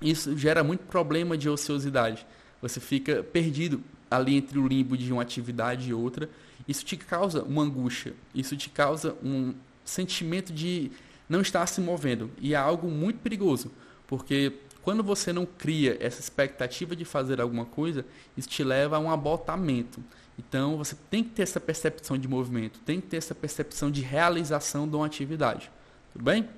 Isso 0.00 0.36
gera 0.36 0.62
muito 0.62 0.84
problema 0.86 1.36
de 1.38 1.48
ociosidade. 1.48 2.26
Você 2.68 2.80
fica 2.80 3.22
perdido 3.22 3.82
ali 4.10 4.36
entre 4.36 4.58
o 4.58 4.66
limbo 4.66 4.96
de 4.96 5.12
uma 5.12 5.22
atividade 5.22 5.90
e 5.90 5.94
outra. 5.94 6.28
Isso 6.66 6.84
te 6.84 6.96
causa 6.96 7.42
uma 7.42 7.62
angústia, 7.62 8.14
isso 8.34 8.56
te 8.56 8.68
causa 8.70 9.16
um 9.22 9.54
sentimento 9.84 10.52
de 10.52 10.90
não 11.28 11.40
estar 11.40 11.66
se 11.66 11.80
movendo. 11.80 12.30
E 12.40 12.54
é 12.54 12.56
algo 12.56 12.88
muito 12.88 13.18
perigoso, 13.20 13.70
porque 14.06 14.52
quando 14.82 15.02
você 15.02 15.32
não 15.32 15.44
cria 15.44 15.96
essa 16.00 16.20
expectativa 16.20 16.94
de 16.94 17.04
fazer 17.04 17.40
alguma 17.40 17.64
coisa, 17.64 18.04
isso 18.36 18.48
te 18.48 18.62
leva 18.62 18.96
a 18.96 19.00
um 19.00 19.10
abortamento. 19.10 20.02
Então 20.38 20.76
você 20.76 20.96
tem 21.10 21.24
que 21.24 21.30
ter 21.30 21.42
essa 21.42 21.58
percepção 21.58 22.16
de 22.16 22.28
movimento, 22.28 22.78
tem 22.80 23.00
que 23.00 23.06
ter 23.08 23.16
essa 23.16 23.34
percepção 23.34 23.90
de 23.90 24.02
realização 24.02 24.88
de 24.88 24.94
uma 24.94 25.06
atividade. 25.06 25.70
Tudo 26.12 26.24
bem? 26.24 26.48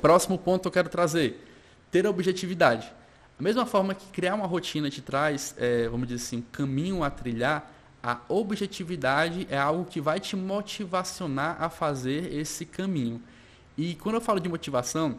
Próximo 0.00 0.38
ponto 0.38 0.62
que 0.62 0.68
eu 0.68 0.72
quero 0.72 0.88
trazer: 0.88 1.44
ter 1.90 2.06
objetividade. 2.06 2.92
Da 3.38 3.42
mesma 3.42 3.66
forma 3.66 3.94
que 3.94 4.06
criar 4.06 4.34
uma 4.34 4.46
rotina 4.46 4.88
te 4.88 5.02
traz, 5.02 5.54
é, 5.58 5.86
vamos 5.88 6.08
dizer 6.08 6.24
assim, 6.24 6.38
um 6.38 6.42
caminho 6.42 7.04
a 7.04 7.10
trilhar, 7.10 7.70
a 8.02 8.18
objetividade 8.28 9.46
é 9.50 9.58
algo 9.58 9.84
que 9.84 10.00
vai 10.00 10.18
te 10.18 10.34
motivacionar 10.34 11.62
a 11.62 11.68
fazer 11.68 12.32
esse 12.32 12.64
caminho. 12.64 13.20
E 13.76 13.94
quando 13.96 14.14
eu 14.14 14.20
falo 14.22 14.40
de 14.40 14.48
motivação, 14.48 15.18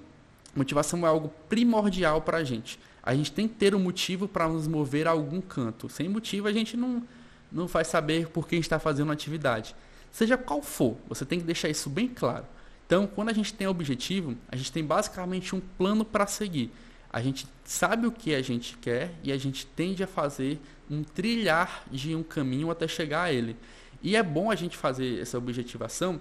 motivação 0.55 1.05
é 1.05 1.09
algo 1.09 1.31
primordial 1.47 2.21
para 2.21 2.37
a 2.37 2.43
gente. 2.43 2.79
A 3.03 3.13
gente 3.13 3.31
tem 3.31 3.47
que 3.47 3.53
ter 3.53 3.75
um 3.75 3.79
motivo 3.79 4.27
para 4.27 4.47
nos 4.47 4.67
mover 4.67 5.07
a 5.07 5.11
algum 5.11 5.39
canto. 5.39 5.87
Sem 5.87 6.09
motivo, 6.09 6.47
a 6.47 6.51
gente 6.51 6.75
não, 6.75 7.03
não 7.51 7.67
vai 7.67 7.85
saber 7.85 8.29
por 8.29 8.47
que 8.47 8.55
a 8.55 8.57
gente 8.57 8.65
está 8.65 8.79
fazendo 8.79 9.07
uma 9.07 9.13
atividade. 9.13 9.75
Seja 10.11 10.37
qual 10.37 10.63
for, 10.63 10.97
você 11.07 11.23
tem 11.23 11.39
que 11.39 11.45
deixar 11.45 11.69
isso 11.69 11.87
bem 11.87 12.07
claro. 12.07 12.45
Então, 12.87 13.05
quando 13.05 13.29
a 13.29 13.33
gente 13.33 13.53
tem 13.53 13.67
objetivo, 13.67 14.35
a 14.49 14.55
gente 14.55 14.71
tem 14.71 14.83
basicamente 14.83 15.55
um 15.55 15.59
plano 15.59 16.03
para 16.03 16.25
seguir 16.25 16.71
a 17.11 17.21
gente 17.21 17.47
sabe 17.63 18.05
o 18.07 18.11
que 18.11 18.35
a 18.35 18.41
gente 18.41 18.77
quer 18.77 19.13
e 19.23 19.31
a 19.31 19.37
gente 19.37 19.65
tende 19.65 20.03
a 20.03 20.07
fazer 20.07 20.59
um 20.89 21.03
trilhar 21.03 21.83
de 21.91 22.15
um 22.15 22.23
caminho 22.23 22.69
até 22.69 22.87
chegar 22.87 23.23
a 23.23 23.33
ele. 23.33 23.55
E 24.01 24.15
é 24.15 24.23
bom 24.23 24.51
a 24.51 24.55
gente 24.55 24.77
fazer 24.77 25.19
essa 25.21 25.37
objetivação 25.37 26.19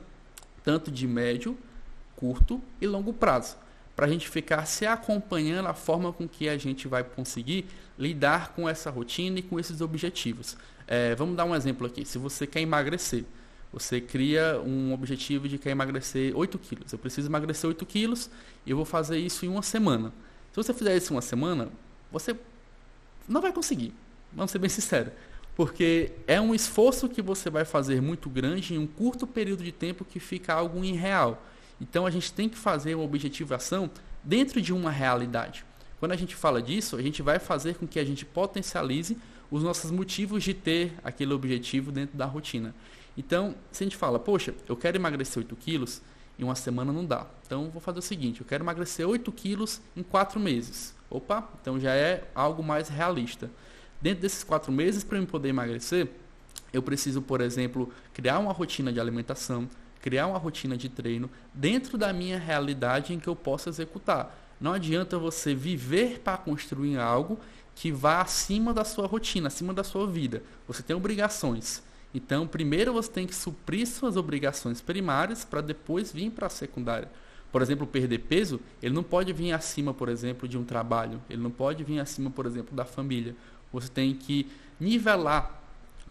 tanto 0.64 0.90
de 0.90 1.06
médio, 1.06 1.56
curto 2.16 2.60
e 2.80 2.86
longo 2.86 3.12
prazo, 3.12 3.56
para 3.94 4.06
a 4.06 4.08
gente 4.08 4.28
ficar 4.28 4.66
se 4.66 4.84
acompanhando 4.84 5.66
a 5.66 5.74
forma 5.74 6.12
com 6.12 6.26
que 6.28 6.48
a 6.48 6.58
gente 6.58 6.88
vai 6.88 7.04
conseguir 7.04 7.66
lidar 7.98 8.52
com 8.52 8.68
essa 8.68 8.90
rotina 8.90 9.38
e 9.38 9.42
com 9.42 9.60
esses 9.60 9.80
objetivos. 9.80 10.56
É, 10.86 11.14
vamos 11.14 11.36
dar 11.36 11.44
um 11.44 11.54
exemplo 11.54 11.86
aqui. 11.86 12.04
Se 12.04 12.18
você 12.18 12.46
quer 12.46 12.60
emagrecer, 12.60 13.24
você 13.72 14.00
cria 14.00 14.60
um 14.64 14.92
objetivo 14.92 15.48
de 15.48 15.58
quer 15.58 15.70
emagrecer 15.70 16.36
8 16.36 16.58
quilos. 16.58 16.92
Eu 16.92 16.98
preciso 16.98 17.28
emagrecer 17.28 17.68
8 17.68 17.84
quilos 17.86 18.30
e 18.64 18.70
eu 18.70 18.76
vou 18.76 18.86
fazer 18.86 19.18
isso 19.18 19.44
em 19.44 19.48
uma 19.48 19.62
semana. 19.62 20.12
Se 20.56 20.62
você 20.62 20.72
fizer 20.72 20.96
isso 20.96 21.12
uma 21.12 21.20
semana, 21.20 21.68
você 22.10 22.34
não 23.28 23.42
vai 23.42 23.52
conseguir. 23.52 23.92
Vamos 24.32 24.50
ser 24.50 24.58
bem 24.58 24.70
sinceros. 24.70 25.12
Porque 25.54 26.12
é 26.26 26.40
um 26.40 26.54
esforço 26.54 27.10
que 27.10 27.20
você 27.20 27.50
vai 27.50 27.66
fazer 27.66 28.00
muito 28.00 28.30
grande 28.30 28.72
em 28.72 28.78
um 28.78 28.86
curto 28.86 29.26
período 29.26 29.62
de 29.62 29.70
tempo 29.70 30.02
que 30.02 30.18
fica 30.18 30.54
algo 30.54 30.82
irreal. 30.82 31.44
Então 31.78 32.06
a 32.06 32.10
gente 32.10 32.32
tem 32.32 32.48
que 32.48 32.56
fazer 32.56 32.94
uma 32.94 33.04
objetivação 33.04 33.90
dentro 34.24 34.62
de 34.62 34.72
uma 34.72 34.90
realidade. 34.90 35.62
Quando 36.00 36.12
a 36.12 36.16
gente 36.16 36.34
fala 36.34 36.62
disso, 36.62 36.96
a 36.96 37.02
gente 37.02 37.20
vai 37.20 37.38
fazer 37.38 37.74
com 37.74 37.86
que 37.86 37.98
a 37.98 38.04
gente 38.04 38.24
potencialize 38.24 39.14
os 39.50 39.62
nossos 39.62 39.90
motivos 39.90 40.42
de 40.42 40.54
ter 40.54 40.94
aquele 41.04 41.34
objetivo 41.34 41.92
dentro 41.92 42.16
da 42.16 42.24
rotina. 42.24 42.74
Então, 43.14 43.54
se 43.70 43.84
a 43.84 43.86
gente 43.86 43.96
fala, 43.98 44.18
poxa, 44.18 44.54
eu 44.66 44.74
quero 44.74 44.96
emagrecer 44.96 45.36
8 45.36 45.54
quilos, 45.56 46.00
em 46.38 46.44
uma 46.44 46.54
semana 46.54 46.92
não 46.92 47.04
dá. 47.04 47.26
Então 47.46 47.70
vou 47.70 47.80
fazer 47.80 47.98
o 47.98 48.02
seguinte, 48.02 48.40
eu 48.40 48.46
quero 48.46 48.62
emagrecer 48.62 49.08
8 49.08 49.30
quilos 49.32 49.80
em 49.96 50.02
4 50.02 50.38
meses. 50.38 50.94
Opa, 51.08 51.48
então 51.60 51.78
já 51.78 51.94
é 51.94 52.28
algo 52.34 52.62
mais 52.62 52.88
realista. 52.88 53.50
Dentro 54.00 54.22
desses 54.22 54.44
4 54.44 54.70
meses, 54.72 55.04
para 55.04 55.18
eu 55.18 55.26
poder 55.26 55.48
emagrecer, 55.48 56.08
eu 56.72 56.82
preciso, 56.82 57.22
por 57.22 57.40
exemplo, 57.40 57.92
criar 58.12 58.38
uma 58.38 58.52
rotina 58.52 58.92
de 58.92 59.00
alimentação, 59.00 59.68
criar 60.02 60.26
uma 60.26 60.38
rotina 60.38 60.76
de 60.76 60.88
treino 60.88 61.30
dentro 61.54 61.96
da 61.96 62.12
minha 62.12 62.38
realidade 62.38 63.14
em 63.14 63.18
que 63.18 63.28
eu 63.28 63.36
possa 63.36 63.70
executar. 63.70 64.36
Não 64.60 64.72
adianta 64.72 65.18
você 65.18 65.54
viver 65.54 66.20
para 66.20 66.36
construir 66.36 66.98
algo 66.98 67.38
que 67.74 67.92
vá 67.92 68.20
acima 68.20 68.72
da 68.72 68.84
sua 68.84 69.06
rotina, 69.06 69.48
acima 69.48 69.72
da 69.72 69.84
sua 69.84 70.06
vida. 70.06 70.42
Você 70.66 70.82
tem 70.82 70.96
obrigações. 70.96 71.82
Então, 72.16 72.46
primeiro 72.46 72.94
você 72.94 73.10
tem 73.10 73.26
que 73.26 73.34
suprir 73.34 73.86
suas 73.86 74.16
obrigações 74.16 74.80
primárias 74.80 75.44
para 75.44 75.60
depois 75.60 76.10
vir 76.10 76.30
para 76.30 76.46
a 76.46 76.50
secundária. 76.50 77.10
Por 77.52 77.60
exemplo, 77.60 77.86
perder 77.86 78.20
peso, 78.20 78.58
ele 78.82 78.94
não 78.94 79.02
pode 79.02 79.34
vir 79.34 79.52
acima, 79.52 79.92
por 79.92 80.08
exemplo, 80.08 80.48
de 80.48 80.56
um 80.56 80.64
trabalho, 80.64 81.20
ele 81.28 81.42
não 81.42 81.50
pode 81.50 81.84
vir 81.84 82.00
acima, 82.00 82.30
por 82.30 82.46
exemplo, 82.46 82.74
da 82.74 82.86
família. 82.86 83.36
Você 83.70 83.90
tem 83.90 84.14
que 84.14 84.46
nivelar 84.80 85.60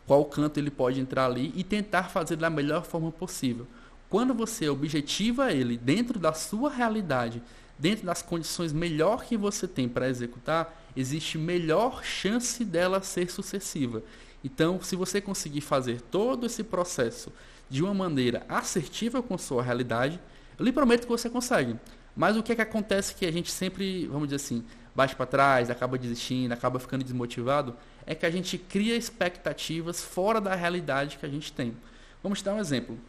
qual 0.06 0.24
canto 0.26 0.60
ele 0.60 0.70
pode 0.70 1.00
entrar 1.00 1.26
ali 1.26 1.52
e 1.56 1.64
tentar 1.64 2.04
fazer 2.04 2.36
da 2.36 2.52
melhor 2.52 2.86
forma 2.86 3.12
possível. 3.12 3.66
Quando 4.08 4.32
você 4.32 4.70
objetiva 4.70 5.52
ele 5.52 5.76
dentro 5.76 6.20
da 6.20 6.34
sua 6.34 6.70
realidade, 6.70 7.42
dentro 7.80 8.06
das 8.06 8.22
condições 8.22 8.72
melhor 8.72 9.26
que 9.26 9.36
você 9.36 9.68
tem 9.68 9.90
para 9.90 10.08
executar, 10.08 10.86
existe 10.96 11.40
melhor 11.40 12.04
chance 12.04 12.64
dela 12.64 13.02
ser 13.02 13.32
sucessiva. 13.32 14.04
Então, 14.46 14.80
se 14.80 14.96
você 14.96 15.20
conseguir 15.20 15.62
fazer 15.62 16.00
todo 16.00 16.46
esse 16.46 16.64
processo 16.64 17.34
de 17.68 17.82
uma 17.82 17.96
maneira 17.96 18.46
assertiva 18.48 19.24
com 19.24 19.36
sua 19.40 19.64
realidade, 19.64 20.20
eu 20.60 20.64
lhe 20.64 20.72
prometo 20.72 21.02
que 21.02 21.08
você 21.08 21.28
consegue. 21.28 21.76
Mas 22.16 22.38
o 22.38 22.44
que 22.44 22.52
é 22.52 22.56
que 22.56 22.62
acontece 22.62 23.16
que 23.16 23.26
a 23.26 23.32
gente 23.32 23.52
sempre, 23.52 24.06
vamos 24.06 24.28
dizer 24.28 24.36
assim, 24.36 24.64
bate 24.96 25.16
para 25.16 25.26
trás, 25.26 25.72
acaba 25.72 25.98
desistindo, 25.98 26.52
acaba 26.52 26.78
ficando 26.78 27.04
desmotivado, 27.04 27.76
é 28.06 28.14
que 28.14 28.24
a 28.24 28.30
gente 28.30 28.60
cria 28.60 28.96
expectativas 28.96 30.04
fora 30.04 30.40
da 30.40 30.54
realidade 30.54 31.18
que 31.18 31.26
a 31.26 31.30
gente 31.30 31.52
tem. 31.52 31.76
Vamos 32.22 32.38
te 32.38 32.46
dar 32.46 32.54
um 32.54 32.60
exemplo. 32.60 33.00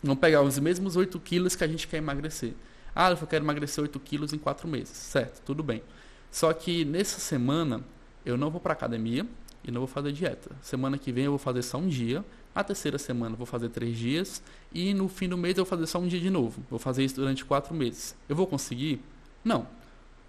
Vamos 0.00 0.20
pegar 0.20 0.42
os 0.42 0.60
mesmos 0.60 0.94
8 0.94 1.18
quilos 1.18 1.56
que 1.56 1.64
a 1.64 1.66
gente 1.66 1.88
quer 1.88 1.96
emagrecer. 1.96 2.54
Ah, 2.94 3.10
eu 3.10 3.26
quero 3.26 3.44
emagrecer 3.44 3.82
8 3.82 3.98
quilos 3.98 4.32
em 4.32 4.38
4 4.38 4.68
meses. 4.68 4.96
Certo, 4.96 5.42
tudo 5.44 5.60
bem. 5.60 5.82
Só 6.30 6.52
que 6.52 6.84
nessa 6.84 7.18
semana 7.18 7.82
eu 8.24 8.36
não 8.36 8.48
vou 8.48 8.60
para 8.60 8.74
academia, 8.74 9.26
e 9.64 9.70
não 9.70 9.80
vou 9.80 9.88
fazer 9.88 10.12
dieta. 10.12 10.50
Semana 10.60 10.98
que 10.98 11.10
vem 11.10 11.24
eu 11.24 11.32
vou 11.32 11.38
fazer 11.38 11.62
só 11.62 11.78
um 11.78 11.88
dia. 11.88 12.24
A 12.54 12.62
terceira 12.62 12.98
semana 12.98 13.32
eu 13.32 13.38
vou 13.38 13.46
fazer 13.46 13.70
três 13.70 13.96
dias. 13.96 14.42
E 14.72 14.92
no 14.92 15.08
fim 15.08 15.28
do 15.28 15.38
mês 15.38 15.56
eu 15.56 15.64
vou 15.64 15.70
fazer 15.70 15.86
só 15.86 15.98
um 15.98 16.06
dia 16.06 16.20
de 16.20 16.30
novo. 16.30 16.62
Vou 16.68 16.78
fazer 16.78 17.04
isso 17.04 17.16
durante 17.16 17.44
quatro 17.44 17.74
meses. 17.74 18.14
Eu 18.28 18.36
vou 18.36 18.46
conseguir? 18.46 19.00
Não. 19.44 19.66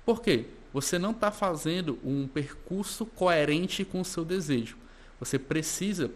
Por 0.06 0.22
quê? 0.22 0.46
Você 0.74 0.98
não 0.98 1.12
está 1.12 1.32
fazendo 1.32 2.00
um 2.04 2.28
percurso 2.28 3.06
coerente 3.06 3.84
com 3.84 4.02
o 4.02 4.06
seu 4.06 4.24
desejo. 4.24 4.78
Você 5.20 5.38
precisa 5.38 6.12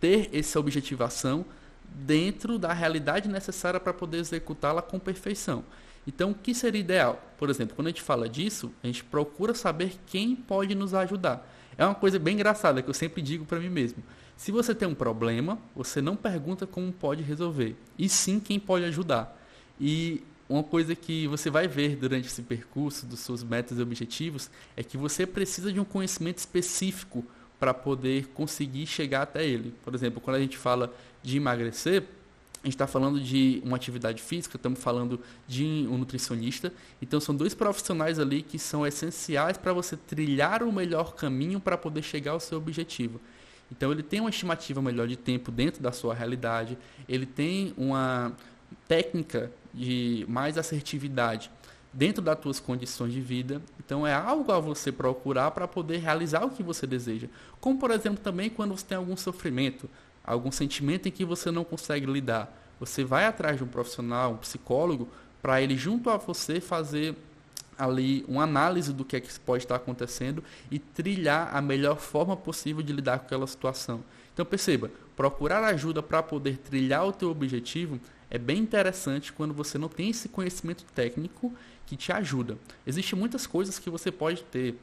ter 0.00 0.30
essa 0.32 0.58
objetivação 0.58 1.44
dentro 1.84 2.58
da 2.58 2.72
realidade 2.72 3.28
necessária 3.28 3.78
para 3.78 3.92
poder 3.92 4.18
executá-la 4.18 4.82
com 4.82 4.98
perfeição. 4.98 5.64
Então, 6.06 6.30
o 6.30 6.34
que 6.34 6.54
seria 6.54 6.80
ideal? 6.80 7.22
Por 7.38 7.48
exemplo, 7.48 7.76
quando 7.76 7.86
a 7.86 7.90
gente 7.90 8.02
fala 8.02 8.28
disso, 8.28 8.72
a 8.82 8.86
gente 8.86 9.04
procura 9.04 9.54
saber 9.54 9.94
quem 10.06 10.34
pode 10.34 10.74
nos 10.74 10.94
ajudar. 10.94 11.46
É 11.76 11.84
uma 11.84 11.94
coisa 11.94 12.18
bem 12.18 12.34
engraçada 12.34 12.82
que 12.82 12.88
eu 12.88 12.94
sempre 12.94 13.22
digo 13.22 13.44
para 13.44 13.58
mim 13.58 13.68
mesmo. 13.68 14.02
Se 14.36 14.50
você 14.50 14.74
tem 14.74 14.88
um 14.88 14.94
problema, 14.94 15.58
você 15.74 16.00
não 16.00 16.16
pergunta 16.16 16.66
como 16.66 16.92
pode 16.92 17.22
resolver, 17.22 17.76
e 17.98 18.08
sim 18.08 18.40
quem 18.40 18.58
pode 18.58 18.84
ajudar. 18.84 19.38
E 19.80 20.22
uma 20.48 20.62
coisa 20.62 20.94
que 20.94 21.26
você 21.26 21.48
vai 21.48 21.66
ver 21.66 21.96
durante 21.96 22.26
esse 22.26 22.42
percurso 22.42 23.06
dos 23.06 23.20
seus 23.20 23.42
metas 23.42 23.78
e 23.78 23.82
objetivos 23.82 24.50
é 24.76 24.82
que 24.82 24.96
você 24.96 25.26
precisa 25.26 25.72
de 25.72 25.80
um 25.80 25.84
conhecimento 25.84 26.38
específico 26.38 27.24
para 27.58 27.72
poder 27.72 28.26
conseguir 28.34 28.86
chegar 28.86 29.22
até 29.22 29.46
ele. 29.46 29.72
Por 29.84 29.94
exemplo, 29.94 30.20
quando 30.20 30.36
a 30.36 30.40
gente 30.40 30.58
fala 30.58 30.92
de 31.22 31.36
emagrecer, 31.36 32.04
a 32.62 32.66
gente 32.66 32.74
está 32.74 32.86
falando 32.86 33.20
de 33.20 33.60
uma 33.64 33.74
atividade 33.74 34.22
física, 34.22 34.56
estamos 34.56 34.78
falando 34.78 35.18
de 35.48 35.86
um 35.90 35.98
nutricionista. 35.98 36.72
Então, 37.00 37.18
são 37.18 37.34
dois 37.34 37.54
profissionais 37.54 38.20
ali 38.20 38.40
que 38.40 38.56
são 38.56 38.86
essenciais 38.86 39.58
para 39.58 39.72
você 39.72 39.96
trilhar 39.96 40.62
o 40.62 40.72
melhor 40.72 41.14
caminho 41.14 41.58
para 41.58 41.76
poder 41.76 42.02
chegar 42.02 42.32
ao 42.32 42.40
seu 42.40 42.58
objetivo. 42.58 43.20
Então, 43.70 43.90
ele 43.90 44.02
tem 44.02 44.20
uma 44.20 44.30
estimativa 44.30 44.80
melhor 44.80 45.08
de 45.08 45.16
tempo 45.16 45.50
dentro 45.50 45.82
da 45.82 45.90
sua 45.90 46.14
realidade, 46.14 46.78
ele 47.08 47.26
tem 47.26 47.74
uma 47.76 48.32
técnica 48.86 49.50
de 49.74 50.24
mais 50.28 50.56
assertividade 50.56 51.50
dentro 51.92 52.22
das 52.22 52.40
suas 52.40 52.60
condições 52.60 53.12
de 53.12 53.20
vida. 53.20 53.60
Então, 53.84 54.06
é 54.06 54.14
algo 54.14 54.52
a 54.52 54.60
você 54.60 54.92
procurar 54.92 55.50
para 55.50 55.66
poder 55.66 55.98
realizar 55.98 56.44
o 56.44 56.50
que 56.50 56.62
você 56.62 56.86
deseja. 56.86 57.26
Como, 57.60 57.76
por 57.76 57.90
exemplo, 57.90 58.22
também 58.22 58.48
quando 58.48 58.76
você 58.76 58.86
tem 58.86 58.96
algum 58.96 59.16
sofrimento 59.16 59.90
algum 60.24 60.52
sentimento 60.52 61.08
em 61.08 61.12
que 61.12 61.24
você 61.24 61.50
não 61.50 61.64
consegue 61.64 62.06
lidar, 62.06 62.52
você 62.78 63.04
vai 63.04 63.26
atrás 63.26 63.56
de 63.56 63.64
um 63.64 63.68
profissional, 63.68 64.32
um 64.32 64.36
psicólogo, 64.36 65.08
para 65.40 65.60
ele 65.60 65.76
junto 65.76 66.10
a 66.10 66.16
você 66.16 66.60
fazer 66.60 67.16
ali 67.78 68.24
uma 68.28 68.44
análise 68.44 68.92
do 68.92 69.04
que 69.04 69.16
é 69.16 69.20
que 69.20 69.40
pode 69.40 69.64
estar 69.64 69.76
acontecendo 69.76 70.42
e 70.70 70.78
trilhar 70.78 71.54
a 71.54 71.60
melhor 71.60 71.98
forma 71.98 72.36
possível 72.36 72.82
de 72.82 72.92
lidar 72.92 73.18
com 73.18 73.26
aquela 73.26 73.46
situação. 73.46 74.04
Então 74.32 74.44
perceba, 74.44 74.90
procurar 75.16 75.64
ajuda 75.64 76.02
para 76.02 76.22
poder 76.22 76.58
trilhar 76.58 77.06
o 77.06 77.12
teu 77.12 77.30
objetivo 77.30 78.00
é 78.30 78.38
bem 78.38 78.58
interessante 78.58 79.32
quando 79.32 79.52
você 79.52 79.76
não 79.76 79.88
tem 79.88 80.10
esse 80.10 80.28
conhecimento 80.28 80.84
técnico 80.94 81.52
que 81.86 81.96
te 81.96 82.12
ajuda. 82.12 82.56
Existem 82.86 83.18
muitas 83.18 83.46
coisas 83.46 83.78
que 83.78 83.90
você 83.90 84.10
pode 84.10 84.42
ter 84.44 84.74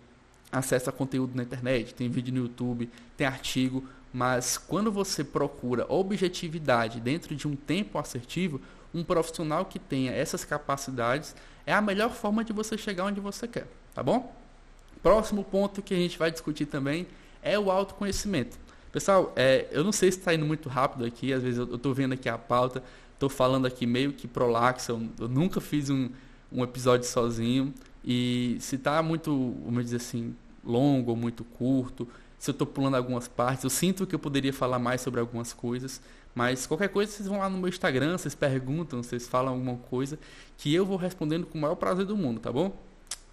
acesso 0.52 0.90
a 0.90 0.94
conteúdo 0.94 1.36
na 1.36 1.44
internet, 1.44 1.94
tem 1.94 2.10
vídeo 2.10 2.34
no 2.34 2.42
YouTube, 2.42 2.90
tem 3.18 3.26
artigo, 3.26 3.84
mas 4.14 4.58
quando 4.58 4.92
você 4.92 5.24
procura 5.24 5.86
objetividade 5.88 7.00
dentro 7.00 7.36
de 7.36 7.48
um 7.48 7.56
tempo 7.56 7.98
assertivo, 7.98 8.60
um 8.94 9.04
profissional 9.04 9.66
que 9.66 9.78
tenha 9.78 10.12
essas 10.12 10.44
capacidades 10.44 11.36
é 11.66 11.74
a 11.74 11.82
melhor 11.82 12.12
forma 12.12 12.44
de 12.44 12.52
você 12.52 12.78
chegar 12.78 13.06
onde 13.06 13.20
você 13.20 13.48
quer, 13.48 13.68
tá 13.94 14.02
bom? 14.02 14.36
Próximo 15.04 15.44
ponto 15.44 15.82
que 15.82 15.94
a 15.94 15.98
gente 15.98 16.18
vai 16.18 16.32
discutir 16.32 16.66
também 16.66 17.08
é 17.42 17.58
o 17.58 17.70
autoconhecimento. 17.72 18.58
Pessoal, 18.92 19.32
é, 19.36 19.68
eu 19.72 19.84
não 19.84 19.92
sei 19.92 20.12
se 20.12 20.18
está 20.18 20.34
indo 20.34 20.46
muito 20.46 20.68
rápido 20.68 21.06
aqui, 21.06 21.32
às 21.32 21.44
vezes 21.44 21.60
eu 21.60 21.76
estou 21.76 21.94
vendo 21.94 22.14
aqui 22.14 22.28
a 22.28 22.38
pauta, 22.38 22.84
estou 23.14 23.30
falando 23.30 23.68
aqui 23.68 23.86
meio 23.86 24.12
que 24.12 24.28
prolaxa, 24.28 24.92
eu, 24.92 25.08
eu 25.20 25.28
nunca 25.28 25.62
fiz 25.62 25.92
um, 25.92 26.10
um 26.52 26.64
episódio 26.64 27.08
sozinho, 27.08 27.72
e 28.04 28.58
se 28.60 28.78
está 28.78 29.02
muito, 29.04 29.56
vamos 29.64 29.84
dizer 29.84 29.98
assim, 29.98 30.36
longo 30.66 31.12
ou 31.12 31.18
muito 31.18 31.44
curto, 31.44 32.08
se 32.40 32.50
eu 32.50 32.54
estou 32.54 32.66
pulando 32.66 32.96
algumas 32.96 33.28
partes. 33.28 33.66
Eu 33.66 33.70
sinto 33.70 34.08
que 34.08 34.16
eu 34.16 34.20
poderia 34.20 34.54
falar 34.54 34.80
mais 34.80 35.02
sobre 35.02 35.20
algumas 35.20 35.52
coisas, 35.52 36.02
mas 36.34 36.66
qualquer 36.66 36.88
coisa 36.88 37.12
vocês 37.12 37.28
vão 37.28 37.40
lá 37.40 37.50
no 37.50 37.58
meu 37.58 37.68
Instagram, 37.68 38.18
vocês 38.18 38.34
perguntam, 38.34 39.04
vocês 39.04 39.28
falam 39.28 39.54
alguma 39.54 39.76
coisa 39.76 40.18
que 40.58 40.74
eu 40.74 40.86
vou 40.86 40.98
respondendo 40.98 41.46
com 41.46 41.58
o 41.58 41.62
maior 41.62 41.76
prazer 41.76 42.06
do 42.06 42.16
mundo, 42.16 42.40
tá 42.40 42.52
bom? 42.52 42.76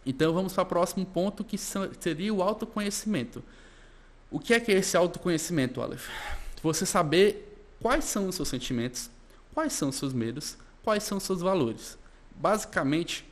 Então 0.05 0.35
vamos 0.35 0.53
para 0.53 0.63
o 0.63 0.67
próximo 0.67 1.07
ponto 1.07 1.45
que 1.45 1.57
seria 1.57 2.35
o 2.35 2.43
autoconhecimento. 2.43 3.43
O 4.31 4.41
que 4.41 4.55
é 4.55 4.61
que 4.61 4.73
é 4.73 4.79
esse 4.79 4.97
autoconhecimento, 4.97 5.81
Aleph? 5.81 6.09
Você 6.63 6.85
saber 6.85 7.65
quais 7.81 8.05
são 8.05 8.29
os 8.29 8.35
seus 8.35 8.49
sentimentos, 8.49 9.09
quais 9.55 9.73
são 9.73 9.91
os 9.91 9.97
seus 9.97 10.13
medos, 10.13 10.57
quais 10.83 11.05
são 11.05 11.19
os 11.19 11.25
seus 11.25 11.41
valores. 11.41 11.97
Basicamente, 12.35 13.25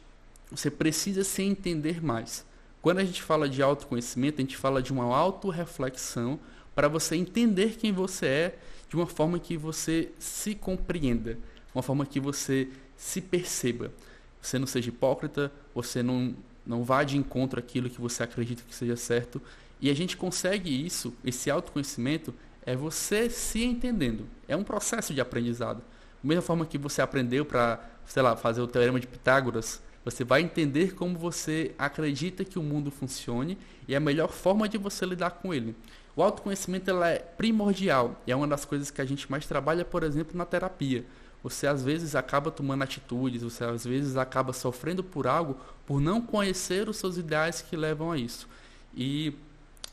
você 0.50 0.70
precisa 0.70 1.24
se 1.24 1.42
entender 1.42 2.02
mais. 2.02 2.44
Quando 2.84 2.98
a 2.98 3.04
gente 3.04 3.22
fala 3.22 3.48
de 3.48 3.62
autoconhecimento, 3.62 4.42
a 4.42 4.44
gente 4.44 4.58
fala 4.58 4.82
de 4.82 4.92
uma 4.92 5.04
autorreflexão 5.04 6.38
para 6.74 6.86
você 6.86 7.16
entender 7.16 7.78
quem 7.78 7.90
você 7.94 8.26
é 8.26 8.58
de 8.90 8.94
uma 8.94 9.06
forma 9.06 9.38
que 9.38 9.56
você 9.56 10.12
se 10.18 10.54
compreenda, 10.54 11.38
uma 11.74 11.82
forma 11.82 12.04
que 12.04 12.20
você 12.20 12.68
se 12.94 13.22
perceba. 13.22 13.90
Você 14.38 14.58
não 14.58 14.66
seja 14.66 14.90
hipócrita, 14.90 15.50
você 15.74 16.02
não, 16.02 16.36
não 16.66 16.84
vá 16.84 17.02
de 17.04 17.16
encontro 17.16 17.58
àquilo 17.58 17.88
que 17.88 17.98
você 17.98 18.22
acredita 18.22 18.62
que 18.68 18.74
seja 18.74 18.96
certo. 18.96 19.40
E 19.80 19.88
a 19.88 19.94
gente 19.94 20.14
consegue 20.14 20.68
isso, 20.84 21.14
esse 21.24 21.50
autoconhecimento, 21.50 22.34
é 22.66 22.76
você 22.76 23.30
se 23.30 23.64
entendendo. 23.64 24.26
É 24.46 24.54
um 24.54 24.62
processo 24.62 25.14
de 25.14 25.22
aprendizado. 25.22 25.78
Da 25.78 26.28
mesma 26.28 26.42
forma 26.42 26.66
que 26.66 26.76
você 26.76 27.00
aprendeu 27.00 27.46
para, 27.46 27.82
sei 28.04 28.22
lá, 28.22 28.36
fazer 28.36 28.60
o 28.60 28.68
teorema 28.68 29.00
de 29.00 29.06
Pitágoras, 29.06 29.80
você 30.04 30.22
vai 30.22 30.42
entender 30.42 30.94
como 30.94 31.18
você 31.18 31.74
acredita 31.78 32.44
que 32.44 32.58
o 32.58 32.62
mundo 32.62 32.90
funcione 32.90 33.56
e 33.88 33.96
a 33.96 34.00
melhor 34.00 34.30
forma 34.30 34.68
de 34.68 34.76
você 34.76 35.06
lidar 35.06 35.30
com 35.30 35.54
ele. 35.54 35.74
O 36.14 36.22
autoconhecimento 36.22 36.90
ela 36.90 37.08
é 37.08 37.18
primordial 37.18 38.20
e 38.26 38.30
é 38.30 38.36
uma 38.36 38.46
das 38.46 38.64
coisas 38.64 38.90
que 38.90 39.00
a 39.00 39.04
gente 39.04 39.30
mais 39.30 39.46
trabalha, 39.46 39.84
por 39.84 40.02
exemplo, 40.02 40.36
na 40.36 40.44
terapia. 40.44 41.04
Você 41.42 41.66
às 41.66 41.82
vezes 41.82 42.14
acaba 42.14 42.50
tomando 42.50 42.82
atitudes, 42.82 43.42
você 43.42 43.64
às 43.64 43.84
vezes 43.84 44.16
acaba 44.16 44.52
sofrendo 44.52 45.02
por 45.02 45.26
algo 45.26 45.56
por 45.86 46.00
não 46.00 46.20
conhecer 46.20 46.88
os 46.88 46.96
seus 46.96 47.16
ideais 47.16 47.62
que 47.62 47.76
levam 47.76 48.12
a 48.12 48.18
isso. 48.18 48.48
E 48.94 49.34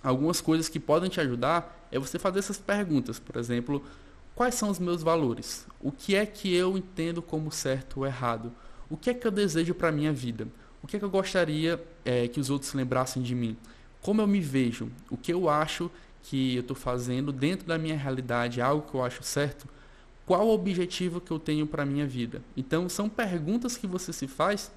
algumas 0.04 0.42
coisas 0.42 0.70
que 0.70 0.80
podem 0.80 1.10
te 1.10 1.20
ajudar 1.20 1.88
é 1.92 1.98
você 1.98 2.20
fazer 2.20 2.40
essas 2.40 2.58
perguntas, 2.58 3.20
por 3.20 3.38
exemplo, 3.38 3.84
quais 4.36 4.56
são 4.56 4.70
os 4.70 4.80
meus 4.80 5.04
valores? 5.04 5.66
O 5.80 5.92
que 5.92 6.16
é 6.16 6.26
que 6.26 6.54
eu 6.54 6.78
entendo 6.78 7.22
como 7.22 7.52
certo 7.52 8.02
ou 8.02 8.06
errado? 8.06 8.52
O 8.92 8.98
que 8.98 9.10
é 9.10 9.14
que 9.14 9.26
eu 9.26 9.32
desejo 9.32 9.74
para 9.74 9.88
a 9.88 9.92
minha 9.92 10.12
vida? 10.12 10.46
O 10.84 10.88
que 10.88 10.98
é 10.98 11.00
que 11.00 11.06
eu 11.06 11.10
gostaria 11.10 11.82
é, 12.04 12.28
que 12.28 12.42
os 12.42 12.50
outros 12.50 12.74
lembrassem 12.74 13.24
de 13.24 13.34
mim? 13.34 13.56
Como 14.02 14.22
eu 14.22 14.28
me 14.28 14.42
vejo? 14.42 14.92
O 15.10 15.16
que 15.16 15.32
eu 15.32 15.48
acho 15.48 15.90
que 16.24 16.56
eu 16.56 16.62
estou 16.62 16.76
fazendo 16.76 17.32
dentro 17.32 17.66
da 17.66 17.78
minha 17.78 17.96
realidade, 17.96 18.62
algo 18.62 18.86
que 18.90 18.94
eu 18.94 19.02
acho 19.02 19.24
certo? 19.24 19.66
Qual 20.26 20.46
o 20.46 20.54
objetivo 20.54 21.22
que 21.22 21.32
eu 21.32 21.40
tenho 21.40 21.66
para 21.66 21.84
a 21.84 21.86
minha 21.86 22.06
vida? 22.06 22.42
Então, 22.56 22.90
são 22.90 23.08
perguntas 23.08 23.78
que 23.78 23.88
você 23.88 24.12
se 24.12 24.28
faz 24.28 24.70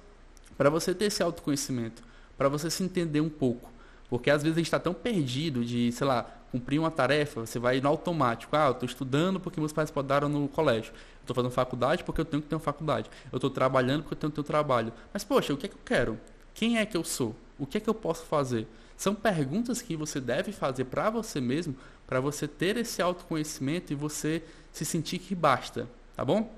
para 0.57 0.69
você 0.69 0.95
ter 0.95 1.05
esse 1.05 1.21
autoconhecimento, 1.21 2.01
para 2.37 2.47
você 2.47 2.69
se 2.69 2.83
entender 2.83 3.19
um 3.19 3.29
pouco. 3.29 3.69
Porque 4.09 4.29
às 4.29 4.43
vezes 4.43 4.55
a 4.55 4.59
gente 4.59 4.67
está 4.67 4.79
tão 4.79 4.93
perdido 4.93 5.65
de, 5.65 5.91
sei 5.91 6.07
lá, 6.07 6.34
cumprir 6.51 6.79
uma 6.79 6.91
tarefa, 6.91 7.45
você 7.45 7.59
vai 7.59 7.81
no 7.81 7.87
automático. 7.89 8.55
Ah, 8.55 8.67
eu 8.67 8.71
estou 8.71 8.87
estudando 8.87 9.39
porque 9.39 9.59
meus 9.59 9.73
pais 9.73 9.91
podaram 9.91 10.29
no 10.29 10.47
colégio. 10.47 10.91
Eu 10.93 11.21
estou 11.21 11.35
fazendo 11.35 11.51
faculdade 11.51 12.03
porque 12.03 12.21
eu 12.21 12.25
tenho 12.25 12.41
que 12.41 12.47
ter 12.49 12.55
uma 12.55 12.61
faculdade. 12.61 13.09
Eu 13.31 13.37
estou 13.37 13.49
trabalhando 13.49 14.03
porque 14.03 14.13
eu 14.13 14.19
tenho 14.19 14.31
que 14.31 14.35
ter 14.35 14.41
um 14.41 14.45
trabalho. 14.45 14.93
Mas, 15.13 15.23
poxa, 15.23 15.53
o 15.53 15.57
que 15.57 15.65
é 15.65 15.69
que 15.69 15.75
eu 15.75 15.81
quero? 15.83 16.19
Quem 16.53 16.77
é 16.77 16.85
que 16.85 16.95
eu 16.95 17.03
sou? 17.03 17.35
O 17.59 17.65
que 17.65 17.77
é 17.77 17.81
que 17.81 17.89
eu 17.89 17.93
posso 17.93 18.25
fazer? 18.25 18.67
São 18.97 19.13
perguntas 19.13 19.81
que 19.81 19.95
você 19.95 20.21
deve 20.21 20.51
fazer 20.51 20.85
para 20.85 21.09
você 21.09 21.41
mesmo, 21.41 21.75
para 22.07 22.19
você 22.19 22.47
ter 22.47 22.77
esse 22.77 23.01
autoconhecimento 23.01 23.91
e 23.91 23.95
você 23.95 24.43
se 24.71 24.85
sentir 24.85 25.19
que 25.19 25.35
basta, 25.35 25.87
tá 26.15 26.23
bom? 26.23 26.53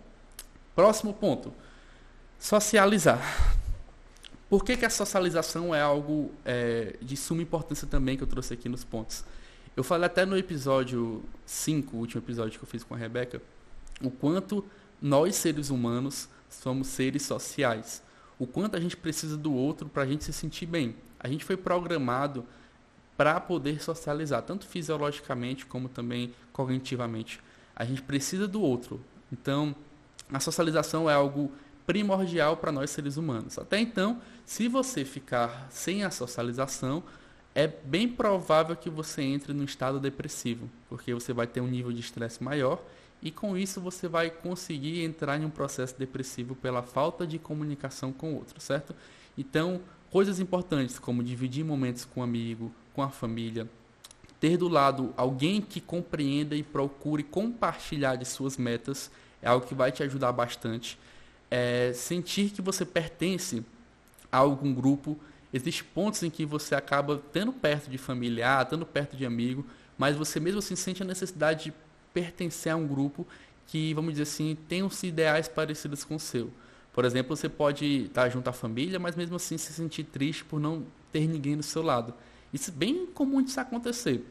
Próximo 0.76 1.14
ponto. 1.14 1.52
Socializar. 2.40 3.20
Por 4.50 4.64
que, 4.64 4.78
que 4.78 4.86
a 4.86 4.90
socialização 4.90 5.74
é 5.74 5.82
algo 5.82 6.32
é, 6.46 6.96
de 7.02 7.18
suma 7.18 7.42
importância 7.42 7.88
também 7.88 8.16
que 8.16 8.24
eu 8.24 8.28
trouxe 8.28 8.54
aqui 8.54 8.70
nos 8.70 8.84
pontos? 8.84 9.24
Eu 9.78 9.84
falei 9.84 10.08
até 10.08 10.26
no 10.26 10.36
episódio 10.36 11.24
5, 11.46 11.96
o 11.96 12.00
último 12.00 12.20
episódio 12.20 12.58
que 12.58 12.66
eu 12.66 12.68
fiz 12.68 12.84
com 12.84 12.96
a 12.96 12.98
Rebeca, 12.98 13.40
o 14.02 14.10
quanto 14.10 14.66
nós, 15.00 15.36
seres 15.36 15.70
humanos, 15.70 16.28
somos 16.50 16.88
seres 16.88 17.22
sociais. 17.22 18.02
O 18.40 18.48
quanto 18.48 18.76
a 18.76 18.80
gente 18.80 18.98
precisa 18.98 19.38
do 19.38 19.54
outro 19.54 19.88
para 19.88 20.02
a 20.02 20.06
gente 20.08 20.24
se 20.24 20.34
sentir 20.34 20.66
bem. 20.66 20.96
A 21.20 21.28
gente 21.28 21.46
foi 21.46 21.56
programado 21.56 22.44
para 23.16 23.40
poder 23.40 23.80
socializar, 23.80 24.42
tanto 24.42 24.66
fisiologicamente 24.66 25.68
como 25.68 25.88
também 25.88 26.34
cognitivamente. 26.52 27.40
A 27.76 27.86
gente 27.86 28.02
precisa 28.02 28.48
do 28.48 28.60
outro. 28.60 29.00
Então, 29.32 29.76
a 30.34 30.40
socialização 30.40 31.08
é 31.08 31.14
algo 31.14 31.52
primordial 31.86 32.58
para 32.58 32.72
nós 32.72 32.90
seres 32.90 33.16
humanos. 33.16 33.60
Até 33.60 33.80
então, 33.80 34.20
se 34.44 34.68
você 34.68 35.06
ficar 35.06 35.68
sem 35.70 36.04
a 36.04 36.10
socialização, 36.10 37.04
é 37.58 37.66
bem 37.66 38.08
provável 38.08 38.76
que 38.76 38.88
você 38.88 39.24
entre 39.24 39.52
no 39.52 39.64
estado 39.64 40.00
depressivo, 40.00 40.70
porque 40.88 41.12
você 41.12 41.34
vai 41.34 41.48
ter 41.48 41.60
um 41.60 41.66
nível 41.66 41.92
de 41.92 42.02
estresse 42.02 42.44
maior 42.44 42.80
e 43.20 43.32
com 43.32 43.58
isso 43.58 43.82
você 43.82 44.08
vai 44.08 44.30
conseguir 44.30 45.04
entrar 45.04 45.42
em 45.42 45.46
um 45.46 45.50
processo 45.50 45.98
depressivo 45.98 46.54
pela 46.54 46.84
falta 46.84 47.26
de 47.26 47.40
comunicação 47.40 48.14
com 48.14 48.34
o 48.34 48.36
outro, 48.36 48.62
certo? 48.62 48.94
Então, 49.36 49.82
coisas 50.12 50.40
importantes 50.40 51.00
como 51.00 51.24
dividir 51.24 51.66
momentos 51.66 52.06
com 52.06 52.22
o 52.22 52.24
amigo, 52.24 52.72
com 52.94 53.02
a 53.02 53.10
família, 53.10 53.68
ter 54.40 54.56
do 54.56 54.68
lado 54.68 55.12
alguém 55.18 55.60
que 55.60 55.82
compreenda 55.82 56.56
e 56.56 56.62
procure 56.62 57.24
compartilhar 57.24 58.18
de 58.18 58.26
suas 58.26 58.56
metas 58.56 59.10
é 59.42 59.48
algo 59.48 59.66
que 59.66 59.74
vai 59.74 59.92
te 59.92 60.04
ajudar 60.04 60.32
bastante. 60.32 60.96
É, 61.50 61.92
sentir 61.96 62.52
que 62.52 62.62
você 62.62 62.86
pertence 62.86 63.66
a 64.32 64.38
algum 64.38 64.72
grupo. 64.72 65.18
Existem 65.54 65.88
pontos 65.94 66.24
em 66.24 66.30
que 66.30 66.46
você 66.46 66.76
acaba 66.76 67.22
tendo 67.32 67.54
perto 67.54 67.90
de 67.90 67.98
familiar, 67.98 68.64
estando 68.64 68.86
perto 68.86 69.16
de 69.16 69.26
amigo, 69.26 69.66
mas 69.98 70.16
você 70.16 70.40
mesmo 70.40 70.60
assim 70.60 70.76
sente 70.76 71.02
a 71.02 71.06
necessidade 71.06 71.66
de 71.66 71.74
pertencer 72.14 72.72
a 72.72 72.76
um 72.76 72.88
grupo 72.88 73.26
que, 73.66 73.94
vamos 73.94 74.12
dizer 74.12 74.24
assim, 74.24 74.58
tenham 74.68 74.90
ideais 75.04 75.48
parecidos 75.48 76.04
com 76.04 76.16
o 76.16 76.20
seu. 76.20 76.52
Por 76.94 77.06
exemplo, 77.06 77.36
você 77.36 77.48
pode 77.48 78.06
estar 78.06 78.28
junto 78.30 78.50
à 78.50 78.54
família, 78.54 79.00
mas 79.00 79.16
mesmo 79.16 79.36
assim 79.36 79.58
se 79.58 79.72
sentir 79.72 80.04
triste 80.04 80.44
por 80.44 80.60
não 80.60 80.84
ter 81.12 81.28
ninguém 81.28 81.56
do 81.56 81.64
seu 81.64 81.84
lado. 81.84 82.14
Isso 82.52 82.72
é 82.72 82.74
bem 82.74 83.06
comum 83.06 83.42
de 83.42 83.50
isso 83.50 83.60
acontecer. 83.60 84.26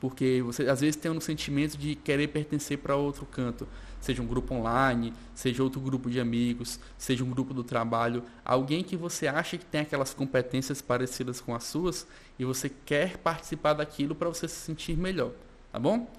Porque 0.00 0.40
você 0.42 0.68
às 0.68 0.80
vezes 0.80 0.96
tem 0.96 1.10
um 1.10 1.20
sentimento 1.20 1.76
de 1.76 1.96
querer 1.96 2.28
pertencer 2.28 2.78
para 2.78 2.96
outro 2.96 3.26
canto, 3.26 3.66
seja 4.00 4.22
um 4.22 4.26
grupo 4.26 4.54
online, 4.54 5.12
seja 5.34 5.62
outro 5.62 5.80
grupo 5.80 6.10
de 6.10 6.20
amigos, 6.20 6.78
seja 6.96 7.24
um 7.24 7.30
grupo 7.30 7.52
do 7.52 7.64
trabalho, 7.64 8.22
alguém 8.44 8.82
que 8.82 8.96
você 8.96 9.26
acha 9.26 9.58
que 9.58 9.64
tem 9.64 9.80
aquelas 9.80 10.14
competências 10.14 10.80
parecidas 10.80 11.40
com 11.40 11.54
as 11.54 11.64
suas 11.64 12.06
e 12.38 12.44
você 12.44 12.68
quer 12.68 13.18
participar 13.18 13.74
daquilo 13.74 14.14
para 14.14 14.28
você 14.28 14.46
se 14.46 14.56
sentir 14.56 14.96
melhor, 14.96 15.32
tá 15.72 15.78
bom? 15.78 16.10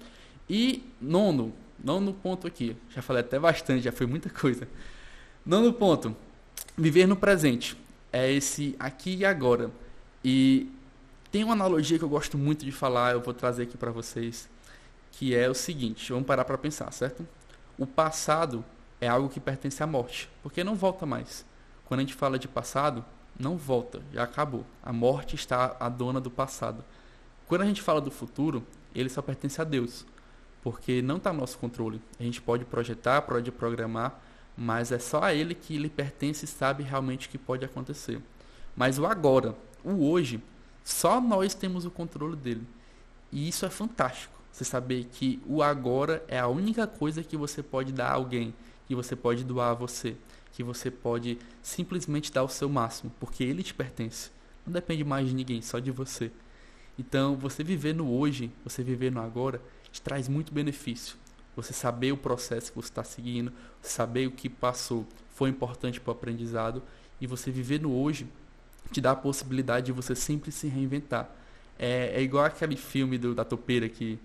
E 0.48 0.82
nono, 1.00 1.52
nono 1.82 2.12
ponto 2.12 2.46
aqui, 2.46 2.76
já 2.90 3.00
falei 3.00 3.20
até 3.20 3.38
bastante, 3.38 3.82
já 3.82 3.92
foi 3.92 4.06
muita 4.06 4.28
coisa. 4.28 4.66
Nono 5.44 5.72
ponto, 5.72 6.14
viver 6.76 7.06
no 7.06 7.16
presente. 7.16 7.76
É 8.12 8.30
esse 8.30 8.74
aqui 8.78 9.16
e 9.16 9.24
agora. 9.24 9.70
E 10.24 10.68
tem 11.30 11.44
uma 11.44 11.52
analogia 11.52 11.98
que 11.98 12.04
eu 12.04 12.08
gosto 12.08 12.36
muito 12.36 12.64
de 12.64 12.72
falar, 12.72 13.12
eu 13.12 13.20
vou 13.20 13.32
trazer 13.32 13.62
aqui 13.62 13.78
para 13.78 13.90
vocês, 13.90 14.48
que 15.12 15.34
é 15.34 15.48
o 15.48 15.54
seguinte, 15.54 16.12
vamos 16.12 16.26
parar 16.26 16.44
para 16.44 16.58
pensar, 16.58 16.90
certo? 16.92 17.26
O 17.80 17.86
passado 17.86 18.62
é 19.00 19.08
algo 19.08 19.30
que 19.30 19.40
pertence 19.40 19.82
à 19.82 19.86
morte, 19.86 20.28
porque 20.42 20.62
não 20.62 20.74
volta 20.74 21.06
mais. 21.06 21.46
Quando 21.86 22.00
a 22.00 22.02
gente 22.02 22.12
fala 22.12 22.38
de 22.38 22.46
passado, 22.46 23.02
não 23.38 23.56
volta, 23.56 24.02
já 24.12 24.22
acabou. 24.22 24.66
A 24.82 24.92
morte 24.92 25.34
está 25.34 25.78
a 25.80 25.88
dona 25.88 26.20
do 26.20 26.30
passado. 26.30 26.84
Quando 27.48 27.62
a 27.62 27.64
gente 27.64 27.80
fala 27.80 27.98
do 27.98 28.10
futuro, 28.10 28.62
ele 28.94 29.08
só 29.08 29.22
pertence 29.22 29.62
a 29.62 29.64
Deus, 29.64 30.04
porque 30.60 31.00
não 31.00 31.16
está 31.16 31.32
no 31.32 31.40
nosso 31.40 31.56
controle. 31.56 32.02
A 32.18 32.22
gente 32.22 32.42
pode 32.42 32.66
projetar, 32.66 33.22
pode 33.22 33.50
programar, 33.50 34.20
mas 34.54 34.92
é 34.92 34.98
só 34.98 35.22
a 35.22 35.32
Ele 35.32 35.54
que 35.54 35.78
lhe 35.78 35.88
pertence 35.88 36.44
e 36.44 36.48
sabe 36.48 36.82
realmente 36.82 37.28
o 37.28 37.30
que 37.30 37.38
pode 37.38 37.64
acontecer. 37.64 38.20
Mas 38.76 38.98
o 38.98 39.06
agora, 39.06 39.56
o 39.82 40.06
hoje, 40.06 40.38
só 40.84 41.18
nós 41.18 41.54
temos 41.54 41.86
o 41.86 41.90
controle 41.90 42.36
dele. 42.36 42.66
E 43.32 43.48
isso 43.48 43.64
é 43.64 43.70
fantástico. 43.70 44.39
Você 44.52 44.64
saber 44.64 45.04
que 45.12 45.40
o 45.46 45.62
agora 45.62 46.24
é 46.28 46.38
a 46.38 46.48
única 46.48 46.86
coisa 46.86 47.22
que 47.22 47.36
você 47.36 47.62
pode 47.62 47.92
dar 47.92 48.08
a 48.08 48.14
alguém, 48.14 48.54
que 48.86 48.94
você 48.94 49.14
pode 49.14 49.44
doar 49.44 49.70
a 49.70 49.74
você, 49.74 50.16
que 50.52 50.62
você 50.62 50.90
pode 50.90 51.38
simplesmente 51.62 52.32
dar 52.32 52.42
o 52.42 52.48
seu 52.48 52.68
máximo, 52.68 53.12
porque 53.20 53.44
ele 53.44 53.62
te 53.62 53.72
pertence. 53.72 54.30
Não 54.66 54.72
depende 54.72 55.04
mais 55.04 55.28
de 55.28 55.34
ninguém, 55.34 55.62
só 55.62 55.78
de 55.78 55.90
você. 55.90 56.30
Então, 56.98 57.36
você 57.36 57.64
viver 57.64 57.94
no 57.94 58.10
hoje, 58.12 58.52
você 58.64 58.82
viver 58.82 59.10
no 59.10 59.20
agora, 59.20 59.62
te 59.90 60.02
traz 60.02 60.28
muito 60.28 60.52
benefício. 60.52 61.16
Você 61.56 61.72
saber 61.72 62.12
o 62.12 62.16
processo 62.16 62.70
que 62.70 62.76
você 62.76 62.88
está 62.88 63.04
seguindo, 63.04 63.52
saber 63.80 64.26
o 64.26 64.30
que 64.30 64.48
passou 64.48 65.06
foi 65.30 65.50
importante 65.50 66.00
para 66.00 66.10
o 66.10 66.14
aprendizado 66.14 66.82
e 67.20 67.26
você 67.26 67.50
viver 67.50 67.80
no 67.80 67.92
hoje 67.92 68.26
te 68.90 69.00
dá 69.00 69.12
a 69.12 69.16
possibilidade 69.16 69.86
de 69.86 69.92
você 69.92 70.14
sempre 70.14 70.50
se 70.50 70.68
reinventar. 70.68 71.30
É, 71.78 72.12
é 72.16 72.22
igual 72.22 72.44
aquele 72.44 72.76
filme 72.76 73.16
do, 73.18 73.34
da 73.34 73.44
topeira 73.44 73.88
que 73.88 74.18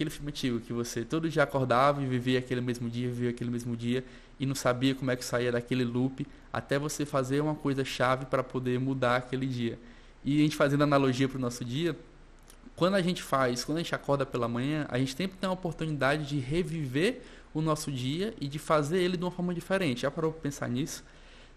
aquele 0.00 0.08
filme 0.08 0.30
antigo 0.30 0.60
que 0.60 0.72
você 0.72 1.04
todo 1.04 1.28
dia 1.28 1.42
acordava 1.42 2.02
e 2.02 2.06
vivia 2.06 2.38
aquele 2.38 2.62
mesmo 2.62 2.88
dia, 2.88 3.06
vivia 3.08 3.28
aquele 3.28 3.50
mesmo 3.50 3.76
dia 3.76 4.02
e 4.38 4.46
não 4.46 4.54
sabia 4.54 4.94
como 4.94 5.10
é 5.10 5.16
que 5.16 5.22
saía 5.22 5.52
daquele 5.52 5.84
loop 5.84 6.26
até 6.50 6.78
você 6.78 7.04
fazer 7.04 7.42
uma 7.42 7.54
coisa 7.54 7.84
chave 7.84 8.24
para 8.24 8.42
poder 8.42 8.80
mudar 8.80 9.16
aquele 9.16 9.46
dia. 9.46 9.78
E 10.24 10.40
a 10.40 10.42
gente 10.42 10.56
fazendo 10.56 10.84
analogia 10.84 11.28
para 11.28 11.36
o 11.36 11.40
nosso 11.40 11.62
dia, 11.62 11.94
quando 12.74 12.94
a 12.94 13.02
gente 13.02 13.22
faz, 13.22 13.62
quando 13.62 13.76
a 13.76 13.82
gente 13.82 13.94
acorda 13.94 14.24
pela 14.24 14.48
manhã, 14.48 14.86
a 14.88 14.98
gente 14.98 15.14
sempre 15.14 15.36
tem 15.36 15.46
a 15.46 15.52
oportunidade 15.52 16.26
de 16.26 16.38
reviver 16.38 17.20
o 17.52 17.60
nosso 17.60 17.92
dia 17.92 18.32
e 18.40 18.48
de 18.48 18.58
fazer 18.58 19.02
ele 19.02 19.18
de 19.18 19.24
uma 19.24 19.30
forma 19.30 19.52
diferente. 19.52 20.00
Já 20.00 20.10
parou 20.10 20.32
para 20.32 20.40
pensar 20.40 20.66
nisso? 20.70 21.04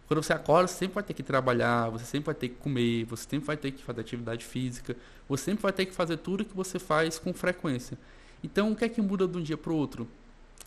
Quando 0.06 0.22
você 0.22 0.34
acorda, 0.34 0.68
você 0.68 0.80
sempre 0.80 0.96
vai 0.96 1.04
ter 1.04 1.14
que 1.14 1.24
trabalhar, 1.24 1.90
você 1.90 2.04
sempre 2.04 2.26
vai 2.26 2.36
ter 2.36 2.50
que 2.50 2.56
comer, 2.56 3.06
você 3.06 3.24
sempre 3.30 3.48
vai 3.48 3.56
ter 3.56 3.72
que 3.72 3.82
fazer 3.82 4.02
atividade 4.02 4.44
física, 4.44 4.98
você 5.30 5.46
sempre 5.46 5.62
vai 5.62 5.72
ter 5.72 5.86
que 5.86 5.94
fazer 5.94 6.18
tudo 6.18 6.44
que 6.44 6.54
você 6.54 6.78
faz 6.78 7.18
com 7.18 7.34
frequência. 7.34 7.98
Então, 8.44 8.72
o 8.72 8.76
que 8.76 8.86
é 8.86 8.90
que 8.90 9.02
muda 9.02 9.28
de 9.28 9.38
um 9.38 9.42
dia 9.42 9.58
para 9.58 9.72
o 9.72 9.76
outro? 9.76 10.08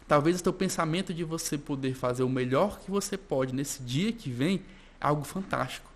Talvez 0.09 0.37
o 0.37 0.43
seu 0.43 0.53
pensamento 0.53 1.13
de 1.13 1.25
você 1.25 1.59
poder 1.59 1.95
fazer 1.95 2.23
o 2.23 2.29
melhor 2.29 2.79
que 2.81 2.91
você 2.91 3.17
pode 3.17 3.55
nesse 3.55 3.83
dia 3.83 4.13
que 4.13 4.31
vem 4.31 4.63
é 5.01 5.07
algo 5.07 5.25
fantástico. 5.25 5.91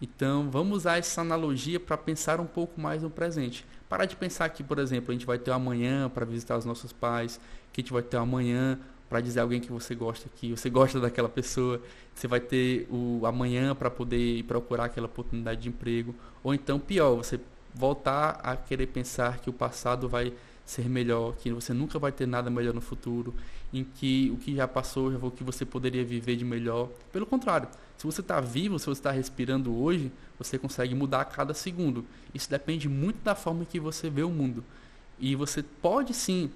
Então, 0.00 0.50
vamos 0.50 0.78
usar 0.78 0.98
essa 0.98 1.20
analogia 1.20 1.78
para 1.78 1.96
pensar 1.96 2.40
um 2.40 2.46
pouco 2.46 2.80
mais 2.80 3.02
no 3.02 3.08
presente. 3.08 3.64
Parar 3.88 4.04
de 4.04 4.16
pensar 4.16 4.48
que, 4.48 4.62
por 4.62 4.80
exemplo, 4.80 5.10
a 5.10 5.14
gente 5.14 5.24
vai 5.24 5.38
ter 5.38 5.52
amanhã 5.52 6.10
para 6.10 6.26
visitar 6.26 6.58
os 6.58 6.64
nossos 6.64 6.92
pais, 6.92 7.40
que 7.72 7.80
a 7.80 7.84
gente 7.84 7.92
vai 7.92 8.02
ter 8.02 8.16
amanhã 8.16 8.78
para 9.08 9.20
dizer 9.20 9.40
alguém 9.40 9.60
que 9.60 9.70
você 9.70 9.94
gosta, 9.94 10.28
que 10.36 10.50
você 10.50 10.68
gosta 10.68 10.98
daquela 10.98 11.28
pessoa. 11.28 11.80
Você 12.14 12.26
vai 12.26 12.40
ter 12.40 12.88
o 12.90 13.24
amanhã 13.24 13.76
para 13.76 13.90
poder 13.90 14.42
procurar 14.44 14.86
aquela 14.86 15.06
oportunidade 15.06 15.60
de 15.60 15.68
emprego. 15.68 16.14
Ou 16.42 16.52
então, 16.52 16.80
pior, 16.80 17.14
você 17.14 17.38
voltar 17.72 18.40
a 18.42 18.56
querer 18.56 18.86
pensar 18.86 19.38
que 19.38 19.48
o 19.48 19.52
passado 19.52 20.08
vai 20.08 20.32
ser 20.64 20.88
melhor, 20.88 21.34
que 21.36 21.52
você 21.52 21.72
nunca 21.72 21.98
vai 21.98 22.12
ter 22.12 22.26
nada 22.26 22.50
melhor 22.50 22.72
no 22.72 22.80
futuro, 22.80 23.34
em 23.72 23.84
que 23.84 24.30
o 24.32 24.36
que 24.36 24.54
já 24.54 24.68
passou, 24.68 25.12
já 25.12 25.18
o 25.18 25.30
que 25.30 25.44
você 25.44 25.64
poderia 25.64 26.04
viver 26.04 26.36
de 26.36 26.44
melhor. 26.44 26.88
Pelo 27.12 27.26
contrário, 27.26 27.68
se 27.96 28.06
você 28.06 28.20
está 28.20 28.40
vivo, 28.40 28.78
se 28.78 28.86
você 28.86 29.00
está 29.00 29.10
respirando 29.10 29.74
hoje, 29.76 30.10
você 30.38 30.58
consegue 30.58 30.94
mudar 30.94 31.20
a 31.20 31.24
cada 31.24 31.54
segundo. 31.54 32.04
Isso 32.34 32.50
depende 32.50 32.88
muito 32.88 33.22
da 33.22 33.34
forma 33.34 33.64
que 33.64 33.78
você 33.78 34.10
vê 34.10 34.22
o 34.22 34.30
mundo. 34.30 34.64
E 35.18 35.36
você 35.36 35.62
pode 35.62 36.14
sim 36.14 36.50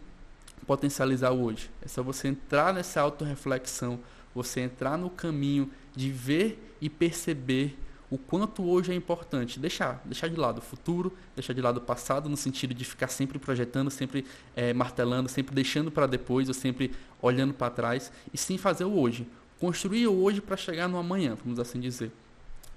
potencializar 0.67 1.31
hoje. 1.31 1.71
É 1.83 1.89
só 1.89 2.03
você 2.03 2.29
entrar 2.29 2.75
nessa 2.75 3.01
autorreflexão, 3.01 4.01
você 4.35 4.61
entrar 4.61 4.99
no 4.99 5.09
caminho 5.09 5.71
de 5.95 6.11
ver 6.11 6.75
e 6.81 6.91
perceber 6.91 7.77
o 8.11 8.17
quanto 8.17 8.65
hoje 8.65 8.93
é 8.93 8.95
importante. 8.95 9.59
Deixar, 9.59 10.01
deixar 10.05 10.29
de 10.29 10.37
lado 10.37 10.59
o 10.59 10.63
futuro, 10.63 11.13
deixar 11.35 11.53
de 11.53 11.61
lado 11.61 11.79
o 11.79 11.81
passado, 11.81 12.29
no 12.29 12.37
sentido 12.37 12.73
de 12.73 12.85
ficar 12.85 13.09
sempre 13.09 13.39
projetando, 13.39 13.91
sempre 13.91 14.25
é, 14.55 14.73
martelando, 14.73 15.29
sempre 15.29 15.55
deixando 15.55 15.91
para 15.91 16.07
depois, 16.07 16.49
ou 16.49 16.55
sempre 16.55 16.93
olhando 17.21 17.53
para 17.53 17.71
trás, 17.71 18.13
e 18.33 18.39
sim 18.39 18.57
fazer 18.57 18.85
o 18.85 18.99
hoje. 18.99 19.27
Construir 19.59 20.07
o 20.07 20.23
hoje 20.23 20.41
para 20.41 20.57
chegar 20.57 20.89
no 20.89 20.99
amanhã, 20.99 21.37
vamos 21.43 21.59
assim 21.59 21.81
dizer. 21.81 22.13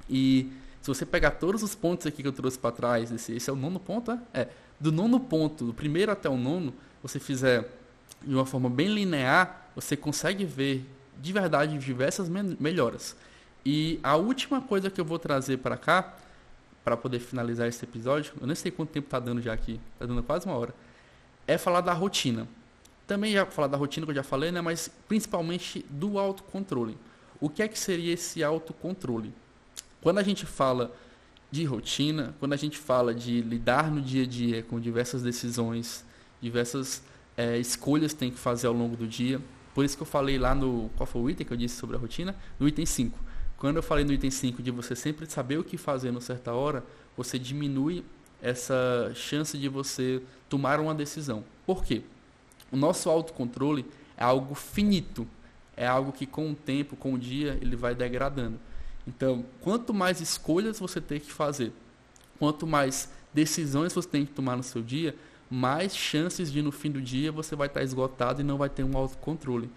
E 0.09 0.51
se 0.82 0.88
você 0.88 1.05
pegar 1.05 1.32
todos 1.32 1.61
os 1.61 1.75
pontos 1.75 2.07
aqui 2.07 2.21
que 2.21 2.27
eu 2.27 2.34
trouxe 2.34 2.57
para 2.57 2.71
trás, 2.71 3.11
esse, 3.11 3.34
esse, 3.34 3.49
é 3.49 3.53
o 3.53 3.55
nono 3.55 3.80
ponto, 3.80 4.11
é? 4.11 4.19
é? 4.34 4.47
Do 4.80 4.91
nono 4.91 5.19
ponto, 5.19 5.65
do 5.65 5.73
primeiro 5.73 6.11
até 6.11 6.30
o 6.30 6.38
nono, 6.38 6.73
você 7.03 7.19
fizer 7.19 7.69
de 8.25 8.34
uma 8.34 8.45
forma 8.45 8.69
bem 8.69 8.88
linear, 8.88 9.69
você 9.75 9.95
consegue 9.95 10.45
ver 10.45 10.86
de 11.21 11.34
verdade 11.34 11.77
diversas 11.77 12.30
melhoras. 12.30 13.15
E 13.66 13.99
a 14.01 14.16
última 14.16 14.62
coisa 14.62 14.89
que 14.89 14.99
eu 14.99 15.05
vou 15.05 15.20
trazer 15.20 15.57
para 15.57 15.78
cá, 15.78 16.16
para 16.84 16.95
poder 16.95 17.20
finalizar 17.20 17.68
esse 17.68 17.84
episódio, 17.84 18.34
eu 18.39 18.47
nem 18.47 18.55
sei 18.55 18.72
quanto 18.72 18.89
tempo 18.89 19.07
está 19.07 19.20
dando 19.20 19.41
já 19.41 19.53
aqui, 19.53 19.80
está 19.93 20.05
dando 20.05 20.24
quase 20.24 20.45
uma 20.45 20.55
hora, 20.55 20.74
é 21.45 21.57
falar 21.57 21.82
da 21.82 21.93
rotina. 21.93 22.47
Também 23.05 23.34
já 23.34 23.45
falar 23.45 23.68
da 23.68 23.78
rotina 23.78 24.05
que 24.05 24.12
eu 24.12 24.16
já 24.16 24.24
falei, 24.24 24.51
né, 24.51 24.62
mas 24.62 24.89
principalmente 25.07 25.86
do 25.89 26.20
autocontrole. 26.20 26.97
O 27.39 27.49
que 27.49 27.62
é 27.62 27.68
que 27.68 27.78
seria 27.78 28.14
esse 28.14 28.43
autocontrole? 28.43 29.34
Quando 30.01 30.20
a 30.20 30.24
gente 30.24 30.45
fala 30.45 30.93
de 31.51 31.66
rotina, 31.66 32.36
quando 32.39 32.53
a 32.53 32.57
gente 32.57 32.78
fala 32.78 33.14
de 33.14 33.41
lidar 33.41 33.89
no 33.91 34.01
dia 34.01 34.24
a 34.24 34.28
dia 34.28 34.64
com 34.64 34.80
diversas 34.80 35.24
decisões, 35.24 36.05
diversas 36.41 37.01
é, 37.36 37.57
escolhas 37.57 38.14
que 38.14 38.20
tem 38.20 38.32
que 38.32 38.38
fazer 38.38 38.68
ao 38.68 38.74
longo 38.74 38.95
do 38.95 39.07
dia. 39.07 39.41
Por 39.74 39.86
isso 39.86 39.95
que 39.95 40.03
eu 40.03 40.07
falei 40.07 40.38
lá 40.38 40.53
no. 40.53 40.89
Qual 40.97 41.07
foi 41.07 41.22
o 41.22 41.30
item 41.30 41.47
que 41.47 41.53
eu 41.53 41.57
disse 41.57 41.76
sobre 41.76 41.95
a 41.95 41.99
rotina? 41.99 42.36
No 42.60 42.68
item 42.68 42.86
5. 42.86 43.18
Quando 43.60 43.76
eu 43.76 43.84
falei 43.84 44.05
no 44.05 44.14
item 44.14 44.32
5 44.32 44.64
de 44.64 44.72
você 44.72 44.95
sempre 44.95 45.30
saber 45.30 45.60
o 45.60 45.64
que 45.66 45.78
fazer 45.78 46.12
numa 46.12 46.22
certa 46.22 46.53
hora, 46.53 46.82
você 47.18 47.38
diminui 47.38 48.05
essa 48.41 49.12
chance 49.14 49.57
de 49.57 49.68
você 49.68 50.22
tomar 50.47 50.80
uma 50.80 50.95
decisão. 50.95 51.43
Por 51.66 51.84
quê? 51.84 52.01
O 52.72 52.78
nosso 52.78 53.10
autocontrole 53.10 53.86
é 54.16 54.24
algo 54.24 54.55
finito, 54.55 55.28
é 55.76 55.86
algo 55.86 56.14
que 56.14 56.26
com 56.26 56.49
o 56.49 56.55
tempo, 56.55 56.95
com 56.95 57.14
o 57.14 57.20
dia, 57.20 57.57
ele 57.62 57.76
vai 57.76 57.93
degradando. 57.93 58.57
Então, 59.05 59.43
quanto 59.60 59.93
mais 59.93 60.22
escolhas 60.22 60.80
você 60.80 61.01
tem 61.01 61.20
que 61.20 61.32
fazer, 61.32 61.74
quanto 62.38 62.66
mais 62.66 63.10
decisões 63.34 63.91
você 63.91 64.07
tem 64.07 64.26
que 64.26 64.32
tomar 64.32 64.55
no 64.55 64.64
seu 64.64 64.82
dia, 64.82 65.14
mais 65.49 65.93
chances 65.93 66.49
de 66.49 66.62
no 66.62 66.72
fim 66.72 66.91
do 66.91 67.01
dia 67.01 67.30
você 67.30 67.57
vai 67.57 67.68
estar 67.68 67.84
esgotado 67.84 68.39
e 68.39 68.43
não 68.43 68.57
vai 68.57 68.70
ter 68.70 68.86
um 68.86 68.95
autocontrole. 68.95 69.70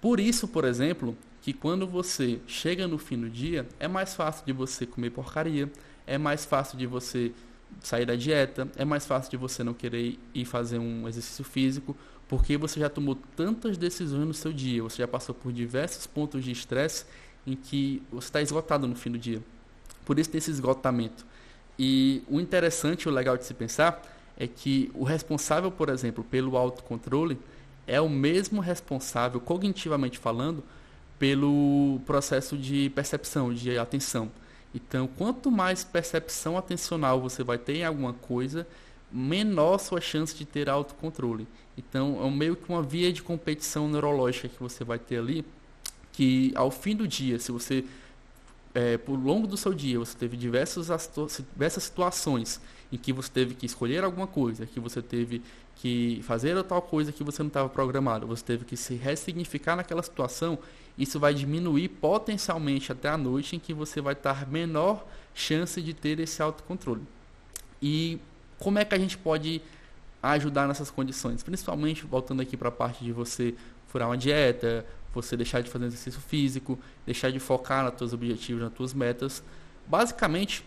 Por 0.00 0.20
isso, 0.20 0.46
por 0.46 0.64
exemplo, 0.64 1.16
que 1.48 1.54
quando 1.54 1.86
você 1.86 2.40
chega 2.46 2.86
no 2.86 2.98
fim 2.98 3.18
do 3.18 3.30
dia, 3.30 3.66
é 3.80 3.88
mais 3.88 4.14
fácil 4.14 4.44
de 4.44 4.52
você 4.52 4.84
comer 4.84 5.08
porcaria, 5.08 5.72
é 6.06 6.18
mais 6.18 6.44
fácil 6.44 6.76
de 6.76 6.86
você 6.86 7.32
sair 7.80 8.04
da 8.04 8.14
dieta, 8.14 8.68
é 8.76 8.84
mais 8.84 9.06
fácil 9.06 9.30
de 9.30 9.38
você 9.38 9.64
não 9.64 9.72
querer 9.72 10.18
ir 10.34 10.44
fazer 10.44 10.78
um 10.78 11.08
exercício 11.08 11.42
físico, 11.42 11.96
porque 12.28 12.58
você 12.58 12.78
já 12.78 12.90
tomou 12.90 13.16
tantas 13.34 13.78
decisões 13.78 14.26
no 14.26 14.34
seu 14.34 14.52
dia, 14.52 14.82
você 14.82 14.98
já 14.98 15.08
passou 15.08 15.34
por 15.34 15.50
diversos 15.50 16.06
pontos 16.06 16.44
de 16.44 16.52
estresse 16.52 17.06
em 17.46 17.56
que 17.56 18.02
você 18.12 18.28
está 18.28 18.42
esgotado 18.42 18.86
no 18.86 18.94
fim 18.94 19.10
do 19.10 19.18
dia. 19.18 19.42
Por 20.04 20.18
isso 20.18 20.28
tem 20.28 20.36
esse 20.36 20.50
esgotamento. 20.50 21.24
E 21.78 22.22
o 22.28 22.40
interessante, 22.40 23.08
o 23.08 23.10
legal 23.10 23.38
de 23.38 23.46
se 23.46 23.54
pensar, 23.54 24.02
é 24.36 24.46
que 24.46 24.90
o 24.92 25.02
responsável, 25.02 25.70
por 25.72 25.88
exemplo, 25.88 26.22
pelo 26.24 26.58
autocontrole 26.58 27.38
é 27.86 27.98
o 27.98 28.08
mesmo 28.10 28.60
responsável, 28.60 29.40
cognitivamente 29.40 30.18
falando, 30.18 30.62
pelo 31.18 32.00
processo 32.06 32.56
de 32.56 32.90
percepção, 32.90 33.52
de 33.52 33.76
atenção. 33.78 34.30
Então, 34.74 35.06
quanto 35.06 35.50
mais 35.50 35.82
percepção 35.82 36.56
atencional 36.56 37.20
você 37.20 37.42
vai 37.42 37.58
ter 37.58 37.78
em 37.78 37.84
alguma 37.84 38.12
coisa, 38.12 38.66
menor 39.10 39.78
sua 39.78 40.00
chance 40.00 40.34
de 40.34 40.44
ter 40.44 40.68
autocontrole. 40.68 41.46
Então, 41.76 42.24
é 42.24 42.30
meio 42.30 42.54
que 42.54 42.68
uma 42.68 42.82
via 42.82 43.12
de 43.12 43.22
competição 43.22 43.88
neurológica 43.88 44.48
que 44.48 44.60
você 44.60 44.84
vai 44.84 44.98
ter 44.98 45.18
ali, 45.18 45.44
que 46.12 46.52
ao 46.54 46.70
fim 46.70 46.94
do 46.94 47.08
dia, 47.08 47.38
se 47.38 47.50
você, 47.50 47.84
é, 48.74 48.98
por 48.98 49.14
longo 49.14 49.46
do 49.46 49.56
seu 49.56 49.72
dia, 49.72 49.98
você 49.98 50.16
teve 50.16 50.36
diversas, 50.36 50.88
diversas 51.54 51.84
situações 51.84 52.60
em 52.92 52.96
que 52.96 53.12
você 53.12 53.30
teve 53.30 53.54
que 53.54 53.66
escolher 53.66 54.04
alguma 54.04 54.26
coisa, 54.26 54.66
que 54.66 54.80
você 54.80 55.00
teve 55.00 55.42
que 55.80 56.20
fazer 56.24 56.60
tal 56.64 56.82
coisa 56.82 57.12
que 57.12 57.22
você 57.22 57.40
não 57.42 57.48
estava 57.48 57.68
programado, 57.68 58.26
você 58.26 58.44
teve 58.44 58.64
que 58.64 58.76
se 58.76 58.94
ressignificar 58.94 59.76
naquela 59.76 60.02
situação, 60.02 60.58
isso 60.98 61.20
vai 61.20 61.32
diminuir 61.32 61.88
potencialmente 61.88 62.90
até 62.90 63.08
a 63.08 63.16
noite 63.16 63.54
em 63.54 63.60
que 63.60 63.72
você 63.72 64.00
vai 64.00 64.14
estar 64.14 64.48
menor 64.48 65.06
chance 65.32 65.80
de 65.80 65.94
ter 65.94 66.18
esse 66.18 66.42
autocontrole. 66.42 67.02
E 67.80 68.18
como 68.58 68.80
é 68.80 68.84
que 68.84 68.92
a 68.92 68.98
gente 68.98 69.16
pode 69.16 69.62
ajudar 70.20 70.66
nessas 70.66 70.90
condições? 70.90 71.44
Principalmente 71.44 72.04
voltando 72.04 72.42
aqui 72.42 72.56
para 72.56 72.70
a 72.70 72.72
parte 72.72 73.04
de 73.04 73.12
você 73.12 73.54
furar 73.86 74.08
uma 74.08 74.18
dieta, 74.18 74.84
você 75.14 75.36
deixar 75.36 75.62
de 75.62 75.70
fazer 75.70 75.86
exercício 75.86 76.20
físico, 76.20 76.76
deixar 77.06 77.30
de 77.30 77.38
focar 77.38 77.84
nos 77.84 77.96
seus 77.96 78.12
objetivos, 78.12 78.64
nas 78.64 78.74
suas 78.76 78.92
metas. 78.92 79.44
Basicamente, 79.86 80.64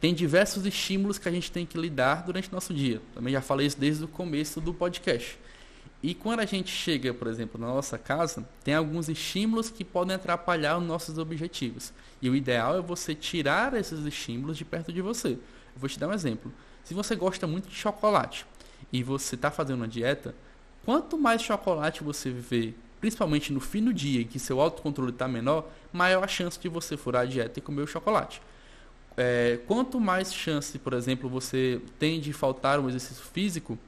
tem 0.00 0.14
diversos 0.14 0.66
estímulos 0.66 1.18
que 1.18 1.28
a 1.28 1.32
gente 1.32 1.50
tem 1.50 1.64
que 1.64 1.78
lidar 1.78 2.22
durante 2.24 2.48
o 2.48 2.52
nosso 2.52 2.74
dia. 2.74 3.00
Também 3.14 3.32
já 3.32 3.40
falei 3.40 3.66
isso 3.66 3.78
desde 3.78 4.04
o 4.04 4.08
começo 4.08 4.60
do 4.60 4.74
podcast. 4.74 5.38
E 6.02 6.14
quando 6.14 6.40
a 6.40 6.44
gente 6.44 6.70
chega, 6.70 7.14
por 7.14 7.26
exemplo, 7.26 7.60
na 7.60 7.68
nossa 7.68 7.96
casa, 7.96 8.46
tem 8.62 8.74
alguns 8.74 9.08
estímulos 9.08 9.70
que 9.70 9.82
podem 9.82 10.14
atrapalhar 10.14 10.78
os 10.78 10.84
nossos 10.84 11.18
objetivos. 11.18 11.92
E 12.20 12.28
o 12.28 12.36
ideal 12.36 12.76
é 12.76 12.80
você 12.80 13.14
tirar 13.14 13.74
esses 13.74 14.04
estímulos 14.04 14.56
de 14.56 14.64
perto 14.64 14.92
de 14.92 15.00
você. 15.00 15.30
Eu 15.30 15.38
vou 15.76 15.88
te 15.88 15.98
dar 15.98 16.08
um 16.08 16.12
exemplo. 16.12 16.52
Se 16.84 16.94
você 16.94 17.16
gosta 17.16 17.46
muito 17.46 17.68
de 17.68 17.74
chocolate 17.74 18.46
e 18.92 19.02
você 19.02 19.34
está 19.34 19.50
fazendo 19.50 19.78
uma 19.78 19.88
dieta, 19.88 20.34
quanto 20.84 21.18
mais 21.18 21.42
chocolate 21.42 22.04
você 22.04 22.30
vê, 22.30 22.74
principalmente 23.00 23.52
no 23.52 23.58
fim 23.58 23.82
do 23.82 23.92
dia 23.92 24.20
em 24.20 24.26
que 24.26 24.38
seu 24.38 24.60
autocontrole 24.60 25.10
está 25.10 25.26
menor, 25.26 25.68
maior 25.92 26.22
a 26.22 26.28
chance 26.28 26.60
de 26.60 26.68
você 26.68 26.96
furar 26.96 27.22
a 27.22 27.26
dieta 27.26 27.58
e 27.58 27.62
comer 27.62 27.82
o 27.82 27.86
chocolate. 27.86 28.40
É, 29.16 29.58
quanto 29.66 29.98
mais 29.98 30.32
chance, 30.32 30.78
por 30.78 30.92
exemplo, 30.92 31.28
você 31.28 31.80
tem 31.98 32.20
de 32.20 32.32
faltar 32.32 32.78
um 32.78 32.88
exercício 32.88 33.24
físico, 33.24 33.78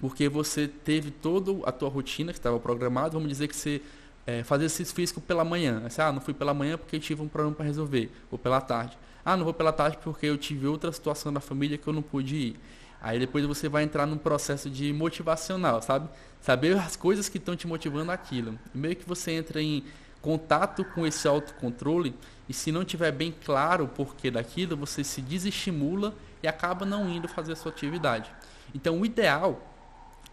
porque 0.00 0.28
você 0.28 0.66
teve 0.66 1.10
toda 1.10 1.66
a 1.68 1.70
tua 1.70 1.88
rotina 1.88 2.32
que 2.32 2.38
estava 2.38 2.58
programada, 2.58 3.10
vamos 3.10 3.28
dizer 3.28 3.48
que 3.48 3.54
você 3.54 3.82
é, 4.26 4.42
fazia 4.42 4.66
exercício 4.66 4.94
físico 4.94 5.20
pela 5.20 5.44
manhã. 5.44 5.82
Você, 5.88 6.00
ah, 6.00 6.10
não 6.10 6.20
fui 6.20 6.32
pela 6.32 6.54
manhã 6.54 6.78
porque 6.78 6.96
eu 6.96 7.00
tive 7.00 7.22
um 7.22 7.28
problema 7.28 7.54
para 7.54 7.66
resolver, 7.66 8.10
ou 8.30 8.38
pela 8.38 8.60
tarde. 8.60 8.96
Ah, 9.24 9.36
não 9.36 9.44
vou 9.44 9.54
pela 9.54 9.72
tarde 9.72 9.98
porque 10.02 10.26
eu 10.26 10.36
tive 10.36 10.66
outra 10.66 10.90
situação 10.90 11.30
na 11.30 11.40
família 11.40 11.76
que 11.78 11.86
eu 11.86 11.92
não 11.92 12.02
pude 12.02 12.34
ir. 12.34 12.56
Aí 13.00 13.18
depois 13.18 13.44
você 13.44 13.68
vai 13.68 13.82
entrar 13.82 14.06
num 14.06 14.16
processo 14.16 14.70
de 14.70 14.92
motivacional, 14.92 15.82
sabe? 15.82 16.08
Saber 16.40 16.76
as 16.78 16.96
coisas 16.96 17.28
que 17.28 17.36
estão 17.36 17.56
te 17.56 17.66
motivando 17.66 18.10
aquilo. 18.10 18.58
E 18.74 18.78
meio 18.78 18.96
que 18.96 19.06
você 19.06 19.32
entra 19.32 19.60
em 19.60 19.84
contato 20.20 20.84
com 20.84 21.04
esse 21.04 21.26
autocontrole 21.26 22.14
e 22.52 22.54
se 22.54 22.70
não 22.70 22.84
tiver 22.84 23.10
bem 23.10 23.34
claro 23.46 23.84
o 23.84 23.88
porquê 23.88 24.30
daquilo, 24.30 24.76
você 24.76 25.02
se 25.02 25.22
desestimula 25.22 26.14
e 26.42 26.46
acaba 26.46 26.84
não 26.84 27.08
indo 27.08 27.26
fazer 27.26 27.52
a 27.52 27.56
sua 27.56 27.72
atividade. 27.72 28.30
Então 28.74 29.00
o 29.00 29.06
ideal 29.06 29.72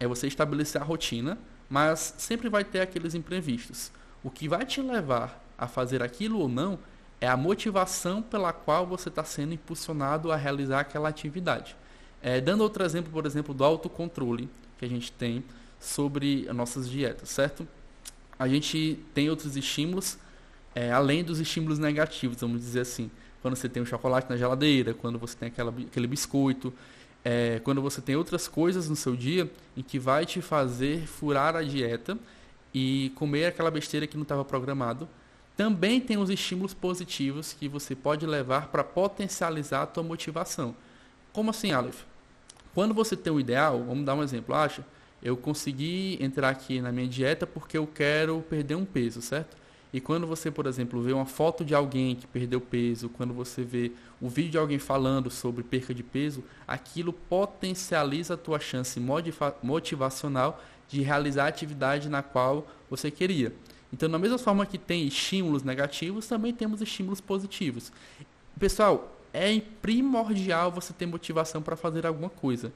é 0.01 0.05
você 0.05 0.27
estabelecer 0.27 0.81
a 0.81 0.83
rotina, 0.83 1.37
mas 1.69 2.13
sempre 2.17 2.49
vai 2.49 2.65
ter 2.65 2.81
aqueles 2.81 3.15
imprevistos. 3.15 3.89
O 4.21 4.29
que 4.29 4.49
vai 4.49 4.65
te 4.65 4.81
levar 4.81 5.41
a 5.57 5.65
fazer 5.65 6.03
aquilo 6.03 6.39
ou 6.39 6.49
não 6.49 6.77
é 7.21 7.27
a 7.29 7.37
motivação 7.37 8.21
pela 8.21 8.51
qual 8.51 8.85
você 8.85 9.07
está 9.07 9.23
sendo 9.23 9.53
impulsionado 9.53 10.29
a 10.29 10.35
realizar 10.35 10.81
aquela 10.81 11.07
atividade. 11.07 11.73
É, 12.21 12.41
dando 12.41 12.63
outro 12.63 12.83
exemplo, 12.83 13.13
por 13.13 13.25
exemplo, 13.25 13.53
do 13.53 13.63
autocontrole 13.63 14.49
que 14.77 14.83
a 14.83 14.89
gente 14.89 15.09
tem 15.09 15.41
sobre 15.79 16.45
as 16.49 16.55
nossas 16.55 16.89
dietas, 16.89 17.29
certo? 17.29 17.65
A 18.37 18.45
gente 18.45 18.99
tem 19.13 19.29
outros 19.29 19.55
estímulos, 19.55 20.17
é, 20.75 20.91
além 20.91 21.23
dos 21.23 21.39
estímulos 21.39 21.79
negativos, 21.79 22.39
vamos 22.39 22.61
dizer 22.61 22.81
assim. 22.81 23.09
Quando 23.41 23.55
você 23.55 23.69
tem 23.69 23.81
um 23.81 23.85
chocolate 23.85 24.29
na 24.29 24.37
geladeira, 24.37 24.93
quando 24.93 25.17
você 25.17 25.35
tem 25.35 25.47
aquela, 25.47 25.71
aquele 25.71 26.07
biscoito, 26.07 26.73
é, 27.23 27.59
quando 27.63 27.81
você 27.81 28.01
tem 28.01 28.15
outras 28.15 28.47
coisas 28.47 28.89
no 28.89 28.95
seu 28.95 29.15
dia 29.15 29.49
em 29.75 29.81
que 29.81 29.97
vai 29.99 30.25
te 30.25 30.41
fazer 30.41 31.07
furar 31.07 31.55
a 31.55 31.63
dieta 31.63 32.17
e 32.73 33.11
comer 33.15 33.45
aquela 33.45 33.71
besteira 33.71 34.07
que 34.07 34.15
não 34.15 34.23
estava 34.23 34.45
programado. 34.45 35.07
Também 35.55 35.99
tem 35.99 36.17
os 36.17 36.29
estímulos 36.29 36.73
positivos 36.73 37.51
que 37.51 37.67
você 37.67 37.95
pode 37.95 38.25
levar 38.25 38.67
para 38.67 38.83
potencializar 38.83 39.83
a 39.83 39.85
tua 39.85 40.03
motivação. 40.03 40.75
Como 41.33 41.49
assim, 41.49 41.71
Aleph? 41.71 42.03
Quando 42.73 42.93
você 42.93 43.15
tem 43.17 43.33
um 43.33 43.39
ideal, 43.39 43.83
vamos 43.83 44.05
dar 44.05 44.15
um 44.15 44.23
exemplo, 44.23 44.55
acha? 44.55 44.85
Eu 45.21 45.35
consegui 45.35 46.17
entrar 46.21 46.49
aqui 46.49 46.79
na 46.79 46.91
minha 46.91 47.07
dieta 47.07 47.45
porque 47.45 47.77
eu 47.77 47.85
quero 47.85 48.41
perder 48.49 48.75
um 48.75 48.85
peso, 48.85 49.21
certo? 49.21 49.57
E 49.91 49.99
quando 49.99 50.27
você, 50.27 50.51
por 50.51 50.67
exemplo, 50.67 51.01
vê 51.01 51.11
uma 51.11 51.25
foto 51.25 51.65
de 51.65 51.73
alguém 51.73 52.15
que 52.15 52.27
perdeu 52.27 52.61
peso, 52.61 53.09
quando 53.09 53.33
você 53.33 53.63
vê 53.63 53.91
o 54.21 54.29
vídeo 54.29 54.51
de 54.51 54.57
alguém 54.57 54.77
falando 54.77 55.31
sobre 55.31 55.63
perca 55.63 55.93
de 55.93 56.03
peso, 56.03 56.43
aquilo 56.67 57.11
potencializa 57.11 58.35
a 58.35 58.37
tua 58.37 58.59
chance 58.59 58.99
motivacional 59.63 60.61
de 60.87 61.01
realizar 61.01 61.45
a 61.45 61.47
atividade 61.47 62.07
na 62.07 62.21
qual 62.21 62.67
você 62.89 63.09
queria. 63.09 63.53
Então, 63.91 64.09
da 64.09 64.19
mesma 64.19 64.37
forma 64.37 64.65
que 64.65 64.77
tem 64.77 65.07
estímulos 65.07 65.63
negativos, 65.63 66.27
também 66.27 66.53
temos 66.53 66.81
estímulos 66.81 67.19
positivos. 67.19 67.91
Pessoal, 68.59 69.17
é 69.33 69.59
primordial 69.81 70.71
você 70.71 70.93
ter 70.93 71.07
motivação 71.07 71.61
para 71.61 71.75
fazer 71.75 72.05
alguma 72.05 72.29
coisa. 72.29 72.71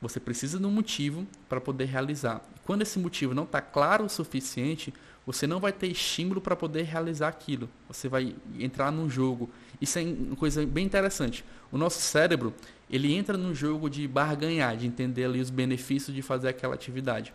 Você 0.00 0.20
precisa 0.20 0.58
de 0.58 0.64
um 0.64 0.70
motivo 0.70 1.26
para 1.48 1.60
poder 1.60 1.86
realizar. 1.86 2.42
E 2.54 2.60
quando 2.60 2.82
esse 2.82 2.98
motivo 2.98 3.34
não 3.34 3.44
está 3.44 3.60
claro 3.60 4.04
o 4.04 4.08
suficiente, 4.08 4.92
você 5.26 5.44
não 5.44 5.58
vai 5.58 5.72
ter 5.72 5.88
estímulo 5.88 6.40
para 6.40 6.54
poder 6.54 6.84
realizar 6.84 7.26
aquilo. 7.26 7.68
Você 7.88 8.08
vai 8.08 8.36
entrar 8.60 8.92
num 8.92 9.10
jogo. 9.10 9.50
Isso 9.80 9.98
é 9.98 10.02
uma 10.02 10.36
coisa 10.36 10.64
bem 10.64 10.86
interessante. 10.86 11.44
O 11.72 11.76
nosso 11.76 12.00
cérebro, 12.00 12.54
ele 12.88 13.12
entra 13.12 13.36
no 13.36 13.52
jogo 13.52 13.90
de 13.90 14.06
barganhar, 14.06 14.76
de 14.76 14.86
entender 14.86 15.24
ali 15.24 15.40
os 15.40 15.50
benefícios 15.50 16.14
de 16.14 16.22
fazer 16.22 16.48
aquela 16.48 16.74
atividade. 16.74 17.34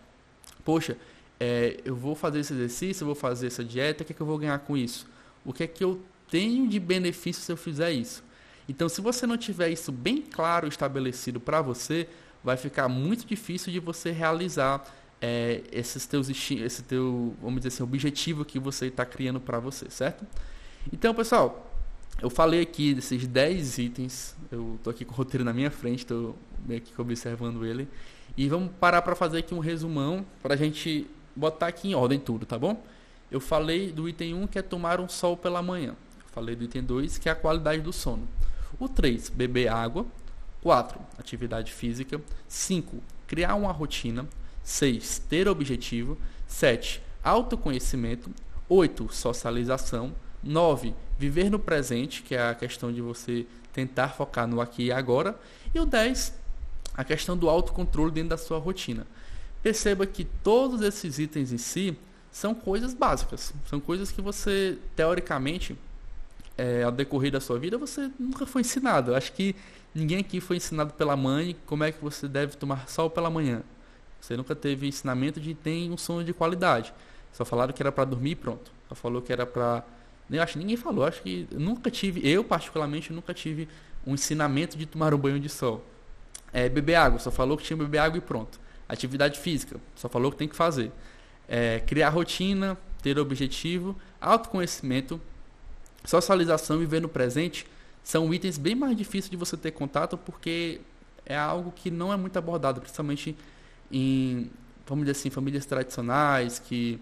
Poxa, 0.64 0.96
é, 1.38 1.82
eu 1.84 1.94
vou 1.94 2.16
fazer 2.16 2.40
esse 2.40 2.54
exercício, 2.54 3.04
eu 3.04 3.08
vou 3.08 3.16
fazer 3.16 3.48
essa 3.48 3.64
dieta, 3.64 4.04
o 4.04 4.06
que, 4.06 4.14
é 4.14 4.16
que 4.16 4.22
eu 4.22 4.28
vou 4.28 4.38
ganhar 4.38 4.60
com 4.60 4.78
isso? 4.78 5.06
O 5.44 5.52
que 5.52 5.64
é 5.64 5.68
que 5.68 5.84
eu 5.84 6.02
tenho 6.30 6.70
de 6.70 6.80
benefício 6.80 7.44
se 7.44 7.52
eu 7.52 7.58
fizer 7.58 7.92
isso? 7.92 8.24
Então, 8.70 8.88
se 8.88 9.02
você 9.02 9.28
não 9.28 9.36
tiver 9.36 9.70
isso 9.70 9.92
bem 9.92 10.22
claro 10.22 10.66
estabelecido 10.66 11.42
para 11.42 11.62
você, 11.62 12.08
vai 12.42 12.56
ficar 12.56 12.88
muito 12.88 13.26
difícil 13.26 13.74
de 13.74 13.80
você 13.80 14.12
realizar 14.12 14.82
é, 15.22 15.62
esses 15.72 16.06
teus 16.06 16.30
esse 16.30 16.84
teu, 16.84 17.36
vamos 17.42 17.62
dizer 17.62 17.70
assim, 17.70 17.84
objetivo 17.84 18.44
que 18.44 18.60
você 18.60 18.88
está 18.88 19.06
criando 19.06 19.40
para 19.40 19.60
você, 19.60 19.90
certo? 19.90 20.26
Então, 20.92 21.14
pessoal, 21.14 21.72
eu 22.22 22.30
falei 22.30 22.62
aqui 22.62 22.94
desses 22.94 23.28
10 23.28 23.78
itens, 23.78 24.36
eu 24.52 24.76
estou 24.76 24.92
aqui 24.92 25.06
com 25.06 25.14
o 25.14 25.16
roteiro 25.16 25.46
na 25.46 25.54
minha 25.54 25.70
frente, 25.70 26.00
estou 26.00 26.36
meio 26.66 26.82
que 26.82 27.00
observando 27.00 27.66
ele, 27.66 27.88
e 28.36 28.50
vamos 28.50 28.72
parar 28.80 29.02
para 29.02 29.16
fazer 29.16 29.40
aqui 29.40 29.54
um 29.54 29.60
resumão 29.60 30.26
para 30.42 30.56
a 30.56 30.58
gente 30.58 31.08
botar 31.36 31.68
aqui 31.68 31.90
em 31.90 31.96
ordem 31.96 32.20
tudo, 32.20 32.46
tá 32.46 32.58
bom? 32.58 32.84
Eu 33.30 33.40
falei 33.40 33.92
do 33.92 34.10
item 34.10 34.34
1 34.34 34.48
que 34.48 34.60
é 34.60 34.62
tomar 34.62 35.00
um 35.00 35.08
sol 35.08 35.38
pela 35.38 35.62
manhã. 35.62 35.96
Falei 36.34 36.56
do 36.56 36.66
item 36.66 36.84
2 36.84 37.18
que 37.18 37.30
é 37.30 37.32
a 37.32 37.36
qualidade 37.36 37.82
do 37.82 37.94
sono. 37.94 38.28
O 38.78 38.90
3, 38.90 39.30
beber 39.30 39.70
água. 39.70 40.06
4, 40.62 41.00
atividade 41.18 41.72
física. 41.72 42.22
5, 42.48 43.02
criar 43.26 43.56
uma 43.56 43.72
rotina. 43.72 44.28
6. 44.64 45.20
Ter 45.30 45.48
objetivo. 45.48 46.18
7. 46.48 47.02
Autoconhecimento. 47.24 48.30
8. 48.68 49.14
Socialização. 49.14 50.14
9. 50.44 50.94
Viver 51.18 51.50
no 51.50 51.60
presente, 51.60 52.24
que 52.24 52.36
é 52.36 52.50
a 52.50 52.56
questão 52.56 52.92
de 52.92 53.02
você 53.02 53.46
tentar 53.74 54.10
focar 54.10 54.48
no 54.48 54.62
aqui 54.62 54.86
e 54.86 54.92
agora. 54.92 55.40
E 55.74 55.80
o 55.80 55.86
10. 55.86 56.34
A 56.94 57.04
questão 57.04 57.38
do 57.38 57.50
autocontrole 57.50 58.12
dentro 58.12 58.30
da 58.30 58.38
sua 58.38 58.58
rotina. 58.58 59.08
Perceba 59.64 60.06
que 60.06 60.26
todos 60.26 60.82
esses 60.82 61.20
itens 61.20 61.52
em 61.52 61.58
si 61.58 61.96
são 62.32 62.56
coisas 62.56 62.94
básicas. 62.94 63.54
São 63.70 63.80
coisas 63.80 64.12
que 64.12 64.22
você, 64.22 64.78
teoricamente, 64.96 65.78
é, 66.58 66.84
ao 66.84 66.92
decorrer 66.92 67.32
da 67.32 67.40
sua 67.40 67.60
vida, 67.60 67.78
você 67.78 68.10
nunca 68.20 68.46
foi 68.46 68.62
ensinado. 68.62 69.12
Eu 69.12 69.16
acho 69.16 69.32
que 69.34 69.56
ninguém 69.94 70.20
aqui 70.20 70.40
foi 70.40 70.58
ensinado 70.58 70.94
pela 70.94 71.16
mãe 71.16 71.56
como 71.66 71.84
é 71.84 71.92
que 71.92 72.02
você 72.02 72.28
deve 72.28 72.58
tomar 72.58 72.90
sol 72.90 73.10
pela 73.10 73.30
manhã. 73.30 73.62
Você 74.22 74.38
nunca 74.38 74.56
teve 74.56 74.88
ensinamento 74.88 75.40
de 75.42 75.56
ter 75.56 75.90
um 75.90 75.98
sono 75.98 76.24
de 76.24 76.32
qualidade. 76.32 76.94
Só 77.34 77.44
falaram 77.44 77.74
que 77.74 77.82
era 77.82 77.92
para 77.92 78.06
dormir 78.06 78.36
pronto. 78.36 78.72
Só 78.88 78.96
falou 78.96 79.22
que 79.22 79.34
era 79.34 79.46
para. 79.46 79.84
Eu 80.30 80.42
acho 80.42 80.58
ninguém 80.60 80.78
falou. 80.78 81.04
Acho 81.04 81.22
que 81.24 81.48
nunca 81.52 81.90
tive, 81.90 82.26
eu 82.26 82.44
particularmente 82.44 83.12
nunca 83.12 83.34
tive 83.34 83.68
um 84.06 84.14
ensinamento 84.14 84.78
de 84.78 84.86
tomar 84.86 85.14
um 85.14 85.18
banho 85.18 85.40
de 85.40 85.50
sol. 85.50 85.84
É, 86.54 86.70
beber 86.70 86.96
água, 86.96 87.20
só 87.20 87.32
falou 87.32 87.58
que 87.58 87.64
tinha 87.64 87.76
que 87.76 87.84
beber 87.84 87.98
água 87.98 88.18
e 88.18 88.22
pronto. 88.22 88.60
Atividade 88.88 89.40
física, 89.40 89.80
só 89.96 90.08
falou 90.08 90.32
que 90.32 90.38
tem 90.38 90.48
que 90.48 90.56
fazer. 90.56 90.92
É, 91.48 91.80
criar 91.80 92.10
rotina, 92.10 92.78
ter 93.02 93.18
objetivo, 93.18 93.96
autoconhecimento, 94.20 95.20
socialização 96.06 96.78
e 96.78 96.80
viver 96.80 97.02
no 97.02 97.10
presente 97.10 97.66
são 98.04 98.34
itens 98.34 98.58
bem 98.58 98.76
mais 98.76 98.96
difíceis 98.96 99.30
de 99.30 99.38
você 99.38 99.56
ter 99.56 99.72
contato 99.72 100.18
porque 100.18 100.82
é 101.26 101.38
algo 101.38 101.72
que 101.72 101.90
não 101.90 102.12
é 102.12 102.18
muito 102.18 102.38
abordado, 102.38 102.82
principalmente 102.82 103.38
em, 103.92 104.50
vamos 104.86 105.06
dizer 105.06 105.20
assim, 105.20 105.30
famílias 105.30 105.66
tradicionais 105.66 106.60
que 106.60 107.00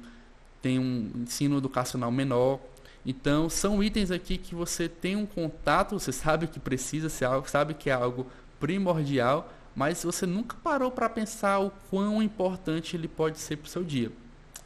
têm 0.62 0.80
um 0.80 1.12
ensino 1.16 1.58
educacional 1.58 2.12
menor. 2.12 2.60
Então, 3.06 3.50
são 3.50 3.82
itens 3.84 4.12
aqui 4.12 4.38
que 4.38 4.54
você 4.54 4.90
tem 4.90 5.16
um 5.16 5.26
contato, 5.26 5.98
você 5.98 6.12
sabe 6.12 6.48
que 6.48 6.60
precisa 6.60 7.10
ser 7.10 7.26
algo, 7.26 7.50
sabe 7.50 7.74
que 7.74 7.90
é 7.90 7.94
algo 7.94 8.28
primordial, 8.60 9.52
mas 9.76 10.04
você 10.04 10.26
nunca 10.26 10.58
parou 10.62 10.92
para 10.92 11.08
pensar 11.08 11.60
o 11.60 11.72
quão 11.90 12.22
importante 12.22 12.96
ele 12.96 13.08
pode 13.08 13.40
ser 13.40 13.58
para 13.58 13.68
o 13.68 13.70
seu 13.70 13.84
dia. 13.84 14.12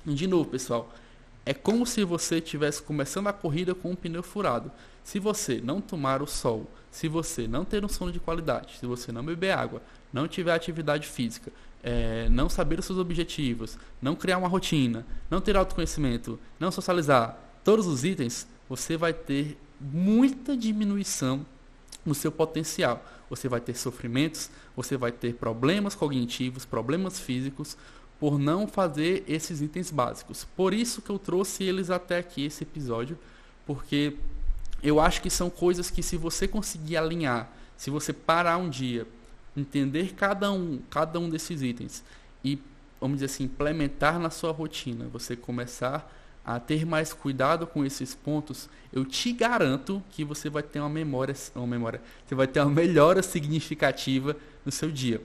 E 0.05 0.13
de 0.13 0.28
novo, 0.28 0.49
pessoal, 0.49 0.91
é 1.45 1.53
como 1.53 1.86
se 1.86 2.03
você 2.03 2.38
estivesse 2.38 2.82
começando 2.82 3.28
a 3.28 3.34
corrida 3.34 3.76
com 3.76 3.91
um 3.91 3.95
pneu 3.95 4.24
furado. 4.24 4.71
Se 5.03 5.19
você 5.19 5.61
não 5.61 5.82
tomar 5.82 6.21
o 6.21 6.28
sol, 6.28 6.69
se 6.89 7.07
você 7.07 7.47
não 7.47 7.65
ter 7.65 7.84
um 7.84 7.89
sono 7.89 8.11
de 8.11 8.19
qualidade, 8.19 8.78
se 8.80 8.86
você 8.86 9.11
não 9.11 9.24
beber 9.24 9.51
água, 9.51 9.82
não 10.11 10.28
tiver 10.28 10.53
atividade 10.53 11.07
física, 11.07 11.51
é, 11.84 12.30
não 12.30 12.48
saber 12.48 12.80
os 12.80 12.86
seus 12.86 12.98
objetivos, 12.98 13.78
não 14.02 14.16
criar 14.16 14.38
uma 14.38 14.48
rotina, 14.48 15.06
não 15.30 15.42
ter 15.42 15.58
autoconhecimento, 15.58 16.40
não 16.60 16.72
socializar, 16.72 17.38
todos 17.64 17.86
os 17.86 18.04
itens, 18.04 18.48
você 18.70 18.96
vai 18.96 19.14
ter 19.14 19.58
muita 19.80 20.56
diminuição 20.56 21.46
no 22.06 22.16
seu 22.16 22.32
potencial. 22.32 23.04
Você 23.30 23.48
vai 23.48 23.60
ter 23.60 23.76
sofrimentos, 23.76 24.50
você 24.76 24.96
vai 24.96 25.12
ter 25.12 25.36
problemas 25.36 25.96
cognitivos, 25.96 26.66
problemas 26.66 27.20
físicos, 27.20 27.78
por 28.20 28.40
não 28.40 28.68
fazer 28.68 29.24
esses 29.28 29.62
itens 29.62 29.92
básicos. 29.92 30.46
Por 30.56 30.74
isso 30.74 31.02
que 31.02 31.10
eu 31.10 31.20
trouxe 31.20 31.64
eles 31.64 31.90
até 31.90 32.20
aqui, 32.20 32.46
esse 32.46 32.64
episódio, 32.64 33.18
porque 33.66 34.16
eu 34.82 35.00
acho 35.00 35.22
que 35.22 35.30
são 35.30 35.50
coisas 35.50 35.90
que 35.90 36.04
se 36.04 36.16
você 36.16 36.48
conseguir 36.48 36.98
alinhar, 36.98 37.52
se 37.76 37.90
você 37.90 38.14
parar 38.14 38.58
um 38.58 38.70
dia, 38.70 39.08
entender 39.56 40.14
cada 40.14 40.51
um, 40.51 40.80
cada 40.89 41.20
um 41.20 41.30
desses 41.30 41.62
itens 41.62 42.04
e, 42.43 42.60
vamos 42.99 43.18
dizer 43.18 43.26
assim, 43.26 43.43
implementar 43.45 44.20
na 44.20 44.30
sua 44.30 44.51
rotina, 44.51 45.08
você 45.12 45.36
começar 45.36 46.12
a 46.45 46.60
ter 46.60 46.86
mais 46.86 47.14
cuidado 47.14 47.66
com 47.66 47.86
esses 47.86 48.14
pontos, 48.14 48.70
eu 48.91 49.06
te 49.06 49.32
garanto 49.32 50.04
que 50.12 50.26
você 50.26 50.49
vai 50.49 50.62
ter 50.62 50.80
uma 50.80 50.89
memória, 50.89 51.34
uma 51.56 51.68
memória, 51.68 52.01
você 52.26 52.36
vai 52.36 52.47
ter 52.47 52.60
uma 52.60 52.70
melhora 52.70 53.24
significativa 53.24 54.36
no 54.66 54.72
seu 54.72 54.91
dia 54.91 55.22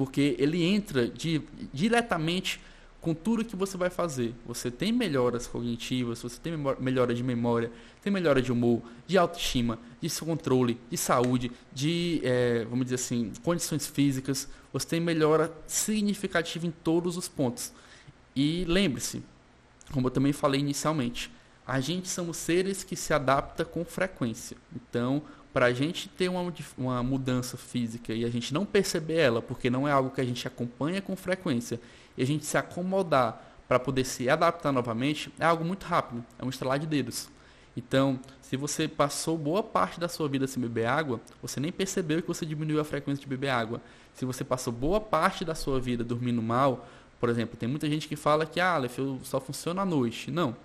porque 0.00 0.34
ele 0.38 0.64
entra 0.64 1.06
di 1.06 1.42
diretamente 1.74 2.58
com 3.00 3.14
tudo 3.14 3.44
que 3.44 3.56
você 3.56 3.76
vai 3.76 3.88
fazer. 3.88 4.34
Você 4.46 4.70
tem 4.70 4.92
melhoras 4.92 5.46
cognitivas, 5.46 6.20
você 6.20 6.38
tem 6.38 6.52
melhora 6.78 7.14
de 7.14 7.22
memória, 7.22 7.72
tem 8.02 8.12
melhora 8.12 8.42
de 8.42 8.52
humor, 8.52 8.82
de 9.06 9.16
autoestima, 9.16 9.78
de 10.00 10.10
controle, 10.20 10.78
de 10.90 10.96
saúde, 10.96 11.50
de, 11.72 12.20
é, 12.22 12.64
vamos 12.64 12.86
dizer 12.86 12.96
assim, 12.96 13.32
condições 13.42 13.86
físicas. 13.86 14.48
Você 14.72 14.86
tem 14.86 15.00
melhora 15.00 15.52
significativa 15.66 16.66
em 16.66 16.70
todos 16.70 17.16
os 17.16 17.26
pontos. 17.26 17.72
E 18.36 18.64
lembre-se, 18.68 19.22
como 19.92 20.06
eu 20.06 20.10
também 20.10 20.32
falei 20.32 20.60
inicialmente, 20.60 21.30
a 21.66 21.80
gente 21.80 22.08
somos 22.08 22.36
seres 22.36 22.84
que 22.84 22.96
se 22.96 23.14
adaptam 23.14 23.64
com 23.64 23.84
frequência. 23.84 24.56
Então, 24.74 25.22
para 25.52 25.66
a 25.66 25.72
gente 25.72 26.08
ter 26.08 26.28
uma, 26.28 26.52
uma 26.76 27.02
mudança 27.02 27.56
física 27.56 28.12
e 28.12 28.24
a 28.24 28.30
gente 28.30 28.52
não 28.54 28.64
perceber 28.64 29.18
ela, 29.18 29.42
porque 29.42 29.70
não 29.70 29.86
é 29.86 29.92
algo 29.92 30.10
que 30.10 30.20
a 30.20 30.24
gente 30.24 30.46
acompanha 30.46 31.02
com 31.02 31.16
frequência, 31.16 31.80
e 32.16 32.22
a 32.22 32.26
gente 32.26 32.44
se 32.44 32.56
acomodar 32.56 33.42
para 33.68 33.78
poder 33.78 34.04
se 34.04 34.28
adaptar 34.28 34.72
novamente, 34.72 35.32
é 35.38 35.44
algo 35.44 35.64
muito 35.64 35.84
rápido, 35.84 36.24
é 36.38 36.44
um 36.44 36.48
estralar 36.48 36.78
de 36.78 36.86
dedos. 36.86 37.28
Então, 37.76 38.18
se 38.42 38.56
você 38.56 38.88
passou 38.88 39.38
boa 39.38 39.62
parte 39.62 40.00
da 40.00 40.08
sua 40.08 40.28
vida 40.28 40.46
sem 40.46 40.60
beber 40.60 40.86
água, 40.86 41.20
você 41.40 41.60
nem 41.60 41.70
percebeu 41.70 42.20
que 42.20 42.26
você 42.26 42.44
diminuiu 42.44 42.80
a 42.80 42.84
frequência 42.84 43.22
de 43.22 43.28
beber 43.28 43.50
água. 43.50 43.80
Se 44.12 44.24
você 44.24 44.42
passou 44.42 44.72
boa 44.72 45.00
parte 45.00 45.44
da 45.44 45.54
sua 45.54 45.80
vida 45.80 46.02
dormindo 46.02 46.42
mal, 46.42 46.86
por 47.20 47.28
exemplo, 47.28 47.56
tem 47.56 47.68
muita 47.68 47.88
gente 47.88 48.08
que 48.08 48.16
fala 48.16 48.44
que 48.44 48.58
ah, 48.58 48.74
Aleph, 48.74 48.98
eu 48.98 49.20
só 49.22 49.40
funciona 49.40 49.82
à 49.82 49.84
noite. 49.84 50.30
Não. 50.30 50.56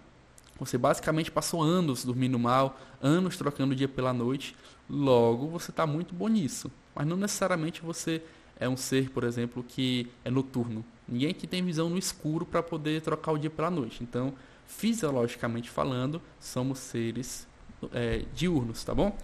Você 0.59 0.77
basicamente 0.77 1.29
passou 1.29 1.61
anos 1.61 2.03
dormindo 2.03 2.39
mal, 2.39 2.79
anos 3.01 3.37
trocando 3.37 3.73
o 3.73 3.75
dia 3.75 3.89
pela 3.89 4.13
noite, 4.13 4.55
Logo, 4.89 5.47
você 5.47 5.71
está 5.71 5.85
muito 5.87 6.13
bom 6.13 6.27
nisso. 6.27 6.71
Mas 6.93 7.07
não 7.07 7.17
necessariamente 7.17 7.81
você 7.81 8.21
é 8.59 8.69
um 8.69 8.77
ser, 8.77 9.09
por 9.09 9.23
exemplo, 9.23 9.63
que 9.63 10.07
é 10.23 10.29
noturno. 10.29 10.85
Ninguém 11.07 11.33
que 11.33 11.45
tem 11.45 11.63
visão 11.63 11.89
no 11.89 11.97
escuro 11.97 12.45
para 12.45 12.63
poder 12.63 13.01
trocar 13.01 13.31
o 13.31 13.37
dia 13.37 13.49
pela 13.49 13.69
noite. 13.69 14.03
Então, 14.03 14.33
fisiologicamente 14.65 15.69
falando, 15.69 16.21
somos 16.39 16.79
seres 16.79 17.47
é, 17.93 18.23
diurnos, 18.33 18.83
tá 18.83 18.93
bom? 18.93 19.15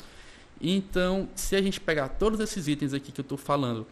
Então, 0.60 1.28
se 1.36 1.56
a 1.56 1.62
gente 1.62 1.80
pegar 1.80 2.10
todos 2.10 2.40
esses 2.40 2.68
itens 2.68 2.94
aqui 2.94 3.12
que 3.12 3.20
eu 3.20 3.24
estou 3.24 3.38
falando, 3.38 3.88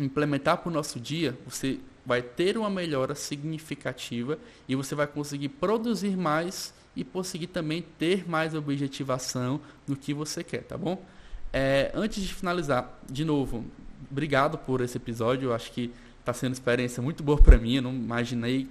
implementar 0.00 0.58
para 0.58 0.70
o 0.70 0.72
nosso 0.72 0.98
dia, 0.98 1.36
você 1.46 1.78
vai 2.06 2.22
ter 2.22 2.56
uma 2.56 2.70
melhora 2.70 3.14
significativa 3.14 4.38
e 4.66 4.74
você 4.74 4.94
vai 4.94 5.06
conseguir 5.06 5.50
produzir 5.50 6.16
mais 6.16 6.72
e 6.96 7.04
conseguir 7.04 7.48
também 7.48 7.84
ter 7.98 8.28
mais 8.28 8.54
objetivação 8.54 9.60
no 9.86 9.94
que 9.94 10.14
você 10.14 10.42
quer, 10.42 10.62
tá 10.62 10.78
bom? 10.78 11.04
É, 11.52 11.92
antes 11.94 12.22
de 12.22 12.32
finalizar, 12.32 12.98
de 13.10 13.24
novo, 13.24 13.64
obrigado 14.10 14.56
por 14.56 14.80
esse 14.80 14.96
episódio. 14.96 15.50
Eu 15.50 15.54
acho 15.54 15.70
que 15.72 15.92
está 16.28 16.34
sendo 16.34 16.50
uma 16.50 16.54
experiência 16.54 17.02
muito 17.02 17.22
boa 17.22 17.40
para 17.40 17.56
mim. 17.56 17.76
Eu 17.76 17.82
não 17.82 17.94
imaginei 17.94 18.68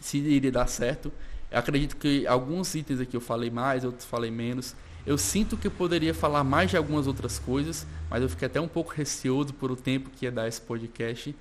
se 0.00 0.18
iria 0.18 0.50
dar 0.50 0.66
certo. 0.66 1.12
Eu 1.50 1.58
acredito 1.58 1.96
que 1.96 2.26
alguns 2.26 2.74
itens 2.74 3.00
aqui 3.00 3.16
eu 3.16 3.20
falei 3.20 3.50
mais, 3.50 3.84
outros 3.84 4.04
falei 4.04 4.30
menos. 4.30 4.74
Eu 5.06 5.16
sinto 5.16 5.56
que 5.56 5.66
eu 5.66 5.70
poderia 5.70 6.12
falar 6.12 6.44
mais 6.44 6.70
de 6.70 6.76
algumas 6.76 7.06
outras 7.06 7.38
coisas, 7.38 7.86
mas 8.10 8.22
eu 8.22 8.28
fiquei 8.28 8.46
até 8.46 8.60
um 8.60 8.68
pouco 8.68 8.92
receoso 8.92 9.54
por 9.54 9.70
o 9.70 9.76
tempo 9.76 10.10
que 10.10 10.26
ia 10.26 10.32
dar 10.32 10.46
esse 10.46 10.60
podcast. 10.60 11.34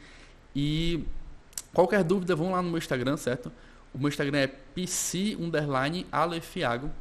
E 0.55 1.03
qualquer 1.73 2.03
dúvida, 2.03 2.35
vão 2.35 2.51
lá 2.51 2.61
no 2.61 2.69
meu 2.69 2.77
Instagram, 2.77 3.17
certo? 3.17 3.51
O 3.93 3.97
meu 3.97 4.09
Instagram 4.09 4.37
é 4.37 4.47
pc. 4.47 5.37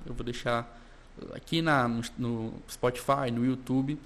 Eu 0.07 0.15
vou 0.15 0.25
deixar 0.25 0.81
aqui 1.35 1.63
na, 1.63 1.87
no, 2.19 2.55
Spotify, 2.71 3.31
no 3.33 3.45
YouTube. 3.45 3.99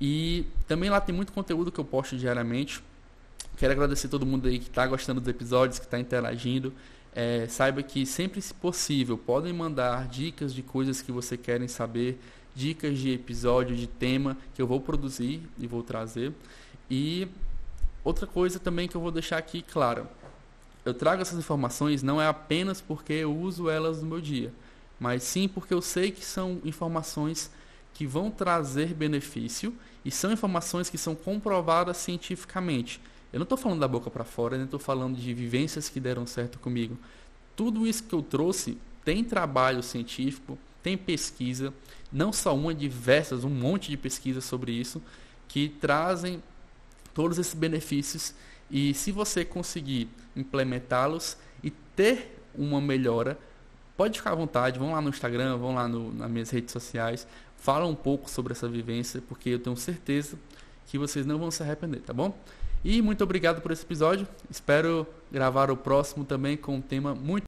E 0.00 0.46
também 0.66 0.90
lá 0.90 1.00
tem 1.00 1.14
muito 1.14 1.32
conteúdo 1.32 1.72
que 1.72 1.78
eu 1.78 1.84
posto 1.84 2.16
diariamente. 2.16 2.82
Quero 3.56 3.72
agradecer 3.72 4.08
todo 4.08 4.26
mundo 4.26 4.48
aí 4.48 4.58
que 4.58 4.68
está 4.68 4.86
gostando 4.86 5.20
dos 5.20 5.28
episódios, 5.28 5.78
que 5.78 5.84
está 5.84 5.98
interagindo. 5.98 6.72
É, 7.14 7.46
saiba 7.48 7.82
que 7.82 8.04
sempre 8.04 8.40
se 8.40 8.52
possível 8.52 9.16
podem 9.16 9.52
mandar 9.52 10.08
dicas 10.08 10.52
de 10.52 10.62
coisas 10.62 11.00
que 11.00 11.12
você 11.12 11.36
querem 11.36 11.68
saber, 11.68 12.18
dicas 12.54 12.98
de 12.98 13.12
episódio, 13.12 13.76
de 13.76 13.86
tema 13.86 14.36
que 14.54 14.60
eu 14.60 14.66
vou 14.66 14.80
produzir 14.80 15.40
e 15.58 15.66
vou 15.66 15.82
trazer. 15.82 16.32
E 16.90 17.28
outra 18.02 18.26
coisa 18.26 18.58
também 18.58 18.88
que 18.88 18.96
eu 18.96 19.00
vou 19.00 19.12
deixar 19.12 19.38
aqui 19.38 19.62
claro 19.62 20.08
eu 20.84 20.92
trago 20.92 21.22
essas 21.22 21.38
informações 21.38 22.02
não 22.02 22.20
é 22.20 22.28
apenas 22.28 22.80
porque 22.80 23.14
eu 23.14 23.34
uso 23.34 23.70
elas 23.70 24.02
no 24.02 24.08
meu 24.08 24.20
dia, 24.20 24.52
mas 25.00 25.22
sim 25.22 25.48
porque 25.48 25.72
eu 25.72 25.80
sei 25.80 26.10
que 26.10 26.24
são 26.24 26.60
informações 26.62 27.50
que 27.94 28.06
vão 28.06 28.30
trazer 28.30 28.92
benefício 28.92 29.74
e 30.04 30.10
são 30.10 30.30
informações 30.30 30.90
que 30.90 30.98
são 30.98 31.14
comprovadas 31.14 31.96
cientificamente. 31.96 33.00
Eu 33.34 33.40
não 33.40 33.42
estou 33.42 33.58
falando 33.58 33.80
da 33.80 33.88
boca 33.88 34.08
para 34.08 34.22
fora, 34.22 34.56
nem 34.56 34.64
estou 34.64 34.78
falando 34.78 35.16
de 35.16 35.34
vivências 35.34 35.88
que 35.88 35.98
deram 35.98 36.24
certo 36.24 36.56
comigo. 36.60 36.96
Tudo 37.56 37.84
isso 37.84 38.04
que 38.04 38.14
eu 38.14 38.22
trouxe 38.22 38.78
tem 39.04 39.24
trabalho 39.24 39.82
científico, 39.82 40.56
tem 40.84 40.96
pesquisa, 40.96 41.74
não 42.12 42.32
só 42.32 42.54
uma, 42.54 42.72
diversas, 42.72 43.42
um 43.42 43.50
monte 43.50 43.90
de 43.90 43.96
pesquisas 43.96 44.44
sobre 44.44 44.70
isso, 44.70 45.02
que 45.48 45.68
trazem 45.68 46.40
todos 47.12 47.36
esses 47.36 47.54
benefícios 47.54 48.32
e 48.70 48.94
se 48.94 49.10
você 49.10 49.44
conseguir 49.44 50.08
implementá-los 50.36 51.36
e 51.60 51.70
ter 51.96 52.40
uma 52.54 52.80
melhora, 52.80 53.36
pode 53.96 54.16
ficar 54.16 54.30
à 54.30 54.36
vontade, 54.36 54.78
vão 54.78 54.92
lá 54.92 55.00
no 55.00 55.08
Instagram, 55.08 55.56
vão 55.56 55.74
lá 55.74 55.88
no, 55.88 56.14
nas 56.14 56.30
minhas 56.30 56.50
redes 56.50 56.70
sociais, 56.70 57.26
fala 57.56 57.84
um 57.84 57.96
pouco 57.96 58.30
sobre 58.30 58.52
essa 58.52 58.68
vivência, 58.68 59.20
porque 59.28 59.50
eu 59.50 59.58
tenho 59.58 59.76
certeza 59.76 60.38
que 60.86 60.96
vocês 60.96 61.26
não 61.26 61.36
vão 61.36 61.50
se 61.50 61.64
arrepender, 61.64 62.00
tá 62.00 62.12
bom? 62.12 62.32
E 62.84 63.00
muito 63.00 63.24
obrigado 63.24 63.62
por 63.62 63.72
esse 63.72 63.82
episódio. 63.82 64.28
Espero 64.50 65.06
gravar 65.32 65.70
o 65.70 65.76
próximo 65.76 66.22
também 66.22 66.54
com 66.54 66.76
um 66.76 66.80
tema 66.82 67.14
muito 67.14 67.42